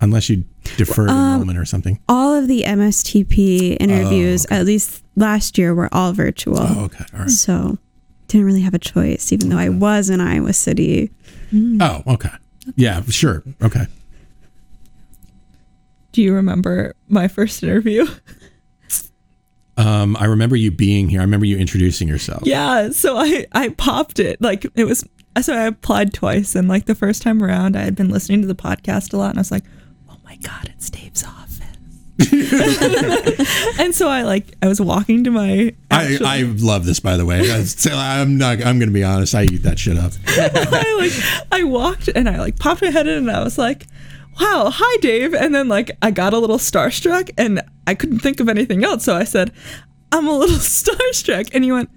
unless 0.00 0.28
you 0.28 0.44
deferred 0.76 1.10
Um, 1.10 1.16
enrollment 1.32 1.58
or 1.58 1.64
something. 1.64 1.98
all 2.08 2.34
of 2.34 2.48
the 2.48 2.62
MSTP 2.64 3.76
interviews, 3.80 4.46
at 4.50 4.66
least 4.66 5.02
last 5.16 5.56
year, 5.58 5.74
were 5.74 5.88
all 5.92 6.12
virtual. 6.12 6.58
Oh, 6.60 6.84
okay, 6.84 7.04
all 7.14 7.20
right. 7.20 7.30
So 7.30 7.78
didn't 8.28 8.46
really 8.46 8.60
have 8.62 8.74
a 8.74 8.78
choice, 8.78 9.32
even 9.32 9.48
though 9.48 9.58
I 9.58 9.68
was 9.68 10.10
in 10.10 10.20
Iowa 10.20 10.52
City. 10.52 11.10
Oh, 11.80 12.02
okay. 12.06 12.30
Yeah, 12.74 13.00
sure. 13.08 13.42
Okay. 13.62 13.86
Do 16.12 16.22
you 16.22 16.34
remember 16.34 16.94
my 17.08 17.28
first 17.28 17.62
interview? 17.62 18.06
Um, 19.78 20.16
I 20.18 20.24
remember 20.24 20.56
you 20.56 20.70
being 20.70 21.10
here. 21.10 21.20
I 21.20 21.24
remember 21.24 21.44
you 21.44 21.58
introducing 21.58 22.08
yourself. 22.08 22.44
Yeah, 22.46 22.88
so 22.92 23.18
I 23.18 23.44
I 23.52 23.68
popped 23.68 24.18
it 24.18 24.40
like 24.40 24.64
it 24.74 24.84
was. 24.84 25.04
So 25.42 25.54
I 25.54 25.64
applied 25.66 26.14
twice, 26.14 26.54
and 26.54 26.66
like 26.66 26.86
the 26.86 26.94
first 26.94 27.20
time 27.20 27.42
around, 27.42 27.76
I 27.76 27.82
had 27.82 27.94
been 27.94 28.08
listening 28.08 28.40
to 28.40 28.48
the 28.48 28.54
podcast 28.54 29.12
a 29.12 29.18
lot, 29.18 29.28
and 29.28 29.38
I 29.38 29.40
was 29.40 29.50
like, 29.50 29.64
"Oh 29.66 29.68
my 29.68 29.75
god, 30.46 30.70
it's 30.74 30.90
Dave's 30.90 31.24
office." 31.24 31.52
and 33.78 33.94
so 33.94 34.08
I 34.08 34.22
like 34.22 34.54
I 34.62 34.68
was 34.68 34.80
walking 34.80 35.24
to 35.24 35.30
my. 35.30 35.74
I, 35.90 36.04
actual- 36.12 36.26
I 36.26 36.42
love 36.42 36.86
this, 36.86 36.98
by 37.00 37.16
the 37.16 37.26
way. 37.26 37.40
I- 37.50 37.64
so 37.64 37.90
I'm 37.94 38.38
not. 38.38 38.58
I'm 38.64 38.78
going 38.78 38.88
to 38.88 38.94
be 38.94 39.04
honest. 39.04 39.34
I 39.34 39.42
eat 39.44 39.62
that 39.64 39.78
shit 39.78 39.98
up. 39.98 40.12
I 40.26 40.96
like 40.98 41.12
I 41.52 41.64
walked 41.64 42.08
and 42.08 42.28
I 42.28 42.38
like 42.38 42.58
popped 42.58 42.82
my 42.82 42.90
head 42.90 43.06
in, 43.06 43.18
and 43.18 43.30
I 43.30 43.42
was 43.42 43.58
like. 43.58 43.86
Wow, 44.38 44.68
hi 44.70 44.96
Dave. 45.00 45.32
And 45.32 45.54
then 45.54 45.66
like 45.66 45.92
I 46.02 46.10
got 46.10 46.34
a 46.34 46.38
little 46.38 46.58
starstruck 46.58 47.30
and 47.38 47.62
I 47.86 47.94
couldn't 47.94 48.18
think 48.18 48.38
of 48.38 48.50
anything 48.50 48.84
else. 48.84 49.02
So 49.04 49.16
I 49.16 49.24
said, 49.24 49.50
I'm 50.12 50.26
a 50.28 50.32
little 50.36 50.56
starstruck. 50.58 51.54
And 51.54 51.64
you 51.64 51.72
went, 51.72 51.88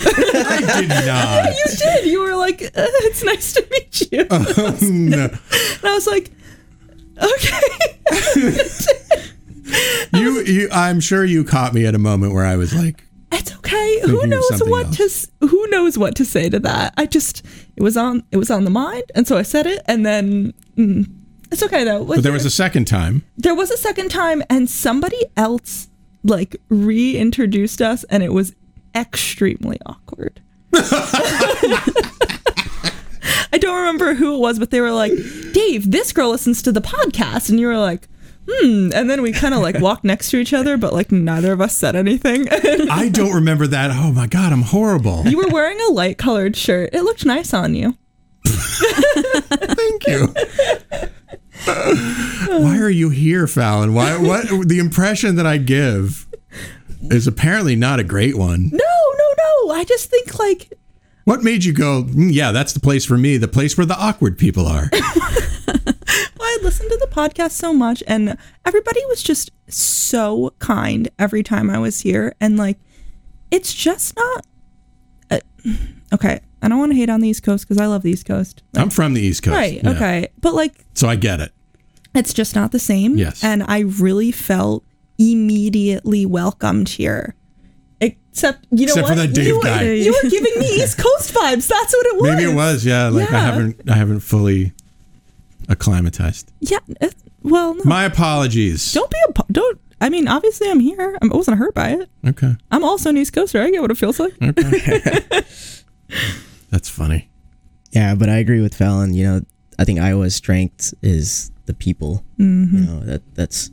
I 0.00 0.58
did 0.80 0.88
not. 0.88 1.54
You 1.54 1.76
did. 1.76 2.06
You 2.06 2.20
were 2.20 2.34
like, 2.34 2.62
uh, 2.64 2.68
it's 2.74 3.22
nice 3.22 3.52
to 3.52 3.64
meet 3.70 4.10
you. 4.10 4.26
Oh, 4.28 4.76
no. 4.82 5.24
And 5.26 5.84
I 5.84 5.94
was 5.94 6.08
like, 6.08 6.32
okay. 7.22 8.70
You, 10.12 10.42
you. 10.42 10.68
I'm 10.70 11.00
sure 11.00 11.24
you 11.24 11.42
caught 11.42 11.74
me 11.74 11.86
at 11.86 11.94
a 11.94 11.98
moment 11.98 12.32
where 12.34 12.44
I 12.44 12.56
was 12.56 12.72
like, 12.74 13.02
It's 13.32 13.52
okay. 13.56 14.00
Who 14.02 14.24
knows 14.26 14.62
what 14.66 15.00
else. 15.00 15.26
to 15.40 15.46
who 15.48 15.66
knows 15.68 15.98
what 15.98 16.14
to 16.16 16.24
say 16.24 16.48
to 16.48 16.60
that? 16.60 16.94
I 16.96 17.06
just 17.06 17.44
it 17.76 17.82
was 17.82 17.96
on 17.96 18.22
it 18.30 18.36
was 18.36 18.50
on 18.50 18.64
the 18.64 18.70
mind, 18.70 19.04
and 19.14 19.26
so 19.26 19.36
I 19.36 19.42
said 19.42 19.66
it, 19.66 19.82
and 19.86 20.06
then 20.06 20.52
mm, 20.76 21.06
it's 21.50 21.62
okay 21.62 21.82
though. 21.82 22.04
but 22.04 22.22
there 22.22 22.32
was 22.32 22.44
a 22.44 22.50
second 22.50 22.84
time. 22.86 23.24
there 23.36 23.54
was 23.54 23.70
a 23.72 23.76
second 23.76 24.10
time, 24.10 24.42
and 24.48 24.70
somebody 24.70 25.24
else 25.36 25.88
like 26.22 26.56
reintroduced 26.68 27.80
us, 27.82 28.04
and 28.04 28.22
it 28.22 28.32
was 28.32 28.54
extremely 28.94 29.78
awkward. 29.86 30.40
I 33.54 33.58
don't 33.58 33.76
remember 33.76 34.14
who 34.14 34.34
it 34.34 34.38
was, 34.38 34.58
but 34.58 34.72
they 34.72 34.80
were 34.80 34.90
like, 34.90 35.12
"Dave, 35.52 35.88
this 35.88 36.12
girl 36.12 36.30
listens 36.30 36.60
to 36.62 36.72
the 36.72 36.80
podcast," 36.80 37.50
and 37.50 37.60
you 37.60 37.68
were 37.68 37.78
like. 37.78 38.08
Hmm. 38.46 38.90
And 38.94 39.08
then 39.08 39.22
we 39.22 39.32
kind 39.32 39.54
of 39.54 39.62
like 39.62 39.80
walked 39.80 40.04
next 40.04 40.30
to 40.32 40.36
each 40.36 40.52
other, 40.52 40.76
but 40.76 40.92
like 40.92 41.10
neither 41.10 41.50
of 41.54 41.62
us 41.62 41.74
said 41.74 41.96
anything. 41.96 42.46
I 42.50 43.08
don't 43.08 43.32
remember 43.32 43.66
that. 43.68 43.90
Oh 43.90 44.12
my 44.12 44.26
god, 44.26 44.52
I'm 44.52 44.60
horrible. 44.60 45.26
You 45.26 45.38
were 45.38 45.48
wearing 45.48 45.80
a 45.88 45.92
light 45.92 46.18
colored 46.18 46.54
shirt. 46.54 46.90
It 46.92 47.04
looked 47.04 47.24
nice 47.24 47.54
on 47.54 47.74
you. 47.74 47.96
Thank 48.44 50.06
you. 50.06 50.34
Why 52.48 52.78
are 52.78 52.90
you 52.90 53.08
here, 53.08 53.46
Fallon? 53.46 53.94
Why? 53.94 54.18
What? 54.18 54.68
The 54.68 54.78
impression 54.78 55.36
that 55.36 55.46
I 55.46 55.56
give 55.56 56.26
is 57.00 57.26
apparently 57.26 57.76
not 57.76 57.98
a 57.98 58.04
great 58.04 58.36
one. 58.36 58.68
No, 58.70 58.78
no, 58.78 59.34
no. 59.38 59.72
I 59.72 59.84
just 59.84 60.10
think 60.10 60.38
like 60.38 60.70
What 61.24 61.42
made 61.42 61.64
you 61.64 61.72
go? 61.72 62.04
"Mm, 62.04 62.32
yeah, 62.32 62.52
that's 62.52 62.72
the 62.72 62.80
place 62.80 63.04
for 63.04 63.16
me. 63.18 63.36
The 63.38 63.48
place 63.48 63.76
where 63.76 63.86
the 63.86 63.96
awkward 63.98 64.38
people 64.38 64.66
are. 64.66 64.90
Well, 65.66 66.48
I 66.48 66.58
listened 66.62 66.90
to 66.90 66.98
the 66.98 67.06
podcast 67.14 67.52
so 67.52 67.72
much 67.72 68.02
and 68.06 68.36
everybody 68.66 69.00
was 69.06 69.22
just 69.22 69.50
so 69.68 70.52
kind 70.58 71.08
every 71.18 71.42
time 71.42 71.70
I 71.70 71.78
was 71.78 72.00
here 72.00 72.34
and 72.40 72.56
like 72.58 72.78
it's 73.50 73.72
just 73.72 74.14
not 74.16 74.46
uh, 75.30 75.38
okay. 76.12 76.40
I 76.62 76.68
don't 76.68 76.78
want 76.78 76.92
to 76.92 76.96
hate 76.98 77.08
on 77.08 77.20
the 77.20 77.28
East 77.28 77.42
Coast 77.42 77.64
because 77.66 77.78
I 77.80 77.86
love 77.86 78.02
the 78.02 78.10
East 78.10 78.26
Coast. 78.26 78.62
I'm 78.76 78.90
from 78.90 79.14
the 79.14 79.22
East 79.22 79.42
Coast. 79.42 79.54
right. 79.56 79.80
yeah. 79.82 79.90
Okay. 79.90 80.28
But 80.40 80.54
like 80.54 80.84
So 80.94 81.08
I 81.08 81.16
get 81.16 81.40
it. 81.40 81.52
it's 82.14 82.34
just 82.34 82.54
not 82.54 82.72
the 82.72 82.78
same. 82.78 83.16
Yes. 83.16 83.42
And 83.42 83.62
I 83.66 83.80
really 83.80 84.30
felt 84.30 84.84
immediately 85.18 86.26
welcomed 86.26 86.90
here. 86.90 87.34
Except 88.34 88.66
you 88.72 88.86
know 88.86 88.92
Except 88.94 89.06
for 89.06 89.14
what? 89.14 89.28
that 89.28 89.32
Dave 89.34 89.46
you, 89.46 89.56
were- 89.58 89.62
guy. 89.62 89.82
you 89.92 90.12
were 90.12 90.28
giving 90.28 90.58
me 90.58 90.66
East 90.82 90.98
Coast 90.98 91.32
vibes. 91.32 91.68
That's 91.68 91.92
what 91.94 92.06
it 92.06 92.16
was. 92.20 92.30
Maybe 92.30 92.50
it 92.50 92.54
was. 92.54 92.84
Yeah. 92.84 93.08
Like 93.08 93.30
I 93.32 93.38
haven't. 93.38 93.88
I 93.88 93.94
haven't 93.94 94.20
fully 94.20 94.72
acclimatized. 95.68 96.50
Yeah. 96.60 96.78
uh, 97.00 97.10
Well, 97.42 97.74
no. 97.74 97.82
My 97.84 98.04
apologies. 98.04 98.92
don't 98.92 99.10
be 99.10 99.16
a 99.28 99.52
don't 99.52 99.80
I 100.00 100.08
mean, 100.10 100.26
obviously, 100.28 100.68
I'm 100.68 100.80
here. 100.80 101.16
I 101.22 101.26
wasn't 101.28 101.58
hurt 101.58 101.74
by 101.74 101.90
it. 101.90 102.10
Okay. 102.26 102.56
I'm 102.72 102.84
also 102.84 103.10
an 103.10 103.16
East 103.16 103.32
Coaster. 103.32 103.62
I 103.62 103.70
get 103.70 103.80
what 103.80 103.90
it 103.92 103.96
feels 103.96 104.18
like. 104.18 104.34
Okay. 104.42 105.20
That's 106.70 106.88
funny. 106.88 107.30
Yeah, 107.92 108.14
but 108.16 108.28
I 108.28 108.36
agree 108.38 108.60
with 108.60 108.74
Fallon. 108.74 109.14
You 109.14 109.24
know, 109.24 109.40
I 109.78 109.84
think 109.84 110.00
Iowa's 110.00 110.34
strength 110.34 110.92
is 111.02 111.52
the 111.66 111.74
people. 111.74 112.24
Mm-hmm. 112.38 112.76
You 112.76 112.84
know, 112.84 113.00
that 113.00 113.22
that's. 113.36 113.70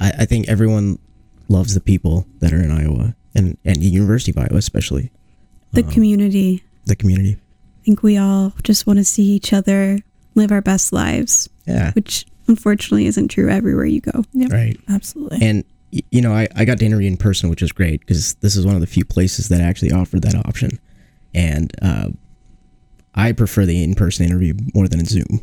I, 0.00 0.12
I 0.20 0.24
think 0.26 0.48
everyone 0.48 0.98
loves 1.48 1.74
the 1.74 1.80
people 1.80 2.26
that 2.38 2.52
are 2.52 2.62
in 2.62 2.70
Iowa 2.70 3.16
and 3.38 3.56
and 3.64 3.82
University 3.82 4.30
of 4.32 4.38
Iowa 4.38 4.56
especially 4.58 5.10
The 5.72 5.84
Um, 5.84 5.90
community. 5.90 6.62
the 6.86 6.96
community. 6.96 7.36
I 7.80 7.84
think 7.84 8.02
we 8.02 8.16
all 8.18 8.52
just 8.62 8.86
want 8.86 8.98
to 8.98 9.04
see 9.04 9.24
each 9.24 9.52
other 9.52 10.00
live 10.34 10.52
our 10.52 10.60
best 10.62 10.92
lives. 10.92 11.48
Yeah. 11.66 11.92
Which 11.92 12.26
unfortunately 12.48 13.06
isn't 13.06 13.28
true 13.28 13.48
everywhere 13.48 13.86
you 13.86 14.00
go. 14.00 14.24
Yep. 14.34 14.50
Right. 14.52 14.80
Absolutely. 14.88 15.38
And 15.46 15.64
you 15.90 16.20
know, 16.20 16.32
I, 16.34 16.48
I 16.54 16.64
got 16.66 16.78
to 16.80 16.84
interview 16.86 17.08
in 17.08 17.16
person, 17.16 17.48
which 17.48 17.62
was 17.62 17.72
great 17.72 18.00
because 18.00 18.34
this 18.36 18.56
is 18.56 18.66
one 18.66 18.74
of 18.74 18.82
the 18.82 18.86
few 18.86 19.06
places 19.06 19.48
that 19.48 19.62
actually 19.62 19.90
offered 19.92 20.20
that 20.22 20.34
option. 20.34 20.78
And 21.34 21.72
uh, 21.80 22.10
I 23.14 23.32
prefer 23.32 23.64
the 23.64 23.82
in 23.82 23.94
person 23.94 24.26
interview 24.26 24.54
more 24.74 24.86
than 24.88 25.00
a 25.00 25.04
Zoom. 25.06 25.40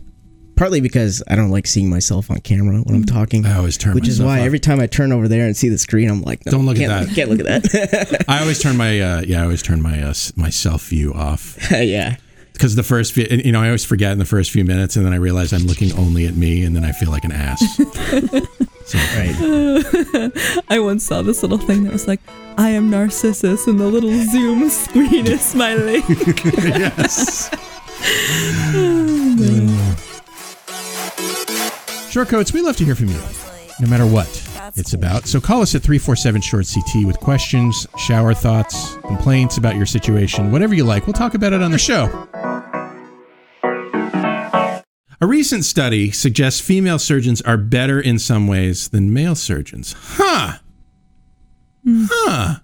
Partly 0.55 0.79
because 0.81 1.21
I 1.27 1.35
don't 1.35 1.49
like 1.51 1.67
seeing 1.67 1.89
myself 1.89 2.31
on 2.31 2.37
camera 2.39 2.79
when 2.81 2.95
I'm 2.95 3.03
talking. 3.03 3.45
I 3.45 3.57
always 3.57 3.77
turn 3.77 3.93
Which 3.93 4.07
is 4.07 4.21
why 4.21 4.39
off. 4.39 4.45
every 4.45 4.59
time 4.59 4.79
I 4.79 4.87
turn 4.87 5.11
over 5.11 5.27
there 5.27 5.45
and 5.45 5.55
see 5.55 5.67
the 5.69 5.77
screen, 5.77 6.09
I'm 6.09 6.21
like, 6.21 6.45
no, 6.45 6.51
Don't 6.53 6.65
look 6.65 6.77
at 6.77 6.87
can't, 6.87 7.07
that. 7.09 7.15
Can't 7.15 7.29
look 7.29 7.39
at 7.41 7.45
that. 7.63 8.25
I 8.29 8.39
always 8.41 8.59
turn 8.61 8.77
my 8.77 8.99
uh, 8.99 9.21
yeah, 9.21 9.41
I 9.41 9.43
always 9.43 9.61
turn 9.61 9.81
my 9.81 10.01
uh, 10.01 10.13
my 10.35 10.49
self 10.49 10.87
view 10.87 11.13
off 11.13 11.57
yeah. 11.71 12.15
because 12.53 12.75
the 12.75 12.83
first 12.83 13.11
few, 13.13 13.25
you 13.29 13.51
know, 13.51 13.61
I 13.61 13.65
always 13.67 13.83
forget 13.83 14.11
in 14.13 14.17
the 14.19 14.25
first 14.25 14.51
few 14.51 14.63
minutes, 14.63 14.95
and 14.95 15.05
then 15.05 15.11
I 15.13 15.17
realize 15.17 15.51
I'm 15.51 15.63
looking 15.67 15.91
only 15.93 16.25
at 16.25 16.35
me, 16.35 16.63
and 16.63 16.73
then 16.75 16.85
I 16.85 16.93
feel 16.93 17.09
like 17.11 17.25
an 17.25 17.33
ass. 17.33 17.59
so, 18.85 18.97
Right. 19.17 20.31
I 20.69 20.79
once 20.79 21.03
saw 21.05 21.21
this 21.21 21.41
little 21.41 21.57
thing 21.57 21.83
that 21.83 21.91
was 21.93 22.07
like, 22.07 22.21
I 22.57 22.69
am 22.69 22.89
Narcissus, 22.89 23.67
and 23.67 23.77
the 23.79 23.87
little 23.87 24.11
Zoom 24.31 24.69
screen 24.69 25.27
is 25.27 25.41
smiling. 25.41 26.03
yes. 26.07 27.49
Short 28.71 29.74
coats, 32.23 32.54
we 32.54 32.62
love 32.62 32.78
to 32.78 32.86
hear 32.86 32.93
from 32.95 33.08
you, 33.08 33.19
no 33.82 33.89
matter 33.89 34.06
what 34.06 34.28
it's 34.75 34.93
about. 34.93 35.25
So 35.25 35.41
call 35.41 35.62
us 35.62 35.73
at 35.75 35.82
347 35.82 36.41
Short 36.41 36.67
CT 36.71 37.06
with 37.06 37.19
questions, 37.19 37.88
shower 37.97 38.34
thoughts, 38.34 38.95
complaints 39.08 39.58
about 39.58 39.75
your 39.75 39.86
situation, 39.86 40.51
whatever 40.51 40.75
you 40.75 40.84
like. 40.84 41.08
We'll 41.08 41.13
talk 41.13 41.34
about 41.34 41.54
it 41.54 41.62
on 41.62 41.71
the 41.71 41.78
show. 41.78 42.28
A 45.21 45.28
recent 45.28 45.65
study 45.65 46.12
suggests 46.12 46.60
female 46.60 46.99
surgeons 46.99 47.41
are 47.41 47.58
better 47.58 47.99
in 47.99 48.19
some 48.19 48.47
ways 48.47 48.89
than 48.89 49.13
male 49.13 49.36
surgeons. 49.36 49.95
Huh. 49.97 50.60
Huh. 51.88 52.56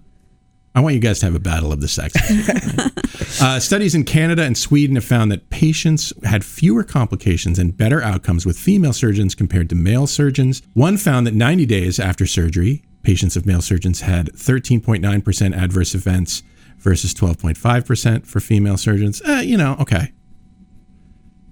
I 0.74 0.80
want 0.80 0.96
you 0.96 1.02
guys 1.02 1.20
to 1.20 1.26
have 1.26 1.36
a 1.36 1.40
battle 1.40 1.72
of 1.72 1.82
the 1.82 1.88
sexes. 1.88 2.92
Uh, 3.40 3.60
studies 3.60 3.96
in 3.96 4.04
Canada 4.04 4.44
and 4.44 4.58
Sweden 4.58 4.96
have 4.96 5.06
found 5.06 5.32
that 5.32 5.50
patients 5.50 6.14
had 6.24 6.44
fewer 6.44 6.84
complications 6.84 7.58
and 7.58 7.76
better 7.76 8.02
outcomes 8.02 8.46
with 8.46 8.58
female 8.58 8.94
surgeons 8.94 9.34
compared 9.34 9.70
to 9.70 9.76
male 9.76 10.06
surgeons. 10.06 10.62
One 10.74 10.98
found 10.98 11.26
that 11.26 11.34
90 11.34 11.66
days 11.66 12.00
after 12.00 12.28
surgery, 12.28 12.84
patients 13.04 13.36
of 13.36 13.46
male 13.46 13.62
surgeons 13.62 14.02
had 14.02 14.32
13.9% 14.34 15.56
adverse 15.58 15.96
events 15.96 16.44
versus 16.78 17.14
12.5% 17.14 18.28
for 18.28 18.40
female 18.40 18.78
surgeons. 18.78 19.22
Uh, 19.22 19.42
you 19.44 19.58
know, 19.58 19.76
okay. 19.80 20.12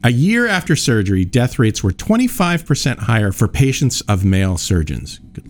A 0.04 0.12
year 0.12 0.48
after 0.48 0.76
surgery, 0.76 1.26
death 1.26 1.60
rates 1.60 1.84
were 1.84 1.92
25% 1.92 3.00
higher 3.00 3.32
for 3.32 3.48
patients 3.48 4.02
of 4.02 4.24
male 4.24 4.58
surgeons. 4.58 5.20
Good. 5.34 5.49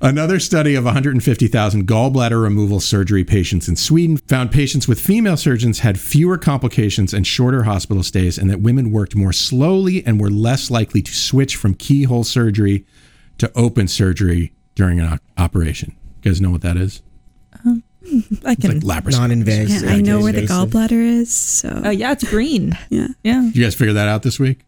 Another 0.00 0.38
study 0.38 0.74
of 0.74 0.84
150,000 0.84 1.86
gallbladder 1.88 2.40
removal 2.42 2.80
surgery 2.80 3.24
patients 3.24 3.66
in 3.66 3.76
Sweden 3.76 4.18
found 4.18 4.50
patients 4.52 4.86
with 4.86 5.00
female 5.00 5.38
surgeons 5.38 5.78
had 5.80 5.98
fewer 5.98 6.36
complications 6.36 7.14
and 7.14 7.26
shorter 7.26 7.62
hospital 7.62 8.02
stays, 8.02 8.36
and 8.36 8.50
that 8.50 8.60
women 8.60 8.90
worked 8.92 9.16
more 9.16 9.32
slowly 9.32 10.04
and 10.04 10.20
were 10.20 10.30
less 10.30 10.70
likely 10.70 11.00
to 11.00 11.14
switch 11.14 11.56
from 11.56 11.72
keyhole 11.74 12.24
surgery 12.24 12.84
to 13.38 13.50
open 13.56 13.88
surgery 13.88 14.52
during 14.74 15.00
an 15.00 15.14
o- 15.14 15.42
operation. 15.42 15.96
You 16.22 16.30
guys 16.30 16.40
know 16.42 16.50
what 16.50 16.60
that 16.60 16.76
is? 16.76 17.00
Um, 17.64 17.82
I 18.44 18.54
can. 18.54 18.80
Like 18.80 19.04
laparoscopy. 19.04 19.12
Non-invasive. 19.18 19.82
Yeah, 19.88 19.94
I 19.96 20.00
know 20.02 20.20
where 20.20 20.32
the 20.32 20.42
gallbladder 20.42 20.92
is. 20.92 21.32
So 21.32 21.82
Oh, 21.86 21.90
yeah, 21.90 22.12
it's 22.12 22.28
green. 22.28 22.76
yeah. 22.90 23.08
Yeah. 23.24 23.40
Did 23.46 23.56
you 23.56 23.64
guys 23.64 23.74
figure 23.74 23.94
that 23.94 24.08
out 24.08 24.22
this 24.22 24.38
week? 24.38 24.60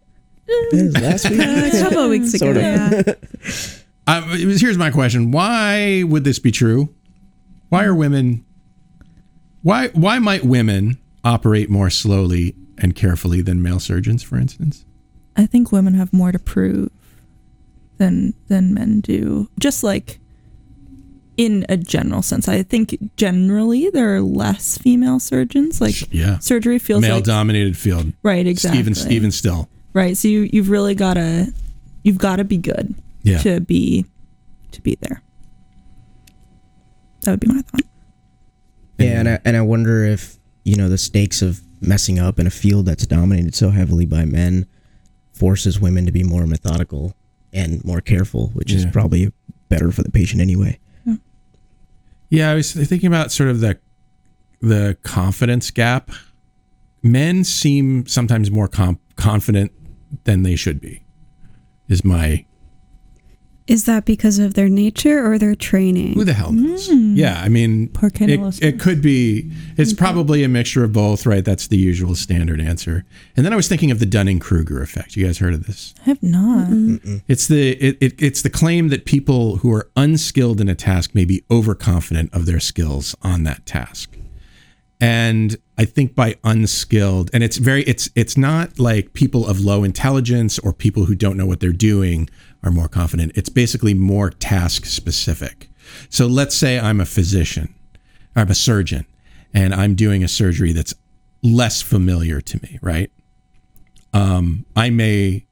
Last 0.72 1.28
week. 1.28 1.38
a 1.42 1.70
couple 1.82 1.98
of 1.98 2.10
weeks 2.10 2.32
ago. 2.40 2.46
Sort 2.46 2.56
of. 2.56 2.62
Yeah. 2.62 3.77
Uh, 4.08 4.22
here's 4.22 4.78
my 4.78 4.90
question: 4.90 5.30
Why 5.30 6.02
would 6.02 6.24
this 6.24 6.38
be 6.38 6.50
true? 6.50 6.88
Why 7.68 7.84
are 7.84 7.94
women? 7.94 8.42
Why 9.62 9.88
why 9.88 10.18
might 10.18 10.44
women 10.44 10.96
operate 11.24 11.68
more 11.68 11.90
slowly 11.90 12.54
and 12.78 12.94
carefully 12.94 13.42
than 13.42 13.62
male 13.62 13.78
surgeons, 13.80 14.22
for 14.22 14.36
instance? 14.36 14.86
I 15.36 15.44
think 15.44 15.70
women 15.72 15.92
have 15.92 16.10
more 16.12 16.32
to 16.32 16.38
prove 16.38 16.90
than 17.98 18.32
than 18.48 18.72
men 18.72 19.00
do. 19.00 19.50
Just 19.58 19.84
like 19.84 20.20
in 21.36 21.66
a 21.68 21.76
general 21.76 22.22
sense, 22.22 22.48
I 22.48 22.62
think 22.62 22.96
generally 23.16 23.90
there 23.90 24.16
are 24.16 24.22
less 24.22 24.78
female 24.78 25.20
surgeons. 25.20 25.82
Like 25.82 26.12
Yeah, 26.12 26.38
surgery 26.38 26.78
feels 26.78 27.02
like 27.02 27.10
male-dominated 27.10 27.76
field. 27.76 28.14
right, 28.22 28.46
exactly. 28.46 28.80
Even 28.80 28.94
even 29.12 29.30
still, 29.32 29.68
right. 29.92 30.16
So 30.16 30.28
you 30.28 30.48
you've 30.50 30.70
really 30.70 30.94
gotta 30.94 31.52
you've 32.04 32.18
gotta 32.18 32.44
be 32.44 32.56
good 32.56 32.94
Yeah. 33.28 33.38
to 33.38 33.60
be 33.60 34.04
to 34.72 34.82
be 34.82 34.96
there. 35.00 35.22
That 37.22 37.32
would 37.32 37.40
be 37.40 37.48
my 37.48 37.62
thought. 37.62 37.82
Yeah, 38.98 39.20
and 39.20 39.28
I, 39.28 39.38
and 39.44 39.56
I 39.56 39.60
wonder 39.60 40.04
if 40.04 40.38
you 40.64 40.76
know 40.76 40.88
the 40.88 40.98
stakes 40.98 41.42
of 41.42 41.60
messing 41.80 42.18
up 42.18 42.38
in 42.38 42.46
a 42.46 42.50
field 42.50 42.86
that's 42.86 43.06
dominated 43.06 43.54
so 43.54 43.70
heavily 43.70 44.06
by 44.06 44.24
men 44.24 44.66
forces 45.32 45.78
women 45.78 46.04
to 46.06 46.12
be 46.12 46.24
more 46.24 46.46
methodical 46.46 47.14
and 47.52 47.84
more 47.84 48.00
careful, 48.00 48.48
which 48.48 48.72
is 48.72 48.84
probably 48.86 49.32
better 49.68 49.92
for 49.92 50.02
the 50.02 50.10
patient 50.10 50.40
anyway. 50.40 50.78
Yeah, 52.30 52.50
I 52.50 52.54
was 52.54 52.72
thinking 52.72 53.06
about 53.06 53.32
sort 53.32 53.48
of 53.48 53.60
the 53.60 53.78
the 54.60 54.96
confidence 55.02 55.70
gap. 55.70 56.10
Men 57.02 57.44
seem 57.44 58.06
sometimes 58.06 58.50
more 58.50 58.68
com- 58.68 58.98
confident 59.16 59.72
than 60.24 60.42
they 60.42 60.56
should 60.56 60.80
be. 60.80 61.04
Is 61.88 62.04
my 62.04 62.44
Is 63.68 63.84
that 63.84 64.06
because 64.06 64.38
of 64.38 64.54
their 64.54 64.70
nature 64.70 65.30
or 65.30 65.38
their 65.38 65.54
training? 65.54 66.14
who 66.14 66.24
the 66.24 66.32
hell 66.32 66.48
hmm. 66.48 66.70
knows? 66.70 66.88
Yeah, 66.88 67.38
I 67.40 67.50
mean, 67.50 67.88
Poor 67.88 68.08
Ken 68.08 68.30
it, 68.30 68.62
it 68.62 68.80
could 68.80 69.02
be. 69.02 69.50
It's 69.76 69.92
probably 69.92 70.42
a 70.42 70.48
mixture 70.48 70.84
of 70.84 70.92
both, 70.94 71.26
right? 71.26 71.44
That's 71.44 71.66
the 71.66 71.76
usual 71.76 72.14
standard 72.14 72.62
answer. 72.62 73.04
And 73.36 73.44
then 73.44 73.52
I 73.52 73.56
was 73.56 73.68
thinking 73.68 73.90
of 73.90 74.00
the 74.00 74.06
Dunning 74.06 74.38
Kruger 74.38 74.82
effect. 74.82 75.16
You 75.16 75.26
guys 75.26 75.38
heard 75.38 75.52
of 75.52 75.66
this? 75.66 75.94
I 76.00 76.04
have 76.04 76.22
not. 76.22 76.68
It's 77.28 77.46
the 77.46 77.72
it, 77.72 77.98
it, 78.00 78.22
it's 78.22 78.40
the 78.40 78.50
claim 78.50 78.88
that 78.88 79.04
people 79.04 79.58
who 79.58 79.70
are 79.74 79.90
unskilled 79.96 80.62
in 80.62 80.68
a 80.70 80.74
task 80.74 81.14
may 81.14 81.26
be 81.26 81.44
overconfident 81.50 82.32
of 82.32 82.46
their 82.46 82.60
skills 82.60 83.14
on 83.22 83.44
that 83.44 83.66
task. 83.66 84.16
And 85.00 85.56
I 85.76 85.84
think 85.84 86.14
by 86.14 86.36
unskilled, 86.42 87.30
and 87.32 87.44
it's 87.44 87.58
very 87.58 87.82
it's 87.82 88.10
it's 88.16 88.36
not 88.36 88.78
like 88.80 89.12
people 89.12 89.46
of 89.46 89.60
low 89.60 89.84
intelligence 89.84 90.58
or 90.58 90.72
people 90.72 91.04
who 91.04 91.14
don't 91.14 91.36
know 91.36 91.46
what 91.46 91.60
they're 91.60 91.70
doing 91.70 92.28
are 92.62 92.70
more 92.70 92.88
confident. 92.88 93.32
It's 93.34 93.48
basically 93.48 93.94
more 93.94 94.30
task 94.30 94.84
specific. 94.86 95.68
So 96.10 96.26
let's 96.26 96.54
say 96.54 96.78
I'm 96.78 97.00
a 97.00 97.06
physician, 97.06 97.74
I'm 98.36 98.50
a 98.50 98.54
surgeon, 98.54 99.06
and 99.54 99.74
I'm 99.74 99.94
doing 99.94 100.22
a 100.22 100.28
surgery 100.28 100.72
that's 100.72 100.94
less 101.42 101.80
familiar 101.82 102.40
to 102.40 102.60
me, 102.62 102.78
right? 102.82 103.10
Um, 104.12 104.66
I 104.76 104.90
may 104.90 105.46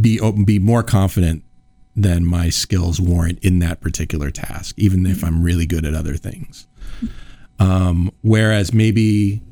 be 0.00 0.20
open, 0.20 0.44
be 0.44 0.58
more 0.58 0.82
confident 0.82 1.44
than 1.94 2.24
my 2.24 2.48
skills 2.48 3.00
warrant 3.00 3.38
in 3.40 3.58
that 3.60 3.80
particular 3.80 4.30
task, 4.30 4.74
even 4.78 5.04
if 5.06 5.22
I'm 5.22 5.42
really 5.42 5.66
good 5.66 5.84
at 5.84 5.94
other 5.94 6.16
things. 6.16 6.66
Um, 7.58 8.10
whereas 8.22 8.72
maybe 8.72 9.42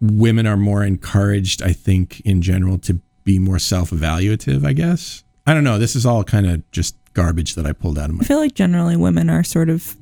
women 0.00 0.46
are 0.46 0.56
more 0.56 0.84
encouraged, 0.84 1.62
I 1.62 1.72
think, 1.72 2.20
in 2.20 2.42
general, 2.42 2.78
to 2.80 3.00
be 3.24 3.38
more 3.38 3.58
self-evaluative. 3.58 4.64
I 4.66 4.72
guess 4.72 5.24
I 5.46 5.54
don't 5.54 5.64
know. 5.64 5.78
This 5.78 5.96
is 5.96 6.06
all 6.06 6.24
kind 6.24 6.46
of 6.46 6.70
just 6.70 6.96
garbage 7.14 7.54
that 7.54 7.66
I 7.66 7.72
pulled 7.72 7.98
out 7.98 8.08
of 8.10 8.16
my. 8.16 8.22
I 8.22 8.26
feel 8.26 8.38
like 8.38 8.54
generally 8.54 8.96
women 8.96 9.28
are 9.30 9.44
sort 9.44 9.68
of 9.68 9.96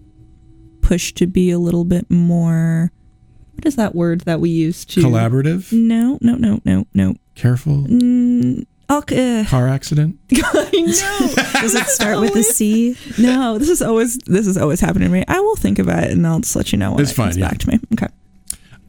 pushed 0.80 1.16
to 1.18 1.26
be 1.26 1.50
a 1.50 1.58
little 1.58 1.84
bit 1.84 2.10
more. 2.10 2.92
What 3.54 3.66
is 3.66 3.76
that 3.76 3.94
word 3.94 4.22
that 4.22 4.40
we 4.40 4.50
use 4.50 4.84
to 4.86 5.00
Collaborative, 5.02 5.72
No, 5.72 6.18
no, 6.20 6.34
no, 6.36 6.60
no, 6.64 6.86
no. 6.94 7.14
careful, 7.34 7.84
Mm, 7.84 8.64
okay. 8.90 9.44
car 9.48 9.68
accident. 9.68 10.18
I 10.32 10.70
know. 10.72 11.60
Does 11.60 11.74
it 11.74 11.86
start 11.86 12.18
with 12.20 12.34
a 12.34 12.42
C? 12.42 12.96
No, 13.18 13.58
this 13.58 13.68
is 13.68 13.82
always 13.82 14.16
this 14.18 14.46
is 14.46 14.56
always 14.56 14.80
happening 14.80 15.08
to 15.08 15.12
me. 15.12 15.24
I 15.28 15.38
will 15.40 15.56
think 15.56 15.78
about 15.78 16.04
it 16.04 16.12
and 16.12 16.26
I'll 16.26 16.40
just 16.40 16.56
let 16.56 16.72
you 16.72 16.78
know 16.78 16.92
when 16.92 17.02
It's 17.02 17.12
it 17.12 17.16
comes 17.16 17.36
yeah. 17.36 17.48
back 17.48 17.58
to 17.58 17.68
me. 17.68 17.78
Okay. 17.92 18.08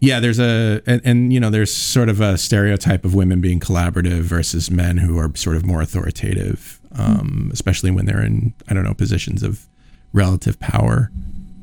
Yeah, 0.04 0.20
there's 0.20 0.38
a 0.38 0.82
and, 0.86 1.01
and 1.06 1.32
you 1.32 1.39
know 1.39 1.49
there's 1.49 1.74
sort 1.74 2.10
of 2.10 2.20
a 2.20 2.38
stereotype 2.38 3.06
of 3.06 3.16
women 3.16 3.39
being 3.39 3.62
collaborative 3.62 4.24
versus 4.24 4.70
men 4.70 4.97
who 4.97 5.18
are 5.18 5.34
sort 5.34 5.56
of 5.56 5.66
more 5.66 5.82
authoritative, 5.82 6.82
um, 6.97 7.49
especially 7.54 7.89
when 7.89 8.06
they're 8.06 8.22
in 8.22 8.54
I 8.68 8.74
don't 8.74 8.84
know 8.84 8.93
positions 8.93 9.43
of 9.43 9.66
relative 10.12 10.60
power. 10.60 11.10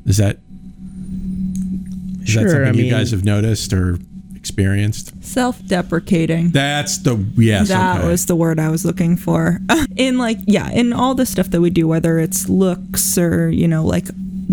Is 0.07 0.17
that 0.17 0.39
is 2.23 2.29
Sure, 2.29 2.43
that 2.45 2.49
something 2.49 2.67
I 2.67 2.71
you 2.71 2.83
mean- 2.83 2.91
guys 2.91 3.11
have 3.11 3.23
noticed 3.23 3.73
or 3.73 3.99
experienced? 4.35 5.23
Self-deprecating. 5.23 6.49
That's 6.49 6.97
the 6.97 7.23
yes. 7.37 7.67
that 7.67 7.99
okay. 7.99 8.07
was 8.07 8.25
the 8.25 8.35
word 8.35 8.59
I 8.59 8.69
was 8.69 8.83
looking 8.83 9.17
for. 9.17 9.59
in 9.95 10.17
like, 10.17 10.39
yeah, 10.47 10.71
in 10.71 10.93
all 10.93 11.13
the 11.13 11.27
stuff 11.27 11.51
that 11.51 11.61
we 11.61 11.69
do, 11.69 11.87
whether 11.87 12.17
it's 12.17 12.49
looks 12.49 13.19
or, 13.19 13.49
you 13.51 13.67
know, 13.67 13.85
like 13.85 14.07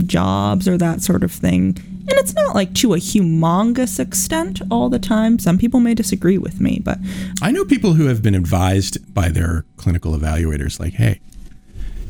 jobs 0.07 0.69
or 0.69 0.77
that 0.79 1.03
sort 1.03 1.23
of 1.23 1.33
thing. 1.33 1.77
And 2.11 2.13
it's 2.19 2.35
not 2.35 2.55
like 2.55 2.75
to 2.77 2.95
a 2.95 2.99
humongous 2.99 4.01
extent 4.01 4.63
all 4.71 4.89
the 4.89 4.99
time. 4.99 5.39
Some 5.39 5.59
people 5.59 5.81
may 5.81 5.95
disagree 5.95 6.39
with 6.39 6.61
me, 6.61 6.81
but 6.83 6.99
I 7.43 7.51
know 7.51 7.65
people 7.65 7.95
who 7.95 8.07
have 8.07 8.23
been 8.23 8.35
advised 8.35 9.13
by 9.13 9.29
their 9.29 9.65
clinical 9.77 10.13
evaluators, 10.13 10.81
like, 10.81 10.95
"Hey, 10.95 11.21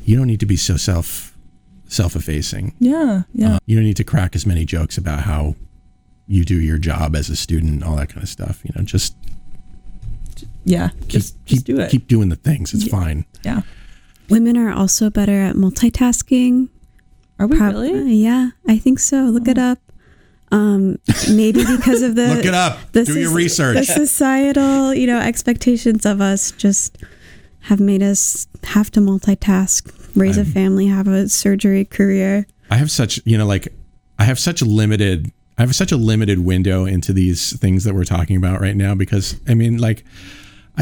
you 0.04 0.16
don't 0.16 0.26
need 0.26 0.40
to 0.40 0.46
be 0.46 0.56
so 0.56 0.76
self 0.76 1.36
self 1.88 2.14
effacing. 2.14 2.74
yeah, 2.78 3.22
yeah. 3.32 3.56
Uh, 3.56 3.58
you 3.66 3.76
don't 3.76 3.84
need 3.84 3.96
to 3.96 4.04
crack 4.04 4.36
as 4.36 4.46
many 4.46 4.64
jokes 4.64 4.96
about 4.98 5.20
how 5.20 5.56
you 6.26 6.44
do 6.44 6.60
your 6.60 6.78
job 6.78 7.16
as 7.16 7.28
a 7.30 7.36
student, 7.36 7.82
all 7.82 7.96
that 7.96 8.10
kind 8.10 8.22
of 8.22 8.28
stuff. 8.28 8.62
You 8.64 8.70
know, 8.76 8.84
just 8.84 9.16
yeah, 10.64 10.90
keep 11.00 11.08
just, 11.08 11.34
keep, 11.46 11.56
just 11.56 11.66
do 11.66 11.80
it. 11.80 11.90
keep 11.90 12.06
doing 12.06 12.28
the 12.28 12.36
things. 12.36 12.72
It's 12.72 12.86
fine. 12.86 13.24
yeah. 13.42 13.62
Women 14.28 14.58
are 14.58 14.70
also 14.70 15.08
better 15.08 15.40
at 15.40 15.56
multitasking. 15.56 16.68
Are 17.38 17.46
we 17.46 17.56
Prob- 17.56 17.74
really? 17.74 18.14
Yeah, 18.14 18.50
I 18.66 18.78
think 18.78 18.98
so. 18.98 19.24
Look 19.24 19.48
it 19.48 19.58
up. 19.58 19.78
Um, 20.50 20.98
maybe 21.30 21.64
because 21.64 22.02
of 22.02 22.14
the 22.16 22.34
Look 22.34 22.44
it 22.44 22.54
up. 22.54 22.92
the 22.92 23.04
Do 23.04 23.18
your 23.18 23.32
research. 23.32 23.76
The 23.76 23.84
societal, 23.84 24.94
you 24.94 25.06
know, 25.06 25.18
expectations 25.20 26.06
of 26.06 26.20
us 26.20 26.52
just 26.52 26.98
have 27.60 27.80
made 27.80 28.02
us 28.02 28.46
have 28.64 28.90
to 28.92 29.00
multitask, 29.00 29.92
raise 30.16 30.38
a 30.38 30.44
family, 30.44 30.86
have 30.86 31.06
a 31.06 31.28
surgery 31.28 31.84
career. 31.84 32.46
I 32.70 32.76
have 32.76 32.90
such, 32.90 33.20
you 33.24 33.36
know, 33.36 33.46
like 33.46 33.68
I 34.18 34.24
have 34.24 34.38
such 34.38 34.62
a 34.62 34.64
limited 34.64 35.30
I 35.58 35.62
have 35.62 35.74
such 35.74 35.90
a 35.90 35.96
limited 35.96 36.38
window 36.38 36.84
into 36.84 37.12
these 37.12 37.58
things 37.58 37.82
that 37.82 37.92
we're 37.92 38.04
talking 38.04 38.36
about 38.36 38.60
right 38.60 38.76
now 38.76 38.94
because 38.94 39.40
I 39.48 39.54
mean, 39.54 39.78
like 39.78 40.04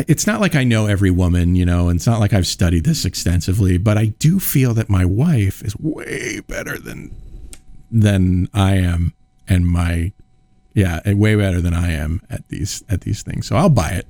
it's 0.08 0.26
not 0.26 0.40
like 0.40 0.54
I 0.54 0.64
know 0.64 0.86
every 0.86 1.10
woman, 1.10 1.56
you 1.56 1.64
know, 1.64 1.88
and 1.88 1.96
it's 1.96 2.06
not 2.06 2.20
like 2.20 2.32
I've 2.32 2.46
studied 2.46 2.84
this 2.84 3.04
extensively, 3.04 3.78
but 3.78 3.96
I 3.96 4.06
do 4.06 4.38
feel 4.38 4.74
that 4.74 4.90
my 4.90 5.04
wife 5.04 5.62
is 5.62 5.76
way 5.78 6.40
better 6.40 6.78
than 6.78 7.14
than 7.90 8.48
I 8.52 8.74
am 8.76 9.14
and 9.48 9.66
my 9.66 10.12
yeah, 10.74 11.00
eh, 11.06 11.14
way 11.14 11.36
better 11.36 11.60
than 11.60 11.72
I 11.72 11.92
am 11.92 12.20
at 12.28 12.46
these 12.48 12.84
at 12.88 13.00
these 13.02 13.22
things. 13.22 13.46
So 13.46 13.56
I'll 13.56 13.70
buy 13.70 13.90
it. 13.90 14.06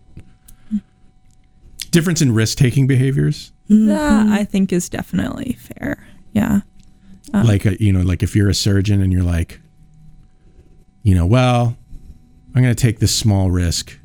Difference 1.93 2.21
in 2.21 2.35
risk-taking 2.35 2.87
behaviors? 2.87 3.53
Mm-hmm. 3.71 3.87
That 3.87 4.27
I 4.29 4.45
think 4.45 4.73
is 4.73 4.89
definitely 4.89 5.53
fair. 5.53 6.07
Yeah. 6.33 6.61
Um, 7.33 7.47
like 7.47 7.65
a, 7.65 7.83
you 7.83 7.93
know 7.93 8.03
like 8.03 8.23
if 8.23 8.37
you're 8.37 8.49
a 8.49 8.55
surgeon 8.55 9.03
and 9.03 9.13
you're 9.13 9.25
like 9.25 9.61
you 11.03 11.13
know 11.13 11.27
well 11.27 11.77
i'm 12.55 12.63
going 12.63 12.75
to 12.75 12.81
take 12.81 13.01
this 13.01 13.13
small 13.13 13.51
risk 13.51 13.99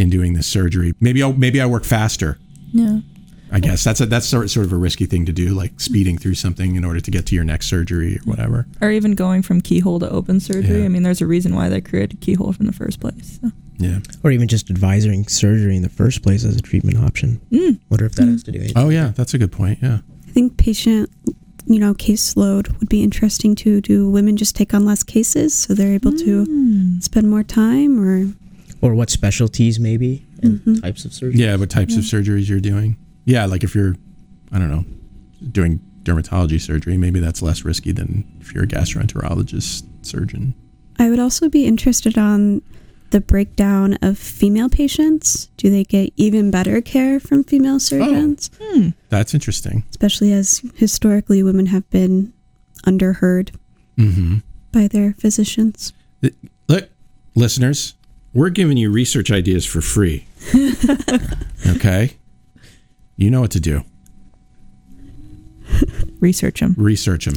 in 0.00 0.10
doing 0.10 0.32
this 0.34 0.46
surgery 0.46 0.94
maybe 1.00 1.22
i'll 1.22 1.32
maybe 1.32 1.60
i 1.60 1.66
work 1.66 1.84
faster 1.84 2.38
Yeah. 2.72 3.00
i 3.52 3.60
guess 3.60 3.84
that's 3.84 4.00
a 4.00 4.06
that's 4.06 4.26
sort 4.26 4.48
sort 4.50 4.66
of 4.66 4.72
a 4.72 4.76
risky 4.76 5.06
thing 5.06 5.26
to 5.26 5.32
do 5.32 5.48
like 5.54 5.78
speeding 5.80 6.16
through 6.18 6.34
something 6.34 6.76
in 6.76 6.84
order 6.84 7.00
to 7.00 7.10
get 7.10 7.26
to 7.26 7.34
your 7.34 7.44
next 7.44 7.66
surgery 7.68 8.16
or 8.16 8.20
whatever 8.24 8.66
Or 8.80 8.90
even 8.90 9.12
going 9.14 9.42
from 9.42 9.60
keyhole 9.60 9.98
to 10.00 10.08
open 10.10 10.40
surgery. 10.40 10.80
Yeah. 10.80 10.84
I 10.86 10.88
mean, 10.88 11.02
there's 11.02 11.20
a 11.20 11.26
reason 11.26 11.54
why 11.54 11.68
they 11.68 11.80
created 11.80 12.20
keyhole 12.20 12.54
in 12.60 12.66
the 12.66 12.72
first 12.72 13.00
place. 13.00 13.38
So. 13.42 13.50
yeah 13.78 13.98
Or 14.24 14.30
even 14.30 14.46
just 14.48 14.70
advising 14.70 15.26
surgery 15.28 15.76
in 15.76 15.82
the 15.82 15.88
first 15.88 16.22
place 16.22 16.44
as 16.44 16.56
a 16.56 16.62
treatment 16.62 16.98
option. 16.98 17.40
Mm. 17.50 17.78
Wonder 17.90 18.06
if 18.06 18.14
that 18.16 18.26
has 18.28 18.42
to 18.44 18.52
do 18.52 18.58
anything. 18.60 18.78
oh 18.82 18.88
yeah 18.88 19.08
that's 19.14 19.34
a 19.34 19.38
good 19.38 19.52
point 19.52 19.78
yeah 19.82 19.98
I 20.28 20.32
think 20.32 20.56
patient, 20.56 21.10
you 21.66 21.80
know, 21.80 21.92
caseload 21.94 22.78
would 22.78 22.88
be 22.88 23.02
interesting 23.02 23.56
too. 23.56 23.80
Do 23.80 24.08
women 24.08 24.36
just 24.36 24.54
take 24.54 24.72
on 24.74 24.84
less 24.86 25.02
cases 25.02 25.54
so 25.58 25.74
they're 25.74 25.92
able 26.00 26.12
to 26.18 27.00
spend 27.00 27.28
more 27.28 27.42
time, 27.42 27.98
or 28.00 28.32
Or 28.82 28.94
what 28.94 29.10
specialties 29.10 29.78
maybe 29.78 30.26
and 30.42 30.80
types 30.82 31.04
of 31.04 31.12
surgery. 31.12 31.38
yeah 31.40 31.56
what 31.56 31.68
types 31.70 31.96
of 31.96 32.02
surgeries 32.04 32.48
you're 32.48 32.60
doing 32.60 32.96
yeah 33.26 33.44
like 33.44 33.62
if 33.62 33.74
you're 33.74 33.94
i 34.52 34.58
don't 34.58 34.70
know 34.70 34.84
doing 35.52 35.80
dermatology 36.02 36.58
surgery 36.60 36.96
maybe 36.96 37.20
that's 37.20 37.42
less 37.42 37.62
risky 37.64 37.92
than 37.92 38.24
if 38.40 38.54
you're 38.54 38.64
a 38.64 38.66
gastroenterologist 38.66 39.84
surgeon 40.04 40.54
I 40.98 41.08
would 41.08 41.18
also 41.18 41.48
be 41.48 41.64
interested 41.66 42.18
on 42.18 42.60
the 43.10 43.20
breakdown 43.22 43.94
of 44.02 44.18
female 44.18 44.68
patients. 44.68 45.46
Do 45.56 45.70
they 45.70 45.82
get 45.82 46.12
even 46.16 46.50
better 46.50 46.80
care 46.82 47.18
from 47.18 47.42
female 47.42 47.80
surgeons? 47.80 48.50
that's 49.08 49.32
interesting 49.34 49.84
Especially 49.90 50.30
as 50.32 50.60
historically 50.74 51.42
women 51.42 51.66
have 51.66 51.88
been 51.90 52.32
underheard 52.86 53.54
mm-hmm 53.96 54.38
by 54.72 54.86
their 54.86 55.14
physicians. 55.14 55.92
Look, 56.68 56.88
listeners, 57.34 57.94
we're 58.32 58.50
giving 58.50 58.76
you 58.76 58.90
research 58.90 59.30
ideas 59.30 59.66
for 59.66 59.80
free. 59.80 60.26
okay? 61.66 62.16
You 63.16 63.30
know 63.30 63.40
what 63.40 63.50
to 63.52 63.60
do. 63.60 63.82
Research 66.20 66.60
them. 66.60 66.74
Research 66.76 67.26
them. 67.26 67.36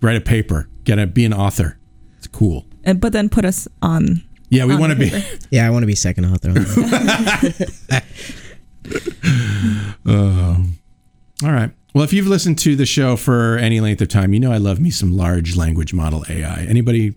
Write 0.00 0.16
a 0.16 0.20
paper. 0.20 0.68
Get 0.84 0.98
a 0.98 1.06
be 1.06 1.24
an 1.24 1.32
author. 1.32 1.78
It's 2.18 2.26
cool. 2.26 2.66
And, 2.84 3.00
but 3.00 3.12
then 3.12 3.28
put 3.28 3.44
us 3.44 3.66
on. 3.82 4.22
Yeah, 4.48 4.64
we 4.64 4.76
want 4.76 4.92
to 4.92 4.98
be. 4.98 5.10
Yeah, 5.50 5.66
I 5.66 5.70
want 5.70 5.82
to 5.82 5.86
be 5.86 5.94
second 5.94 6.26
author 6.26 6.50
on 6.50 6.54
that. 6.54 8.04
Um, 10.06 10.78
all 11.42 11.50
right. 11.50 11.72
Well, 11.92 12.04
if 12.04 12.12
you've 12.12 12.28
listened 12.28 12.58
to 12.60 12.76
the 12.76 12.86
show 12.86 13.16
for 13.16 13.58
any 13.58 13.80
length 13.80 14.00
of 14.00 14.08
time, 14.08 14.32
you 14.32 14.38
know 14.38 14.52
I 14.52 14.58
love 14.58 14.78
me 14.78 14.90
some 14.90 15.16
large 15.16 15.56
language 15.56 15.92
model 15.92 16.24
AI. 16.28 16.64
Anybody 16.68 17.14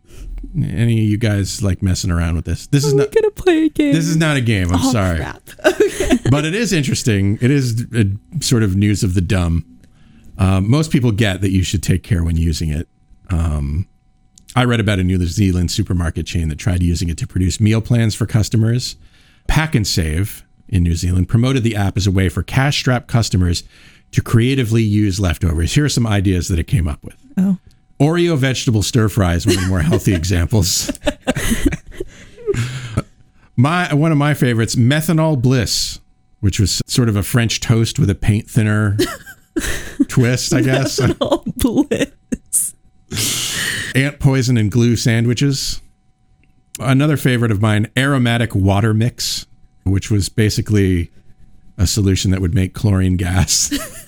any 0.56 1.00
of 1.04 1.10
you 1.10 1.18
guys 1.18 1.62
like 1.62 1.82
messing 1.82 2.12
around 2.12 2.36
with 2.36 2.46
this? 2.46 2.68
This 2.68 2.86
is 2.86 2.94
not 2.94 3.12
gonna 3.12 3.32
play 3.32 3.66
a 3.66 3.70
game. 3.70 3.94
This 3.94 4.08
is 4.08 4.18
not 4.18 4.38
a 4.38 4.42
game. 4.42 4.70
I'm 4.74 4.80
Oh, 4.82 4.92
sorry. 4.92 5.18
crap. 5.18 5.42
but 6.32 6.46
it 6.46 6.56
is 6.56 6.74
interesting. 6.74 7.38
It 7.42 7.52
is 7.52 7.86
a 7.94 8.06
sort 8.44 8.64
of 8.64 8.76
news 8.76 9.04
of 9.04 9.14
the 9.14 9.22
dumb. 9.22 9.66
Um, 10.38 10.70
most 10.70 10.92
people 10.92 11.12
get 11.12 11.42
that 11.42 11.52
you 11.52 11.64
should 11.64 11.84
take 11.84 12.04
care 12.04 12.24
when 12.24 12.38
using 12.38 12.70
it. 12.70 12.88
Um, 13.30 13.88
I 14.56 14.64
read 14.66 14.80
about 14.80 14.98
a 15.00 15.04
New 15.04 15.24
Zealand 15.28 15.70
supermarket 15.72 16.26
chain 16.26 16.50
that 16.50 16.58
tried 16.58 16.82
using 16.82 17.10
it 17.10 17.18
to 17.20 17.28
produce 17.28 17.60
meal 17.60 17.82
plans 17.82 18.16
for 18.16 18.26
customers. 18.26 18.96
Pak'nSave 19.50 20.44
in 20.68 20.84
New 20.84 20.96
Zealand 20.96 21.28
promoted 21.28 21.64
the 21.64 21.76
app 21.76 21.98
as 21.98 22.08
a 22.08 22.12
way 22.12 22.30
for 22.30 22.44
cash 22.44 22.78
strapped 22.80 23.08
customers 23.08 23.64
to 24.12 24.22
creatively 24.22 24.82
use 24.82 25.20
leftovers. 25.20 25.74
Here 25.76 25.86
are 25.86 25.90
some 25.90 26.08
ideas 26.08 26.48
that 26.48 26.58
it 26.60 26.66
came 26.68 26.88
up 26.88 27.04
with. 27.04 27.18
Oh. 27.38 27.58
Oreo 28.00 28.38
vegetable 28.38 28.82
stir 28.84 29.10
fry 29.10 29.36
is 29.36 29.46
one 29.46 29.56
of 29.56 29.62
the 29.62 29.68
more 29.68 29.82
healthy 29.82 30.14
examples. 30.16 30.92
my 33.56 33.94
one 33.94 34.12
of 34.12 34.18
my 34.18 34.34
favorites, 34.34 34.76
methanol 34.76 35.42
bliss, 35.42 36.00
which 36.40 36.60
was 36.60 36.82
sort 36.88 37.10
of 37.10 37.16
a 37.16 37.24
French 37.24 37.60
toast 37.60 38.00
with 38.00 38.10
a 38.10 38.16
paint 38.16 38.50
thinner 38.50 38.98
twist, 40.08 40.54
I 40.54 40.62
guess. 40.62 41.00
Oh, 41.20 41.44
bliss. 41.58 42.74
Ant 43.96 44.20
poison 44.20 44.56
and 44.58 44.72
glue 44.72 44.96
sandwiches. 44.96 45.82
Another 46.80 47.18
favorite 47.18 47.52
of 47.52 47.62
mine, 47.62 47.92
aromatic 47.98 48.56
water 48.56 48.94
mix, 48.94 49.46
which 49.84 50.10
was 50.10 50.30
basically 50.30 51.12
a 51.78 51.86
solution 51.86 52.32
that 52.32 52.40
would 52.40 52.54
make 52.56 52.74
chlorine 52.74 53.18
gas. 53.18 53.74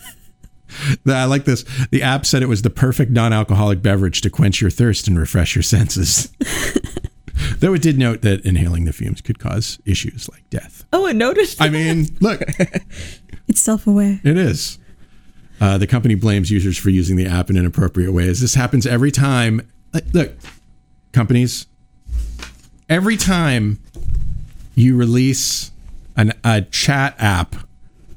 I 1.07 1.25
like 1.25 1.45
this. 1.45 1.63
The 1.91 2.01
app 2.01 2.25
said 2.25 2.43
it 2.43 2.47
was 2.49 2.61
the 2.61 2.69
perfect 2.69 3.11
non-alcoholic 3.11 3.81
beverage 3.81 4.21
to 4.21 4.29
quench 4.29 4.61
your 4.61 4.69
thirst 4.71 5.07
and 5.07 5.17
refresh 5.17 5.55
your 5.55 5.63
senses. 5.63 6.31
Though 7.59 7.73
it 7.73 7.81
did 7.81 7.97
note 7.97 8.21
that 8.21 8.45
inhaling 8.45 8.85
the 8.85 8.93
fumes 8.93 9.21
could 9.21 9.39
cause 9.39 9.79
issues 9.85 10.29
like 10.29 10.49
death. 10.49 10.83
Oh, 10.93 11.07
I 11.07 11.11
noticed. 11.13 11.61
I 11.61 11.69
mean, 11.69 12.07
look, 12.19 12.41
It's 13.47 13.61
self 13.61 13.85
aware. 13.87 14.19
it 14.23 14.37
is. 14.37 14.79
Uh, 15.59 15.77
the 15.77 15.85
company 15.87 16.15
blames 16.15 16.49
users 16.49 16.77
for 16.77 16.89
using 16.89 17.17
the 17.17 17.25
app 17.27 17.49
in 17.49 17.57
inappropriate 17.57 18.13
ways. 18.13 18.41
This 18.41 18.55
happens 18.55 18.87
every 18.87 19.11
time. 19.11 19.67
Look, 20.13 20.33
companies, 21.11 21.67
every 22.89 23.17
time 23.17 23.79
you 24.73 24.95
release 24.97 25.71
an, 26.15 26.33
a 26.43 26.61
chat 26.63 27.15
app, 27.19 27.55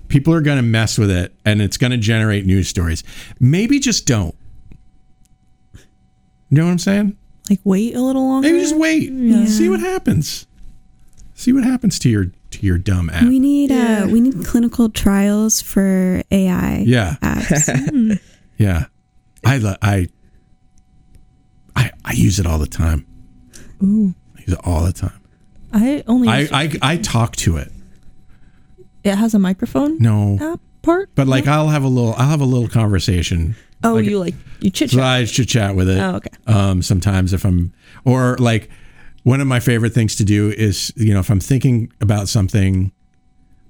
people 0.09 0.33
are 0.35 0.41
going 0.41 0.57
to 0.59 0.63
mess 0.63 0.99
with 0.99 1.11
it 1.11 1.35
and 1.45 1.61
it's 1.63 1.77
going 1.77 1.91
to 1.93 1.97
generate 1.97 2.47
news 2.47 2.69
stories. 2.69 3.03
Maybe 3.41 3.79
just 3.79 4.07
don't. 4.07 4.35
You 6.51 6.59
know 6.59 6.65
what 6.67 6.71
I'm 6.73 6.79
saying? 6.79 7.17
like 7.51 7.61
wait 7.65 7.95
a 7.95 8.01
little 8.01 8.27
longer. 8.27 8.49
Maybe 8.49 8.61
just 8.61 8.77
wait. 8.77 9.11
Yeah. 9.13 9.45
See 9.47 9.69
what 9.69 9.81
happens. 9.81 10.47
See 11.35 11.53
what 11.53 11.65
happens 11.65 11.99
to 11.99 12.09
your 12.09 12.27
to 12.53 12.65
your 12.67 12.79
dumb 12.79 13.11
app. 13.11 13.25
We 13.25 13.39
need 13.39 13.71
uh, 13.73 14.07
we 14.11 14.21
need 14.21 14.45
clinical 14.47 14.89
trials 14.89 15.61
for 15.61 16.23
AI 16.31 16.85
Yeah. 16.87 17.17
apps. 17.23 18.21
Yeah, 18.57 18.87
I 19.45 19.59
lo- 19.59 19.75
I 19.83 20.07
I 21.75 21.91
I 22.05 22.13
use 22.13 22.39
it 22.39 22.47
all 22.47 22.59
the 22.61 22.69
time. 22.69 23.05
Ooh. 23.83 24.15
I 24.37 24.41
use 24.43 24.53
it 24.53 24.61
all 24.63 24.85
the 24.85 24.93
time. 24.93 25.21
I 25.73 26.05
only. 26.07 26.29
I, 26.29 26.39
use- 26.41 26.53
I 26.53 26.71
I 26.83 26.97
talk 26.99 27.35
to 27.37 27.57
it. 27.57 27.73
It 29.05 29.15
has 29.17 29.35
a 29.35 29.39
microphone. 29.39 29.99
No, 29.99 30.39
app 30.41 30.61
part. 30.83 31.11
but 31.15 31.27
like 31.27 31.47
I'll 31.47 31.69
have 31.69 31.85
a 31.85 31.89
little 31.89 32.15
I'll 32.15 32.29
have 32.31 32.41
a 32.41 32.45
little 32.47 32.69
conversation. 32.69 33.55
Oh, 33.83 33.95
like- 33.95 34.07
you 34.07 34.19
like 34.19 34.35
you 34.61 34.71
chit 34.71 34.91
So 34.91 34.97
chat. 34.97 35.05
I 35.07 35.25
should 35.27 35.49
chat 35.49 35.77
with 35.77 35.89
it. 35.89 35.99
Oh, 36.01 36.17
okay. 36.17 36.31
Um, 36.47 36.83
sometimes 36.83 37.33
if 37.33 37.45
I'm 37.45 37.73
or 38.05 38.37
like 38.39 38.71
one 39.23 39.41
of 39.41 39.47
my 39.47 39.61
favorite 39.61 39.93
things 39.93 40.17
to 40.17 40.25
do 40.25 40.51
is 40.51 40.93
you 40.97 41.13
know 41.15 41.21
if 41.21 41.31
I'm 41.31 41.41
thinking 41.41 41.93
about 42.01 42.29
something 42.29 42.93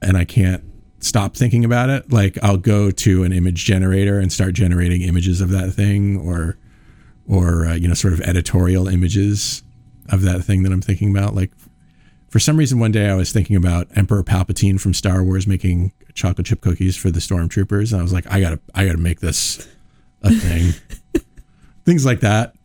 and 0.03 0.16
I 0.16 0.24
can't 0.24 0.62
stop 1.01 1.37
thinking 1.37 1.64
about 1.64 1.91
it, 1.91 2.12
like 2.12 2.39
I'll 2.43 2.57
go 2.57 2.91
to 2.91 3.24
an 3.24 3.32
image 3.32 3.64
generator 3.64 4.18
and 4.18 4.32
start 4.32 4.55
generating 4.55 5.03
images 5.03 5.41
of 5.41 5.51
that 5.51 5.72
thing 5.72 6.16
or 6.18 6.57
or 7.26 7.66
uh, 7.66 7.74
you 7.74 7.89
know 7.89 7.95
sort 7.95 8.12
of 8.12 8.20
editorial 8.20 8.87
images 8.89 9.62
of 10.11 10.22
that 10.22 10.43
thing 10.45 10.62
that 10.62 10.72
I'm 10.72 10.82
thinking 10.82 11.11
about. 11.11 11.35
Like 11.35 11.51
for 12.35 12.41
some 12.41 12.57
reason, 12.57 12.80
one 12.80 12.91
day 12.91 13.09
I 13.09 13.14
was 13.14 13.30
thinking 13.30 13.55
about 13.55 13.87
Emperor 13.95 14.24
Palpatine 14.24 14.80
from 14.80 14.93
Star 14.93 15.22
Wars 15.22 15.47
making 15.47 15.93
chocolate 16.14 16.49
chip 16.49 16.61
cookies 16.61 16.97
for 16.97 17.12
the 17.12 17.20
stormtroopers, 17.20 17.93
and 17.93 18.01
I 18.01 18.03
was 18.03 18.12
like, 18.12 18.28
I 18.28 18.41
gotta 18.41 18.59
I 18.74 18.87
gotta 18.87 18.99
make 18.99 19.20
this 19.20 19.68
a 20.20 20.30
thing. 20.30 20.72
Things 21.85 22.05
like 22.05 22.18
that. 22.22 22.57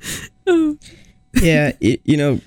yeah, 0.46 1.70
it, 1.80 2.00
you 2.02 2.16
know, 2.16 2.40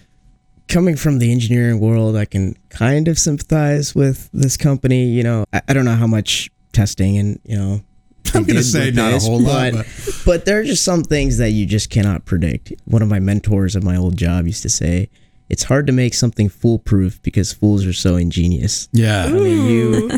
coming 0.68 0.98
from 0.98 1.20
the 1.20 1.32
engineering 1.32 1.80
world, 1.80 2.18
I 2.18 2.26
can 2.26 2.58
kind 2.68 3.08
of 3.08 3.18
sympathize 3.18 3.96
with 3.96 4.30
this 4.34 4.58
company. 4.58 5.06
You 5.06 5.24
know, 5.24 5.46
I, 5.54 5.62
I 5.70 5.74
don't 5.74 5.86
know 5.86 5.96
how 5.96 6.08
much 6.08 6.52
testing 6.74 7.18
and 7.18 7.40
you 7.46 7.58
know. 7.58 7.80
I'm 8.36 8.44
gonna 8.44 8.62
say 8.62 8.88
with 8.88 8.96
not 8.98 9.12
a 9.12 9.14
this, 9.14 9.26
whole 9.26 9.40
lot, 9.40 9.72
but, 9.72 9.88
but 10.26 10.46
there 10.46 10.60
are 10.60 10.66
just 10.66 10.84
some 10.84 11.06
things 11.06 11.38
that 11.38 11.52
you 11.52 11.66
just 11.66 11.90
cannot 11.90 12.26
predict. 12.26 12.74
One 12.84 13.02
of 13.02 13.08
my 13.08 13.22
mentors 13.22 13.78
at 13.78 13.84
my 13.84 13.96
old 13.96 14.18
job 14.18 14.48
used 14.48 14.64
to 14.64 14.70
say, 14.70 15.08
"It's 15.52 15.64
hard 15.64 15.86
to 15.88 15.94
make 15.94 16.14
something 16.14 16.50
foolproof 16.50 17.22
because 17.22 17.52
fools 17.54 17.86
are 17.86 17.94
so 17.94 18.16
ingenious." 18.16 18.88
Yeah. 18.94 19.26
I 19.26 19.30
mean, 19.32 19.66
you 19.68 20.10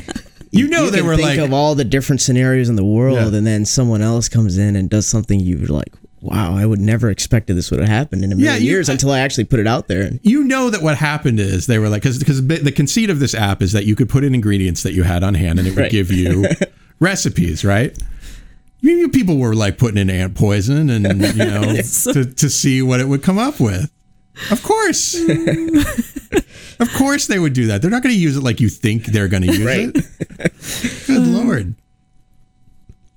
You 0.51 0.67
know 0.67 0.89
they 0.91 0.99
can 0.99 1.07
were 1.07 1.15
think 1.15 1.29
like- 1.29 1.39
of 1.39 1.51
all 1.53 1.73
the 1.75 1.83
different 1.83 2.21
scenarios 2.21 2.69
in 2.69 2.75
the 2.75 2.85
world, 2.85 3.17
Yeah. 3.17 3.37
and 3.37 3.45
then 3.47 3.65
someone 3.65 4.01
else 4.01 4.29
comes 4.29 4.57
in 4.57 4.75
and 4.75 4.89
does 4.89 5.07
something 5.07 5.39
you're 5.39 5.65
like, 5.67 5.91
"Wow, 6.21 6.55
I 6.55 6.65
would 6.67 6.79
never 6.79 7.09
expected 7.09 7.55
this 7.57 7.71
would 7.71 7.79
have 7.79 7.89
happened 7.89 8.23
in 8.23 8.31
a 8.31 8.35
million 8.35 8.61
you- 8.61 8.69
years 8.69 8.87
until 8.87 9.11
I 9.11 9.19
actually 9.19 9.45
put 9.45 9.59
it 9.59 9.65
out 9.67 9.87
there." 9.87 10.11
You 10.21 10.43
know 10.43 10.69
that 10.69 10.83
what 10.83 10.97
happened 10.97 11.39
is 11.39 11.65
they 11.65 11.79
were 11.79 11.89
like 11.89 12.03
because 12.03 12.19
because 12.19 12.45
the 12.45 12.71
conceit 12.71 13.09
of 13.09 13.19
this 13.19 13.33
app 13.33 13.61
is 13.63 13.71
that 13.71 13.85
you 13.87 13.95
could 13.95 14.09
put 14.09 14.23
in 14.23 14.35
ingredients 14.35 14.83
that 14.83 14.93
you 14.93 15.03
had 15.03 15.23
on 15.23 15.33
hand 15.33 15.57
and 15.59 15.67
it 15.67 15.71
would 15.71 15.81
Right. 15.83 15.91
give 15.91 16.11
you 16.11 16.45
recipes, 16.99 17.65
right? 17.65 17.97
You- 18.81 18.97
you- 18.97 19.09
People 19.09 19.37
were 19.37 19.55
like 19.55 19.77
putting 19.79 19.97
in 19.97 20.09
ant 20.11 20.35
poison 20.35 20.89
and 20.91 21.05
you 21.05 21.33
know 21.45 21.75
to, 22.13 22.25
to 22.25 22.49
see 22.49 22.81
what 22.83 22.99
it 22.99 23.07
would 23.07 23.23
come 23.23 23.39
up 23.39 23.59
with. 23.59 23.89
Of 24.51 24.63
course, 24.63 25.13
of 26.79 26.91
course 26.93 27.27
they 27.27 27.37
would 27.37 27.53
do 27.53 27.67
that. 27.67 27.81
They're 27.81 27.91
not 27.91 28.01
going 28.01 28.15
to 28.15 28.19
use 28.19 28.35
it 28.35 28.41
like 28.43 28.59
you 28.59 28.69
think 28.69 29.05
they're 29.05 29.27
going 29.27 29.43
to 29.43 29.53
use 29.53 29.65
Right. 29.65 29.91
it. 29.93 31.07
Good 31.07 31.21
uh. 31.21 31.43
lord. 31.43 31.75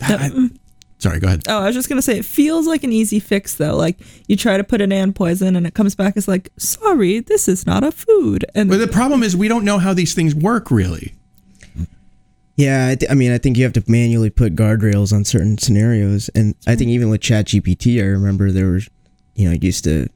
I- 0.00 0.50
sorry, 0.98 1.20
go 1.20 1.26
ahead. 1.28 1.42
Oh, 1.48 1.60
I 1.60 1.66
was 1.66 1.74
just 1.74 1.88
gonna 1.88 2.02
say 2.02 2.18
it 2.18 2.24
feels 2.24 2.66
like 2.66 2.84
an 2.84 2.92
easy 2.92 3.20
fix 3.20 3.54
though. 3.54 3.76
Like 3.76 3.98
you 4.28 4.36
try 4.36 4.56
to 4.56 4.64
put 4.64 4.80
an 4.80 4.92
ant 4.92 5.14
poison 5.14 5.56
and 5.56 5.66
it 5.66 5.74
comes 5.74 5.94
back 5.94 6.16
as 6.16 6.28
like, 6.28 6.50
sorry, 6.56 7.20
this 7.20 7.48
is 7.48 7.66
not 7.66 7.84
a 7.84 7.92
food. 7.92 8.44
And 8.54 8.68
But 8.68 8.78
the 8.78 8.88
problem 8.88 9.22
is 9.22 9.36
we 9.36 9.48
don't 9.48 9.64
know 9.64 9.78
how 9.78 9.94
these 9.94 10.14
things 10.14 10.34
work 10.34 10.70
really. 10.70 11.14
Yeah, 12.56 12.88
I, 12.88 12.94
th- 12.94 13.10
I 13.10 13.14
mean, 13.14 13.32
I 13.32 13.38
think 13.38 13.58
you 13.58 13.64
have 13.64 13.74
to 13.74 13.84
manually 13.86 14.30
put 14.30 14.56
guardrails 14.56 15.12
on 15.12 15.26
certain 15.26 15.58
scenarios, 15.58 16.30
and 16.30 16.54
I 16.66 16.72
hmm. 16.72 16.78
think 16.78 16.90
even 16.90 17.10
with 17.10 17.20
ChatGPT, 17.20 18.00
I 18.00 18.06
remember 18.06 18.50
there 18.50 18.68
was, 18.68 18.88
you 19.34 19.46
know, 19.46 19.54
it 19.54 19.62
used 19.62 19.84
to 19.84 20.08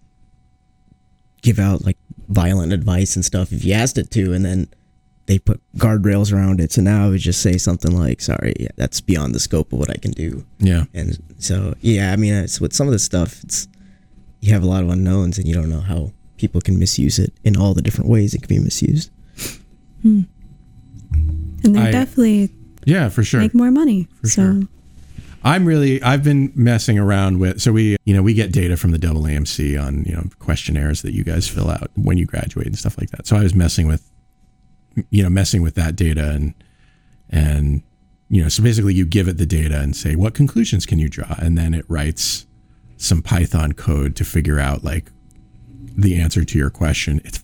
give 1.42 1.58
out 1.58 1.84
like 1.84 1.96
violent 2.28 2.72
advice 2.72 3.16
and 3.16 3.24
stuff 3.24 3.52
if 3.52 3.64
you 3.64 3.72
asked 3.72 3.98
it 3.98 4.10
to, 4.12 4.32
and 4.32 4.44
then 4.44 4.68
they 5.26 5.38
put 5.38 5.60
guardrails 5.76 6.32
around 6.32 6.60
it. 6.60 6.72
So 6.72 6.82
now 6.82 7.06
I 7.06 7.08
would 7.10 7.20
just 7.20 7.40
say 7.42 7.56
something 7.58 7.96
like, 7.96 8.20
"Sorry, 8.20 8.54
yeah, 8.58 8.68
that's 8.76 9.00
beyond 9.00 9.34
the 9.34 9.40
scope 9.40 9.72
of 9.72 9.78
what 9.78 9.90
I 9.90 9.94
can 9.96 10.10
do." 10.12 10.44
Yeah. 10.58 10.84
And 10.94 11.18
so, 11.38 11.74
yeah, 11.80 12.12
I 12.12 12.16
mean, 12.16 12.34
it's 12.34 12.60
with 12.60 12.72
some 12.72 12.86
of 12.88 12.92
this 12.92 13.04
stuff, 13.04 13.42
it's 13.44 13.68
you 14.40 14.52
have 14.52 14.62
a 14.62 14.66
lot 14.66 14.82
of 14.82 14.88
unknowns, 14.90 15.38
and 15.38 15.46
you 15.46 15.54
don't 15.54 15.70
know 15.70 15.80
how 15.80 16.12
people 16.36 16.60
can 16.60 16.78
misuse 16.78 17.18
it 17.18 17.32
in 17.44 17.56
all 17.56 17.74
the 17.74 17.82
different 17.82 18.08
ways 18.10 18.32
it 18.34 18.40
can 18.42 18.48
be 18.48 18.58
misused. 18.58 19.10
Hmm. 20.02 20.22
And 21.62 21.74
they 21.76 21.80
I- 21.80 21.90
definitely 21.90 22.50
Yeah, 22.86 23.08
for 23.10 23.22
sure. 23.22 23.40
make 23.40 23.54
more 23.54 23.70
money. 23.70 24.08
so 24.24 24.28
sure. 24.28 24.62
I'm 25.42 25.64
really 25.64 26.02
I've 26.02 26.22
been 26.22 26.52
messing 26.54 26.98
around 26.98 27.38
with 27.38 27.60
so 27.60 27.72
we 27.72 27.96
you 28.04 28.14
know 28.14 28.22
we 28.22 28.34
get 28.34 28.52
data 28.52 28.76
from 28.76 28.90
the 28.90 28.98
double 28.98 29.22
AMC 29.22 29.82
on 29.82 30.04
you 30.04 30.14
know 30.14 30.24
questionnaires 30.38 31.02
that 31.02 31.12
you 31.12 31.24
guys 31.24 31.48
fill 31.48 31.70
out 31.70 31.90
when 31.94 32.18
you 32.18 32.26
graduate 32.26 32.66
and 32.66 32.78
stuff 32.78 32.98
like 32.98 33.10
that. 33.10 33.26
So 33.26 33.36
I 33.36 33.42
was 33.42 33.54
messing 33.54 33.86
with 33.86 34.10
you 35.10 35.22
know 35.22 35.30
messing 35.30 35.62
with 35.62 35.74
that 35.76 35.96
data 35.96 36.30
and 36.30 36.54
and 37.30 37.82
you 38.28 38.42
know 38.42 38.48
so 38.48 38.62
basically 38.62 38.94
you 38.94 39.04
give 39.04 39.28
it 39.28 39.38
the 39.38 39.46
data 39.46 39.80
and 39.80 39.96
say 39.96 40.14
what 40.14 40.34
conclusions 40.34 40.84
can 40.84 40.98
you 40.98 41.08
draw 41.08 41.34
and 41.38 41.56
then 41.56 41.74
it 41.74 41.84
writes 41.88 42.46
some 42.96 43.22
Python 43.22 43.72
code 43.72 44.14
to 44.16 44.24
figure 44.24 44.60
out 44.60 44.84
like 44.84 45.10
the 45.96 46.20
answer 46.20 46.44
to 46.44 46.58
your 46.58 46.70
question. 46.70 47.20
It's 47.24 47.42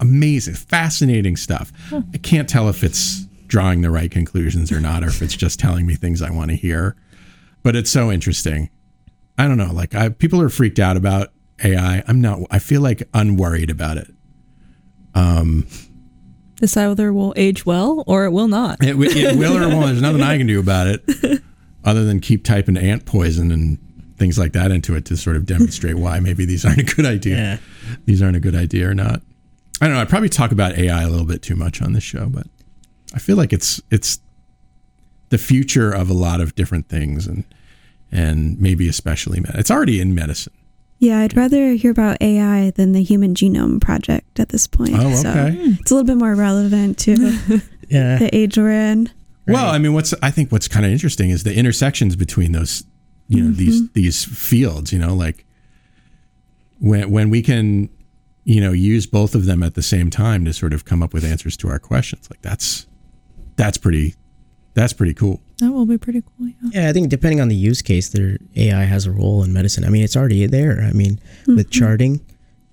amazing, 0.00 0.54
fascinating 0.54 1.36
stuff. 1.36 1.72
I 1.92 2.18
can't 2.18 2.48
tell 2.48 2.68
if 2.68 2.82
it's 2.82 3.26
drawing 3.46 3.82
the 3.82 3.90
right 3.90 4.10
conclusions 4.10 4.72
or 4.72 4.80
not, 4.80 5.04
or 5.04 5.08
if 5.08 5.22
it's 5.22 5.36
just 5.36 5.60
telling 5.60 5.86
me 5.86 5.94
things 5.94 6.22
I 6.22 6.30
want 6.30 6.50
to 6.50 6.56
hear. 6.56 6.96
But 7.64 7.74
it's 7.74 7.90
so 7.90 8.12
interesting. 8.12 8.70
I 9.36 9.48
don't 9.48 9.56
know. 9.56 9.72
Like, 9.72 9.96
I, 9.96 10.10
people 10.10 10.40
are 10.40 10.48
freaked 10.48 10.78
out 10.78 10.96
about 10.96 11.32
AI. 11.64 12.04
I'm 12.06 12.20
not. 12.20 12.40
I 12.50 12.60
feel 12.60 12.80
like 12.80 13.08
unworried 13.12 13.70
about 13.70 13.96
it. 13.96 14.08
Um, 15.14 15.66
this 16.60 16.76
either 16.76 17.12
will 17.12 17.34
age 17.36 17.66
well 17.66 18.04
or 18.06 18.24
it 18.24 18.30
will 18.30 18.48
not. 18.48 18.78
it, 18.80 18.96
it 18.96 19.36
will 19.36 19.56
or 19.56 19.68
won't. 19.68 19.86
There's 19.86 20.02
nothing 20.02 20.22
I 20.22 20.38
can 20.38 20.46
do 20.46 20.60
about 20.60 20.86
it, 20.86 21.42
other 21.84 22.04
than 22.04 22.20
keep 22.20 22.44
typing 22.44 22.76
ant 22.76 23.06
poison 23.06 23.50
and 23.50 23.78
things 24.16 24.38
like 24.38 24.52
that 24.52 24.70
into 24.70 24.94
it 24.94 25.04
to 25.06 25.16
sort 25.16 25.36
of 25.36 25.46
demonstrate 25.46 25.96
why 25.96 26.20
maybe 26.20 26.44
these 26.44 26.64
aren't 26.64 26.78
a 26.78 26.94
good 26.94 27.06
idea. 27.06 27.36
Yeah. 27.36 27.58
These 28.04 28.22
aren't 28.22 28.36
a 28.36 28.40
good 28.40 28.54
idea 28.54 28.88
or 28.88 28.94
not. 28.94 29.22
I 29.80 29.86
don't 29.86 29.94
know. 29.94 30.00
I 30.00 30.04
probably 30.04 30.28
talk 30.28 30.52
about 30.52 30.78
AI 30.78 31.02
a 31.02 31.08
little 31.08 31.26
bit 31.26 31.42
too 31.42 31.56
much 31.56 31.82
on 31.82 31.92
this 31.92 32.04
show, 32.04 32.28
but 32.28 32.46
I 33.14 33.18
feel 33.18 33.36
like 33.36 33.52
it's 33.52 33.80
it's 33.90 34.20
the 35.34 35.38
future 35.38 35.90
of 35.90 36.08
a 36.10 36.14
lot 36.14 36.40
of 36.40 36.54
different 36.54 36.88
things, 36.88 37.26
and 37.26 37.44
and 38.12 38.60
maybe 38.60 38.88
especially 38.88 39.40
med- 39.40 39.56
it's 39.56 39.70
already 39.70 40.00
in 40.00 40.14
medicine. 40.14 40.52
yeah, 41.00 41.18
I'd 41.18 41.36
rather 41.36 41.72
hear 41.72 41.90
about 41.90 42.16
AI 42.20 42.70
than 42.70 42.92
the 42.92 43.02
Human 43.02 43.34
Genome 43.34 43.80
Project 43.80 44.38
at 44.38 44.50
this 44.50 44.68
point. 44.68 44.92
Oh, 44.94 45.12
So 45.16 45.28
okay. 45.30 45.56
it's 45.80 45.90
a 45.90 45.94
little 45.94 46.06
bit 46.06 46.16
more 46.16 46.34
relevant 46.36 46.98
to 47.00 47.14
Yeah. 47.88 48.18
the 48.18 48.30
age 48.32 48.56
we're 48.56 48.70
in. 48.92 49.10
Well, 49.48 49.68
I 49.70 49.78
mean, 49.78 49.92
what's 49.92 50.14
I 50.22 50.30
think 50.30 50.52
what's 50.52 50.68
kind 50.68 50.86
of 50.86 50.92
interesting 50.92 51.30
is 51.30 51.42
the 51.42 51.54
intersections 51.54 52.14
between 52.16 52.52
those, 52.52 52.84
you 53.28 53.42
know, 53.42 53.50
these 53.50 53.82
mm-hmm. 53.82 53.92
these 53.94 54.24
fields. 54.24 54.92
You 54.92 55.00
know, 55.00 55.14
like 55.14 55.44
when 56.78 57.10
when 57.10 57.28
we 57.28 57.42
can, 57.42 57.88
you 58.44 58.60
know, 58.60 58.72
use 58.72 59.06
both 59.06 59.34
of 59.34 59.44
them 59.46 59.62
at 59.64 59.74
the 59.74 59.82
same 59.82 60.08
time 60.10 60.44
to 60.44 60.52
sort 60.52 60.72
of 60.72 60.84
come 60.84 61.02
up 61.02 61.12
with 61.12 61.24
answers 61.24 61.56
to 61.58 61.68
our 61.68 61.78
questions. 61.80 62.30
Like 62.30 62.40
that's 62.42 62.86
that's 63.56 63.76
pretty 63.78 64.14
that's 64.74 64.92
pretty 64.92 65.14
cool. 65.14 65.40
That 65.58 65.70
will 65.72 65.86
be 65.86 65.98
pretty 65.98 66.22
cool. 66.22 66.48
Yeah. 66.48 66.54
Yeah, 66.82 66.88
I 66.90 66.92
think 66.92 67.08
depending 67.08 67.40
on 67.40 67.48
the 67.48 67.54
use 67.56 67.80
case, 67.82 68.08
their 68.08 68.38
AI 68.56 68.84
has 68.84 69.06
a 69.06 69.12
role 69.12 69.42
in 69.44 69.52
medicine. 69.52 69.84
I 69.84 69.88
mean, 69.88 70.02
it's 70.02 70.16
already 70.16 70.46
there. 70.46 70.82
I 70.82 70.92
mean, 70.92 71.20
with 71.46 71.58
mm-hmm. 71.58 71.70
charting, 71.70 72.20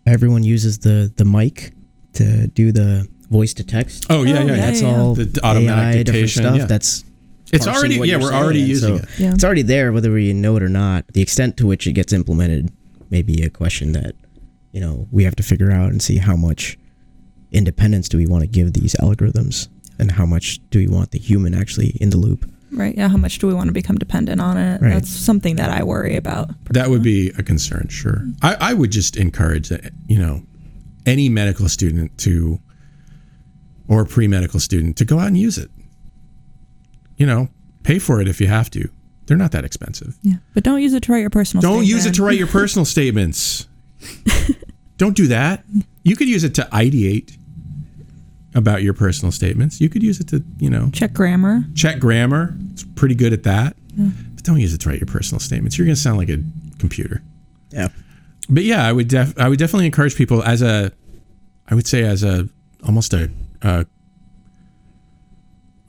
everyone 0.05 0.43
uses 0.43 0.79
the 0.79 1.11
the 1.15 1.25
mic 1.25 1.73
to 2.13 2.47
do 2.47 2.71
the 2.71 3.07
voice 3.29 3.53
to 3.55 3.63
text. 3.63 4.05
Oh 4.09 4.23
yeah, 4.23 4.39
Oh, 4.39 4.45
yeah, 4.45 4.45
yeah, 4.45 4.55
That's 4.57 4.81
yeah. 4.81 4.97
all 4.99 5.15
The 5.15 5.39
automatic 5.43 5.95
AI, 5.99 6.03
dictation, 6.03 6.43
stuff. 6.43 6.57
yeah. 6.57 6.65
That's 6.65 7.05
It's 7.53 7.67
already 7.67 7.97
what 7.99 8.07
yeah, 8.07 8.17
you're 8.17 8.31
we're 8.31 8.33
already 8.33 8.61
using 8.61 8.97
so 8.97 9.03
it. 9.03 9.09
Yeah. 9.19 9.33
It's 9.33 9.43
already 9.43 9.61
there, 9.61 9.93
whether 9.93 10.11
we 10.11 10.33
know 10.33 10.57
it 10.57 10.63
or 10.63 10.69
not. 10.69 11.07
The 11.13 11.21
extent 11.21 11.55
to 11.57 11.67
which 11.67 11.87
it 11.87 11.93
gets 11.93 12.11
implemented 12.13 12.71
may 13.09 13.21
be 13.21 13.43
a 13.43 13.49
question 13.49 13.91
that 13.93 14.15
you 14.71 14.81
know 14.81 15.07
we 15.11 15.23
have 15.23 15.35
to 15.35 15.43
figure 15.43 15.71
out 15.71 15.91
and 15.91 16.01
see 16.01 16.17
how 16.17 16.35
much 16.35 16.77
independence 17.51 18.09
do 18.09 18.17
we 18.17 18.25
want 18.25 18.41
to 18.41 18.47
give 18.47 18.73
these 18.73 18.95
algorithms, 18.95 19.67
and 20.01 20.11
how 20.11 20.25
much 20.25 20.59
do 20.71 20.79
we 20.79 20.87
want 20.87 21.11
the 21.11 21.19
human 21.19 21.53
actually 21.53 21.91
in 22.01 22.09
the 22.09 22.17
loop. 22.17 22.49
Right. 22.71 22.97
Yeah. 22.97 23.07
How 23.07 23.17
much 23.17 23.37
do 23.37 23.47
we 23.47 23.53
want 23.53 23.67
to 23.67 23.73
become 23.73 23.97
dependent 23.97 24.41
on 24.41 24.57
it? 24.57 24.81
Right. 24.81 24.93
That's 24.93 25.09
something 25.09 25.57
that 25.57 25.69
I 25.69 25.83
worry 25.83 26.15
about. 26.15 26.49
That 26.73 26.89
would 26.89 27.03
be 27.03 27.29
a 27.37 27.43
concern, 27.43 27.87
sure. 27.89 28.25
I, 28.41 28.57
I 28.59 28.73
would 28.73 28.91
just 28.91 29.15
encourage 29.15 29.69
that, 29.69 29.91
you 30.07 30.17
know, 30.17 30.41
any 31.05 31.29
medical 31.29 31.69
student 31.69 32.17
to, 32.19 32.59
or 33.87 34.05
pre 34.05 34.27
medical 34.27 34.59
student 34.59 34.97
to 34.97 35.05
go 35.05 35.19
out 35.19 35.27
and 35.27 35.37
use 35.37 35.57
it. 35.57 35.69
You 37.17 37.25
know, 37.25 37.49
pay 37.83 37.99
for 37.99 38.19
it 38.21 38.27
if 38.27 38.41
you 38.41 38.47
have 38.47 38.71
to. 38.71 38.89
They're 39.27 39.37
not 39.37 39.51
that 39.51 39.65
expensive. 39.65 40.17
Yeah. 40.23 40.37
But 40.53 40.63
don't 40.63 40.81
use 40.81 40.93
it 40.93 41.03
to 41.03 41.11
write 41.11 41.19
your 41.19 41.29
personal. 41.29 41.61
Don't 41.61 41.85
use 41.85 42.05
it 42.05 42.15
to 42.15 42.23
write 42.23 42.37
your 42.37 42.47
personal 42.47 42.85
statements. 42.97 43.67
Don't 44.97 45.15
do 45.15 45.27
that. 45.27 45.63
You 46.03 46.15
could 46.15 46.27
use 46.27 46.43
it 46.43 46.55
to 46.55 46.63
ideate 46.71 47.37
about 48.53 48.83
your 48.83 48.93
personal 48.93 49.31
statements. 49.31 49.79
You 49.79 49.89
could 49.89 50.03
use 50.03 50.19
it 50.19 50.27
to, 50.29 50.43
you 50.59 50.69
know, 50.69 50.89
check 50.91 51.13
grammar. 51.13 51.63
check 51.75 51.99
grammar. 51.99 52.55
It's 52.71 52.83
pretty 52.83 53.15
good 53.15 53.31
at 53.33 53.43
that. 53.43 53.75
But 53.97 54.43
don't 54.43 54.59
use 54.59 54.73
it 54.73 54.79
to 54.81 54.89
write 54.89 54.99
your 54.99 55.05
personal 55.07 55.39
statements. 55.39 55.77
You're 55.77 55.85
going 55.85 55.95
to 55.95 56.01
sound 56.01 56.17
like 56.17 56.29
a 56.29 56.39
computer. 56.79 57.21
Yeah. 57.71 57.89
but 58.49 58.63
yeah, 58.63 58.85
I 58.85 58.91
would 58.91 59.07
def 59.07 59.37
I 59.39 59.47
would 59.47 59.59
definitely 59.59 59.85
encourage 59.85 60.15
people 60.15 60.43
as 60.43 60.61
a, 60.61 60.91
I 61.69 61.75
would 61.75 61.87
say 61.87 62.03
as 62.03 62.23
a 62.23 62.49
almost 62.85 63.13
a, 63.13 63.29
uh, 63.61 63.83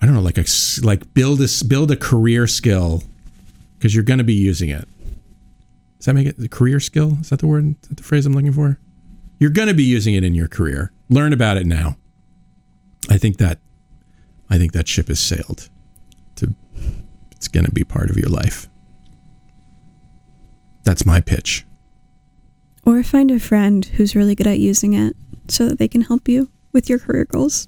I 0.00 0.06
don't 0.06 0.14
know, 0.14 0.20
like 0.20 0.38
a 0.38 0.44
like 0.82 1.14
build 1.14 1.40
a 1.40 1.44
s- 1.44 1.62
build 1.62 1.90
a 1.90 1.96
career 1.96 2.46
skill 2.46 3.02
because 3.78 3.94
you're 3.94 4.04
going 4.04 4.18
to 4.18 4.24
be 4.24 4.34
using 4.34 4.68
it. 4.68 4.86
Does 5.98 6.06
that 6.06 6.14
make 6.14 6.26
it 6.26 6.38
the 6.38 6.48
career 6.48 6.80
skill? 6.80 7.18
Is 7.20 7.30
that 7.30 7.38
the 7.40 7.46
word? 7.46 7.64
Is 7.82 7.88
that 7.88 7.96
the 7.96 8.02
phrase 8.02 8.26
I'm 8.26 8.32
looking 8.32 8.52
for? 8.52 8.78
You're 9.38 9.50
going 9.50 9.68
to 9.68 9.74
be 9.74 9.84
using 9.84 10.14
it 10.14 10.24
in 10.24 10.34
your 10.34 10.48
career. 10.48 10.92
Learn 11.08 11.32
about 11.32 11.56
it 11.56 11.66
now. 11.66 11.96
I 13.11 13.18
think 13.18 13.38
that, 13.38 13.59
I 14.50 14.59
think 14.59 14.72
that 14.72 14.88
ship 14.88 15.09
has 15.09 15.20
sailed. 15.20 15.68
To, 16.36 16.55
it's 17.32 17.48
going 17.48 17.66
to 17.66 17.72
be 17.72 17.84
part 17.84 18.11
of 18.11 18.16
your 18.16 18.28
life. 18.28 18.68
That's 20.84 21.07
my 21.07 21.20
pitch. 21.20 21.64
Or 22.84 23.03
find 23.03 23.30
a 23.30 23.38
friend 23.38 23.84
who's 23.84 24.16
really 24.16 24.34
good 24.34 24.46
at 24.46 24.59
using 24.59 24.94
it 24.94 25.16
so 25.48 25.68
that 25.68 25.78
they 25.78 25.88
can 25.88 26.03
help 26.03 26.28
you 26.28 26.48
with 26.72 26.88
your 26.88 26.98
career 26.98 27.24
goals. 27.24 27.66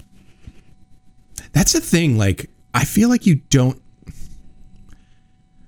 That's 1.53 1.73
the 1.73 1.79
thing. 1.79 2.17
Like, 2.17 2.49
I 2.73 2.83
feel 2.83 3.07
like 3.07 3.25
you 3.25 3.35
don't. 3.35 3.81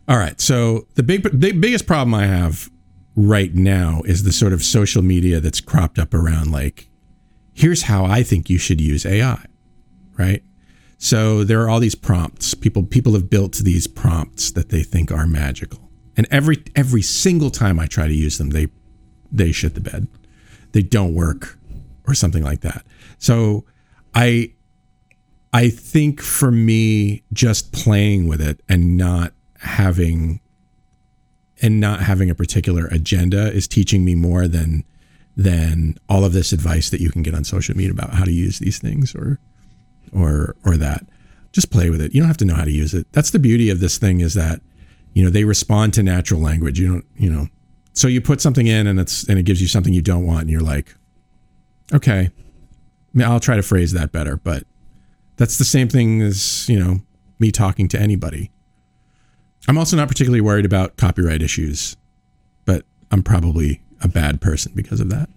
All 0.07 0.17
right. 0.17 0.39
So 0.41 0.87
the 0.95 1.03
big, 1.03 1.23
the 1.23 1.51
biggest 1.53 1.85
problem 1.85 2.13
I 2.13 2.25
have 2.25 2.69
right 3.15 3.53
now 3.53 4.01
is 4.05 4.23
the 4.23 4.31
sort 4.31 4.53
of 4.53 4.63
social 4.63 5.01
media 5.01 5.39
that's 5.39 5.59
cropped 5.61 5.97
up 5.97 6.13
around 6.13 6.51
like, 6.51 6.89
here's 7.53 7.83
how 7.83 8.05
I 8.05 8.23
think 8.23 8.49
you 8.49 8.57
should 8.57 8.79
use 8.79 9.05
AI, 9.05 9.45
right? 10.17 10.43
So 10.97 11.43
there 11.43 11.61
are 11.61 11.69
all 11.69 11.79
these 11.79 11.95
prompts. 11.95 12.53
People 12.53 12.83
people 12.83 13.13
have 13.13 13.29
built 13.29 13.55
these 13.55 13.87
prompts 13.87 14.51
that 14.51 14.69
they 14.69 14.83
think 14.83 15.11
are 15.11 15.27
magical, 15.27 15.89
and 16.15 16.27
every 16.31 16.63
every 16.75 17.01
single 17.01 17.51
time 17.51 17.79
I 17.79 17.85
try 17.85 18.07
to 18.07 18.13
use 18.13 18.37
them, 18.37 18.49
they 18.49 18.67
they 19.31 19.51
shit 19.51 19.75
the 19.75 19.81
bed. 19.81 20.07
They 20.71 20.81
don't 20.81 21.13
work, 21.13 21.57
or 22.07 22.13
something 22.13 22.43
like 22.43 22.61
that. 22.61 22.83
So 23.19 23.65
I 24.15 24.53
I 25.53 25.69
think 25.69 26.21
for 26.21 26.51
me, 26.51 27.23
just 27.31 27.71
playing 27.71 28.27
with 28.27 28.41
it 28.41 28.61
and 28.67 28.97
not 28.97 29.33
having 29.59 30.39
and 31.61 31.79
not 31.79 32.01
having 32.01 32.29
a 32.29 32.35
particular 32.35 32.85
agenda 32.87 33.51
is 33.51 33.67
teaching 33.67 34.05
me 34.05 34.15
more 34.15 34.47
than 34.47 34.83
than 35.35 35.97
all 36.09 36.25
of 36.25 36.33
this 36.33 36.51
advice 36.51 36.89
that 36.89 37.01
you 37.01 37.11
can 37.11 37.21
get 37.21 37.35
on 37.35 37.43
social 37.43 37.75
media 37.75 37.91
about 37.91 38.13
how 38.13 38.23
to 38.23 38.31
use 38.31 38.57
these 38.59 38.79
things 38.79 39.13
or 39.13 39.39
or 40.13 40.55
or 40.65 40.77
that. 40.77 41.05
Just 41.51 41.71
play 41.71 41.89
with 41.89 42.01
it. 42.01 42.13
You 42.13 42.21
don't 42.21 42.27
have 42.27 42.37
to 42.37 42.45
know 42.45 42.55
how 42.55 42.65
to 42.65 42.71
use 42.71 42.93
it. 42.93 43.07
That's 43.11 43.31
the 43.31 43.39
beauty 43.39 43.69
of 43.69 43.79
this 43.79 43.97
thing 43.97 44.19
is 44.19 44.33
that 44.33 44.61
you 45.13 45.23
know 45.23 45.29
they 45.29 45.43
respond 45.43 45.93
to 45.95 46.03
natural 46.03 46.41
language. 46.41 46.79
You 46.79 46.87
don't 46.87 47.05
you 47.15 47.29
know. 47.29 47.47
So 47.93 48.07
you 48.07 48.21
put 48.21 48.41
something 48.41 48.67
in 48.67 48.85
and 48.85 48.99
it's 48.99 49.27
and 49.27 49.39
it 49.39 49.43
gives 49.43 49.61
you 49.61 49.67
something 49.67 49.93
you 49.93 50.01
don't 50.01 50.25
want 50.25 50.41
and 50.41 50.49
you're 50.49 50.61
like, 50.61 50.95
okay, 51.93 52.29
I 52.29 52.31
mean, 53.13 53.27
I'll 53.27 53.39
try 53.39 53.55
to 53.55 53.63
phrase 53.63 53.93
that 53.93 54.11
better, 54.11 54.37
but 54.37 54.63
that's 55.37 55.57
the 55.57 55.65
same 55.65 55.87
thing 55.87 56.21
as 56.21 56.67
you 56.69 56.79
know 56.79 56.99
me 57.39 57.51
talking 57.51 57.87
to 57.89 57.99
anybody. 57.99 58.51
I'm 59.67 59.77
also 59.77 59.97
not 59.97 60.07
particularly 60.07 60.41
worried 60.41 60.65
about 60.65 60.97
copyright 60.97 61.41
issues, 61.41 61.97
but 62.65 62.85
I'm 63.11 63.23
probably 63.23 63.81
a 64.01 64.07
bad 64.07 64.39
person 64.41 64.71
because 64.75 64.99
of 64.99 65.09
that. 65.09 65.29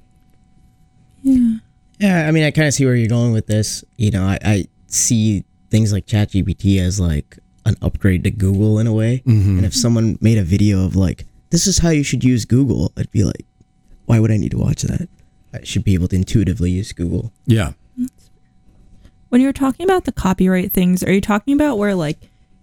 Yeah. 1.22 1.58
Yeah, 2.00 2.26
I 2.26 2.30
mean, 2.30 2.44
I 2.44 2.50
kind 2.50 2.66
of 2.66 2.74
see 2.74 2.84
where 2.86 2.94
you're 2.94 3.08
going 3.08 3.32
with 3.32 3.46
this. 3.46 3.84
You 3.96 4.10
know, 4.10 4.24
I, 4.24 4.38
I 4.44 4.64
see 4.86 5.44
things 5.70 5.92
like 5.92 6.06
ChatGPT 6.06 6.78
as 6.80 6.98
like 6.98 7.38
an 7.66 7.76
upgrade 7.82 8.24
to 8.24 8.30
Google 8.30 8.78
in 8.78 8.86
a 8.86 8.92
way. 8.92 9.22
Mhm. 9.26 9.58
And 9.58 9.64
if 9.64 9.74
someone 9.74 10.18
made 10.20 10.38
a 10.38 10.42
video 10.42 10.84
of 10.84 10.96
like, 10.96 11.26
this 11.50 11.66
is 11.66 11.78
how 11.78 11.90
you 11.90 12.02
should 12.02 12.24
use 12.24 12.44
Google, 12.46 12.92
I'd 12.96 13.10
be 13.10 13.22
like, 13.24 13.44
why 14.06 14.18
would 14.18 14.30
I 14.30 14.38
need 14.38 14.50
to 14.52 14.58
watch 14.58 14.82
that? 14.82 15.08
I 15.52 15.62
should 15.62 15.84
be 15.84 15.94
able 15.94 16.08
to 16.08 16.16
intuitively 16.16 16.70
use 16.70 16.92
Google. 16.92 17.32
Yeah. 17.46 17.72
When 19.28 19.40
you're 19.40 19.52
talking 19.52 19.84
about 19.84 20.04
the 20.06 20.12
copyright 20.12 20.72
things, 20.72 21.02
are 21.04 21.12
you 21.12 21.20
talking 21.20 21.54
about 21.54 21.76
where 21.78 21.94
like 21.94 22.18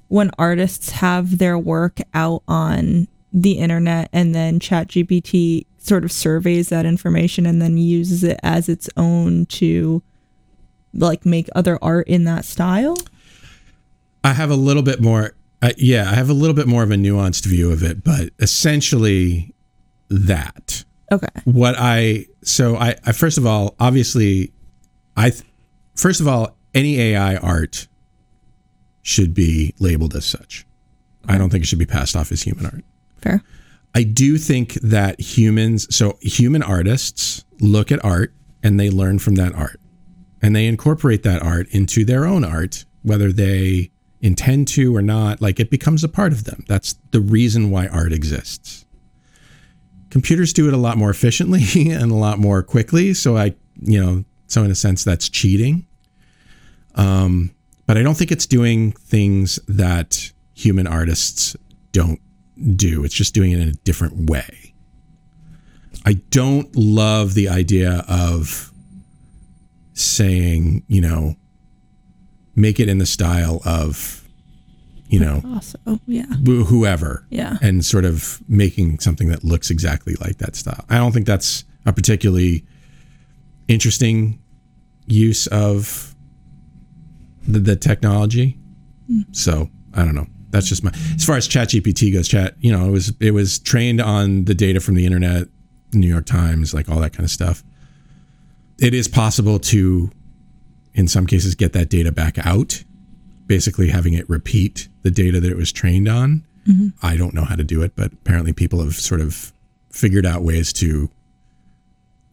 when 0.07 0.31
artists 0.38 0.89
have 0.91 1.38
their 1.38 1.57
work 1.57 1.99
out 2.13 2.43
on 2.47 3.07
the 3.31 3.53
internet 3.53 4.09
and 4.11 4.33
then 4.33 4.59
ChatGPT 4.59 5.65
sort 5.88 6.03
of 6.03 6.11
surveys 6.11 6.69
that 6.69 6.85
information 6.85 7.45
and 7.45 7.61
then 7.61 7.77
uses 7.77 8.23
it 8.23 8.39
as 8.43 8.69
its 8.69 8.89
own 8.97 9.45
to 9.47 10.03
like 10.93 11.25
make 11.25 11.47
other 11.55 11.79
art 11.81 12.07
in 12.07 12.25
that 12.25 12.45
style? 12.45 12.97
I 14.23 14.33
have 14.33 14.51
a 14.51 14.55
little 14.55 14.83
bit 14.83 15.01
more. 15.01 15.35
Uh, 15.61 15.71
yeah, 15.77 16.09
I 16.09 16.15
have 16.15 16.29
a 16.29 16.33
little 16.33 16.55
bit 16.55 16.67
more 16.67 16.83
of 16.83 16.91
a 16.91 16.95
nuanced 16.95 17.45
view 17.45 17.71
of 17.71 17.83
it, 17.83 18.03
but 18.03 18.29
essentially 18.39 19.53
that. 20.09 20.83
Okay. 21.11 21.27
What 21.45 21.75
I 21.77 22.25
so 22.43 22.75
I, 22.75 22.95
I 23.05 23.11
first 23.13 23.38
of 23.38 23.45
all, 23.45 23.75
obviously, 23.79 24.51
I 25.15 25.29
th- 25.29 25.43
first 25.95 26.19
of 26.19 26.27
all, 26.27 26.57
any 26.73 26.99
AI 26.99 27.38
art 27.38 27.88
should 29.01 29.33
be 29.33 29.73
labeled 29.79 30.15
as 30.15 30.25
such. 30.25 30.65
I 31.27 31.38
don't 31.38 31.49
think 31.49 31.63
it 31.63 31.67
should 31.67 31.79
be 31.79 31.85
passed 31.85 32.15
off 32.15 32.31
as 32.31 32.41
human 32.41 32.65
art. 32.65 32.83
Fair. 33.21 33.41
I 33.97 34.03
do 34.03 34.37
think 34.37 34.73
that 34.73 35.19
humans, 35.19 35.87
so 35.95 36.19
human 36.21 36.61
artists 36.61 37.43
look 37.59 37.91
at 37.91 38.05
art 38.05 38.31
and 38.61 38.79
they 38.79 38.91
learn 38.91 39.17
from 39.17 39.33
that 39.35 39.55
art 39.55 39.81
and 40.39 40.55
they 40.55 40.67
incorporate 40.67 41.23
that 41.23 41.41
art 41.41 41.67
into 41.71 42.05
their 42.05 42.27
own 42.27 42.43
art, 42.43 42.85
whether 43.01 43.31
they 43.31 43.89
intend 44.21 44.67
to 44.67 44.95
or 44.95 45.01
not. 45.01 45.41
Like 45.41 45.59
it 45.59 45.71
becomes 45.71 46.03
a 46.03 46.07
part 46.07 46.31
of 46.31 46.43
them. 46.43 46.63
That's 46.67 46.93
the 47.09 47.19
reason 47.19 47.71
why 47.71 47.87
art 47.87 48.13
exists. 48.13 48.85
Computers 50.11 50.53
do 50.53 50.67
it 50.67 50.75
a 50.75 50.77
lot 50.77 50.99
more 50.99 51.09
efficiently 51.09 51.63
and 51.91 52.11
a 52.11 52.15
lot 52.15 52.37
more 52.37 52.61
quickly. 52.61 53.15
So 53.15 53.35
I, 53.35 53.55
you 53.81 53.99
know, 53.99 54.23
so 54.45 54.63
in 54.63 54.69
a 54.69 54.75
sense, 54.75 55.03
that's 55.03 55.27
cheating. 55.27 55.87
Um, 56.93 57.49
but 57.87 57.97
I 57.97 58.03
don't 58.03 58.15
think 58.15 58.31
it's 58.31 58.45
doing 58.45 58.91
things 58.91 59.59
that 59.67 60.31
human 60.53 60.85
artists 60.85 61.55
don't 61.93 62.21
do. 62.76 63.03
It's 63.03 63.14
just 63.14 63.34
doing 63.34 63.51
it 63.51 63.60
in 63.60 63.68
a 63.68 63.74
different 63.74 64.30
way. 64.30 64.74
I 66.05 66.14
don't 66.30 66.74
love 66.76 67.34
the 67.34 67.49
idea 67.49 68.05
of 68.08 68.72
saying, 69.93 70.84
you 70.88 71.01
know, 71.01 71.36
make 72.55 72.80
it 72.80 72.88
in 72.88 72.97
the 72.97 73.05
style 73.05 73.62
of, 73.66 74.24
you 75.10 75.20
know, 75.20 75.41
Also, 75.53 75.78
oh, 75.86 75.99
yeah. 76.08 76.26
whoever. 76.26 77.26
Yeah. 77.30 77.58
And 77.62 77.84
sort 77.84 78.05
of 78.05 78.41
making 78.47 78.99
something 78.99 79.30
that 79.30 79.43
looks 79.43 79.70
exactly 79.70 80.16
like 80.16 80.38
that 80.38 80.55
style. 80.55 80.86
I 80.89 80.97
don't 80.97 81.12
think 81.12 81.26
that's 81.26 81.66
a 81.86 81.93
particularly 81.93 82.66
interesting 83.68 84.39
use 85.08 85.47
of 85.47 86.16
the, 87.47 87.60
the 87.60 87.76
technology. 87.76 88.60
Hmm. 89.08 89.22
So 89.32 89.70
I 89.93 90.03
don't 90.03 90.16
know. 90.16 90.28
That's 90.49 90.67
just 90.67 90.83
my 90.83 90.91
as 91.15 91.25
far 91.25 91.35
as 91.37 91.47
ChatGPT 91.47 92.13
goes. 92.13 92.27
Chat, 92.27 92.55
you 92.59 92.71
know, 92.71 92.85
it 92.87 92.91
was 92.91 93.13
it 93.19 93.31
was 93.31 93.59
trained 93.59 93.99
on 94.01 94.45
the 94.45 94.53
data 94.55 94.79
from 94.79 94.95
the 94.95 95.05
internet, 95.05 95.47
New 95.93 96.07
York 96.07 96.25
Times, 96.25 96.73
like 96.73 96.89
all 96.89 96.99
that 96.99 97.13
kind 97.13 97.25
of 97.25 97.31
stuff. 97.31 97.63
It 98.79 98.93
is 98.93 99.07
possible 99.07 99.59
to, 99.59 100.11
in 100.93 101.07
some 101.07 101.25
cases, 101.25 101.55
get 101.55 101.73
that 101.73 101.89
data 101.89 102.11
back 102.11 102.37
out. 102.45 102.83
Basically, 103.47 103.89
having 103.89 104.13
it 104.13 104.29
repeat 104.29 104.87
the 105.03 105.11
data 105.11 105.39
that 105.39 105.51
it 105.51 105.57
was 105.57 105.71
trained 105.71 106.07
on. 106.07 106.43
Mhm. 106.67 106.93
I 107.01 107.15
don't 107.17 107.33
know 107.33 107.43
how 107.45 107.55
to 107.55 107.63
do 107.63 107.81
it, 107.81 107.93
but 107.95 108.11
apparently 108.13 108.53
people 108.53 108.83
have 108.83 108.95
sort 108.95 109.21
of 109.21 109.53
figured 109.89 110.25
out 110.25 110.43
ways 110.43 110.71
to 110.73 111.09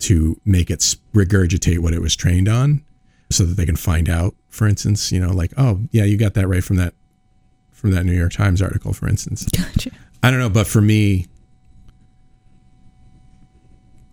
to 0.00 0.38
make 0.44 0.70
it 0.70 0.96
regurgitate 1.14 1.78
what 1.78 1.94
it 1.94 2.00
was 2.02 2.14
trained 2.16 2.48
on 2.48 2.82
so 3.30 3.44
that 3.44 3.56
they 3.56 3.64
can 3.64 3.76
find 3.76 4.08
out 4.10 4.34
for 4.48 4.66
instance 4.66 5.10
you 5.10 5.18
know 5.20 5.30
like 5.32 5.52
oh 5.56 5.80
yeah 5.92 6.04
you 6.04 6.18
got 6.18 6.34
that 6.34 6.46
right 6.46 6.62
from 6.64 6.76
that 6.76 6.92
from 7.84 7.90
that 7.90 8.06
new 8.06 8.14
york 8.14 8.32
times 8.32 8.62
article 8.62 8.94
for 8.94 9.06
instance 9.06 9.44
gotcha 9.54 9.90
i 10.22 10.30
don't 10.30 10.40
know 10.40 10.48
but 10.48 10.66
for 10.66 10.80
me 10.80 11.26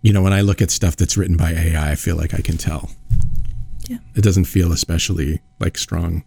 you 0.02 0.12
know 0.12 0.20
when 0.20 0.34
i 0.34 0.42
look 0.42 0.60
at 0.60 0.70
stuff 0.70 0.94
that's 0.94 1.16
written 1.16 1.38
by 1.38 1.52
ai 1.52 1.92
i 1.92 1.94
feel 1.94 2.14
like 2.14 2.34
i 2.34 2.42
can 2.42 2.58
tell 2.58 2.90
Yeah. 3.88 3.96
it 4.14 4.20
doesn't 4.22 4.44
feel 4.44 4.72
especially 4.72 5.40
like 5.58 5.78
strong 5.78 6.22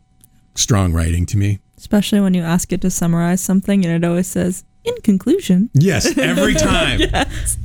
strong 0.56 0.91
writing 0.91 1.28
to 1.28 1.38
me 1.38 1.60
Especially 1.78 2.20
when 2.20 2.34
you 2.34 2.41
ask 2.41 2.74
it 2.74 2.82
to 2.82 2.89
summarize 2.89 3.41
something 3.41 3.86
and 3.86 3.93
it 4.04 4.08
always 4.08 4.28
says, 4.28 4.64
in 4.86 4.96
conclusion. 5.04 5.70
Yes, 5.74 6.18
every 6.18 6.54
time. 6.72 7.02
yes. 7.02 7.58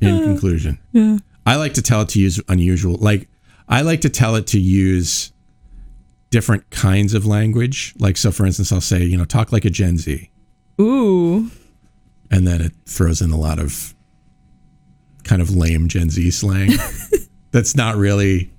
in 0.00 0.24
conclusion 0.24 0.80
Yeah. 0.90 1.18
I 1.46 1.54
like 1.56 1.74
to 1.74 1.82
tell 1.82 2.00
it 2.00 2.08
to 2.10 2.18
use 2.20 2.40
unusual 2.48 2.96
like 2.96 3.28
I 3.68 3.82
like 3.82 4.00
to 4.00 4.08
tell 4.08 4.34
it 4.34 4.46
to 4.48 4.58
use 4.58 5.30
different 6.34 6.68
kinds 6.70 7.14
of 7.14 7.24
language. 7.24 7.94
Like 8.00 8.16
so 8.16 8.32
for 8.32 8.44
instance 8.44 8.72
I'll 8.72 8.80
say, 8.80 9.04
you 9.04 9.16
know, 9.16 9.24
talk 9.24 9.52
like 9.52 9.64
a 9.64 9.70
Gen 9.70 9.98
Z 9.98 10.28
Ooh. 10.80 11.48
and 12.28 12.44
then 12.44 12.60
it 12.60 12.72
throws 12.86 13.22
in 13.22 13.30
a 13.30 13.36
lot 13.38 13.60
of 13.60 13.94
kind 15.22 15.40
of 15.40 15.54
lame 15.54 15.86
Gen 15.86 16.10
Z 16.10 16.28
slang 16.32 16.72
that's 17.52 17.76
not 17.76 17.94
really 17.94 18.50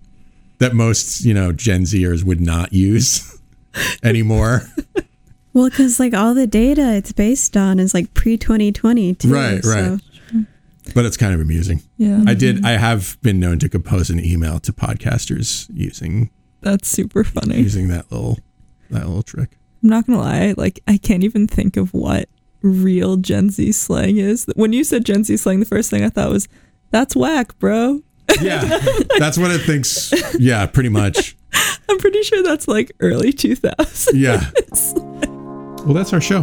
that 0.60 0.74
most, 0.74 1.26
you 1.26 1.34
know, 1.34 1.52
Gen 1.52 1.82
Zers 1.82 2.24
would 2.24 2.40
not 2.40 2.72
use 2.72 3.38
anymore. 4.04 4.62
Well, 5.52 5.70
because 5.70 6.00
like 6.00 6.14
all 6.14 6.34
the 6.34 6.48
data 6.48 6.94
it's 6.94 7.12
based 7.12 7.58
on 7.58 7.78
is 7.78 7.94
like 7.94 8.14
pre 8.14 8.38
2020 8.38 9.16
too. 9.16 9.34
Right, 9.34 9.62
so- 9.62 9.98
right. 10.34 10.46
but 10.94 11.04
it's 11.04 11.18
kind 11.18 11.34
of 11.34 11.42
amusing. 11.42 11.82
Yeah. 11.98 12.24
I 12.26 12.36
did. 12.36 12.64
I 12.66 12.78
have 12.78 13.18
been 13.22 13.38
known 13.42 13.60
to 13.60 13.68
compose 13.68 14.10
an 14.10 14.24
email 14.24 14.62
to 14.62 14.72
podcasters 14.72 15.70
using 15.74 16.30
That's 16.66 16.90
super 16.90 17.24
funny. 17.24 17.58
using 17.62 17.88
that 17.90 18.12
little 18.12 18.40
that 18.90 19.06
little 19.06 19.24
trick. 19.24 19.52
I'm 19.84 19.90
not 19.90 20.08
gonna 20.08 20.20
lie, 20.20 20.54
like 20.58 20.82
I 20.88 20.98
can't 20.98 21.24
even 21.24 21.48
think 21.48 21.78
of 21.78 21.94
what 21.94 22.28
real 22.64 23.18
Gen 23.18 23.52
Z 23.52 23.72
slang 23.74 24.18
is. 24.18 24.48
When 24.56 24.74
you 24.74 24.84
said 24.84 25.06
Gen 25.06 25.24
Z 25.24 25.38
slang, 25.38 25.60
the 25.60 25.66
first 25.66 25.90
thing 25.92 26.04
I 26.04 26.10
thought 26.10 26.32
was, 26.32 26.48
"That's 26.90 27.16
whack, 27.16 27.58
bro." 27.60 28.02
Yeah, 28.42 28.62
that's 29.20 29.38
what 29.38 29.52
it 29.52 29.60
thinks. 29.62 30.12
Yeah, 30.40 30.66
pretty 30.66 30.90
much. 30.90 31.38
I'm 31.90 32.00
pretty 32.00 32.24
sure 32.24 32.42
that's 32.42 32.68
like 32.68 32.92
early 33.00 33.32
2000s. 33.32 34.10
Yeah. 34.14 34.50
Well, 35.86 35.94
that's 35.94 36.14
our 36.14 36.20
show. 36.22 36.42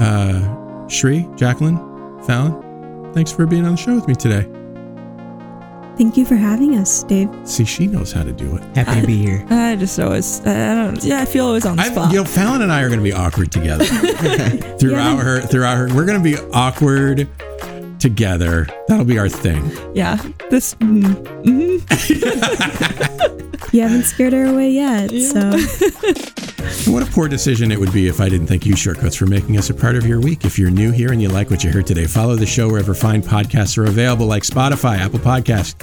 Uh, 0.00 0.88
Shri, 0.88 1.24
Jacqueline, 1.36 1.76
Fallon, 2.24 3.12
thanks 3.14 3.30
for 3.30 3.46
being 3.46 3.64
on 3.64 3.76
the 3.76 3.76
show 3.76 3.94
with 3.94 4.08
me 4.08 4.16
today. 4.16 4.48
Thank 5.98 6.16
you 6.16 6.24
for 6.24 6.36
having 6.36 6.76
us, 6.76 7.02
Dave. 7.02 7.28
See, 7.44 7.64
she 7.64 7.88
knows 7.88 8.12
how 8.12 8.22
to 8.22 8.30
do 8.32 8.56
it. 8.56 8.62
Happy 8.76 9.00
to 9.00 9.06
be 9.06 9.18
here. 9.18 9.44
I 9.50 9.74
just 9.74 9.98
always, 9.98 10.40
I 10.46 10.74
don't, 10.76 11.02
yeah, 11.02 11.22
I 11.22 11.24
feel 11.24 11.46
always 11.46 11.66
on 11.66 11.74
the 11.74 11.82
I, 11.82 11.90
spot. 11.90 12.12
you 12.12 12.18
know, 12.18 12.24
Fallon 12.24 12.62
and 12.62 12.70
I 12.72 12.82
are 12.82 12.88
going 12.88 13.00
to 13.00 13.04
be 13.04 13.12
awkward 13.12 13.50
together 13.50 13.84
throughout 14.78 15.16
her. 15.18 15.40
Throughout 15.40 15.76
her, 15.76 15.92
we're 15.92 16.04
going 16.04 16.22
to 16.22 16.22
be 16.22 16.38
awkward 16.52 17.28
together. 18.00 18.66
That'll 18.88 19.04
be 19.04 19.18
our 19.18 19.28
thing. 19.28 19.70
yeah, 19.94 20.16
this. 20.50 20.74
Mm, 20.74 21.02
mhm. 21.44 23.24
You 23.70 23.82
haven't 23.82 24.04
scared 24.04 24.32
her 24.32 24.46
away 24.46 24.70
yet, 24.70 25.10
so 25.10 25.50
what 26.90 27.06
a 27.06 27.10
poor 27.12 27.28
decision 27.28 27.70
it 27.70 27.78
would 27.78 27.92
be 27.92 28.08
if 28.08 28.18
I 28.18 28.30
didn't 28.30 28.46
thank 28.46 28.64
you, 28.64 28.74
Shortcoats, 28.74 29.14
for 29.14 29.26
making 29.26 29.58
us 29.58 29.68
a 29.68 29.74
part 29.74 29.94
of 29.94 30.06
your 30.06 30.20
week. 30.22 30.46
If 30.46 30.58
you're 30.58 30.70
new 30.70 30.90
here 30.90 31.12
and 31.12 31.20
you 31.20 31.28
like 31.28 31.50
what 31.50 31.62
you 31.62 31.70
heard 31.70 31.86
today, 31.86 32.06
follow 32.06 32.34
the 32.34 32.46
show 32.46 32.66
wherever 32.70 32.94
fine 32.94 33.20
podcasts 33.20 33.76
are 33.76 33.84
available, 33.84 34.24
like 34.26 34.44
Spotify, 34.44 34.96
Apple 34.96 35.18
Podcast, 35.18 35.74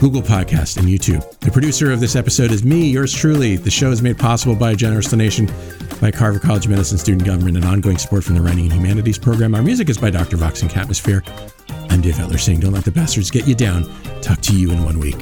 Google 0.00 0.20
Podcast, 0.20 0.76
and 0.76 0.86
YouTube. 0.86 1.38
The 1.40 1.50
producer 1.50 1.90
of 1.90 2.00
this 2.00 2.16
episode 2.16 2.50
is 2.50 2.62
me, 2.62 2.90
yours 2.90 3.14
truly. 3.14 3.56
The 3.56 3.70
show 3.70 3.90
is 3.90 4.02
made 4.02 4.18
possible 4.18 4.54
by 4.54 4.72
a 4.72 4.76
generous 4.76 5.10
donation 5.10 5.50
by 6.02 6.10
Carver 6.10 6.38
College 6.38 6.66
of 6.66 6.70
Medicine 6.70 6.98
Student 6.98 7.24
Government 7.24 7.56
and 7.56 7.64
ongoing 7.64 7.96
support 7.96 8.22
from 8.22 8.34
the 8.34 8.42
Writing 8.42 8.64
and 8.64 8.74
Humanities 8.74 9.16
program. 9.16 9.54
Our 9.54 9.62
music 9.62 9.88
is 9.88 9.96
by 9.96 10.10
Dr. 10.10 10.36
Vox 10.36 10.60
and 10.60 10.70
Catmosphere. 10.70 11.26
I'm 11.90 12.02
Dave 12.02 12.16
Etler 12.16 12.38
saying, 12.38 12.60
don't 12.60 12.72
let 12.72 12.84
the 12.84 12.90
bastards 12.90 13.30
get 13.30 13.48
you 13.48 13.54
down. 13.54 13.84
Talk 14.20 14.42
to 14.42 14.54
you 14.54 14.70
in 14.70 14.84
one 14.84 14.98
week. 14.98 15.16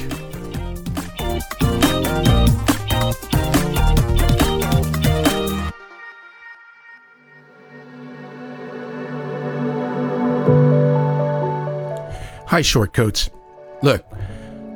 Hi, 12.48 12.60
shortcoats. 12.60 13.30
Look, 13.82 14.04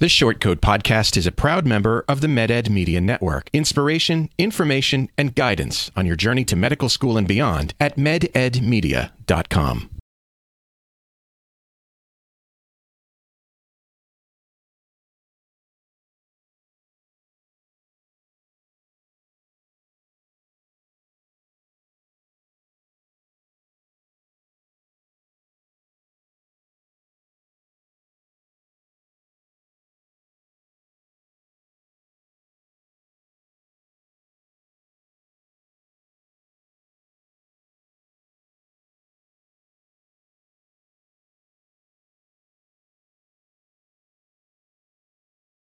This 0.00 0.12
Shortcoat 0.12 0.60
podcast 0.60 1.18
is 1.18 1.26
a 1.26 1.30
proud 1.30 1.66
member 1.66 2.06
of 2.08 2.22
the 2.22 2.26
MedEd 2.26 2.70
Media 2.70 3.02
Network. 3.02 3.50
Inspiration, 3.52 4.30
information, 4.38 5.10
and 5.18 5.34
guidance 5.34 5.90
on 5.94 6.06
your 6.06 6.16
journey 6.16 6.42
to 6.46 6.56
medical 6.56 6.88
school 6.88 7.18
and 7.18 7.28
beyond 7.28 7.74
at 7.78 7.98
mededmedia.com. 7.98 9.99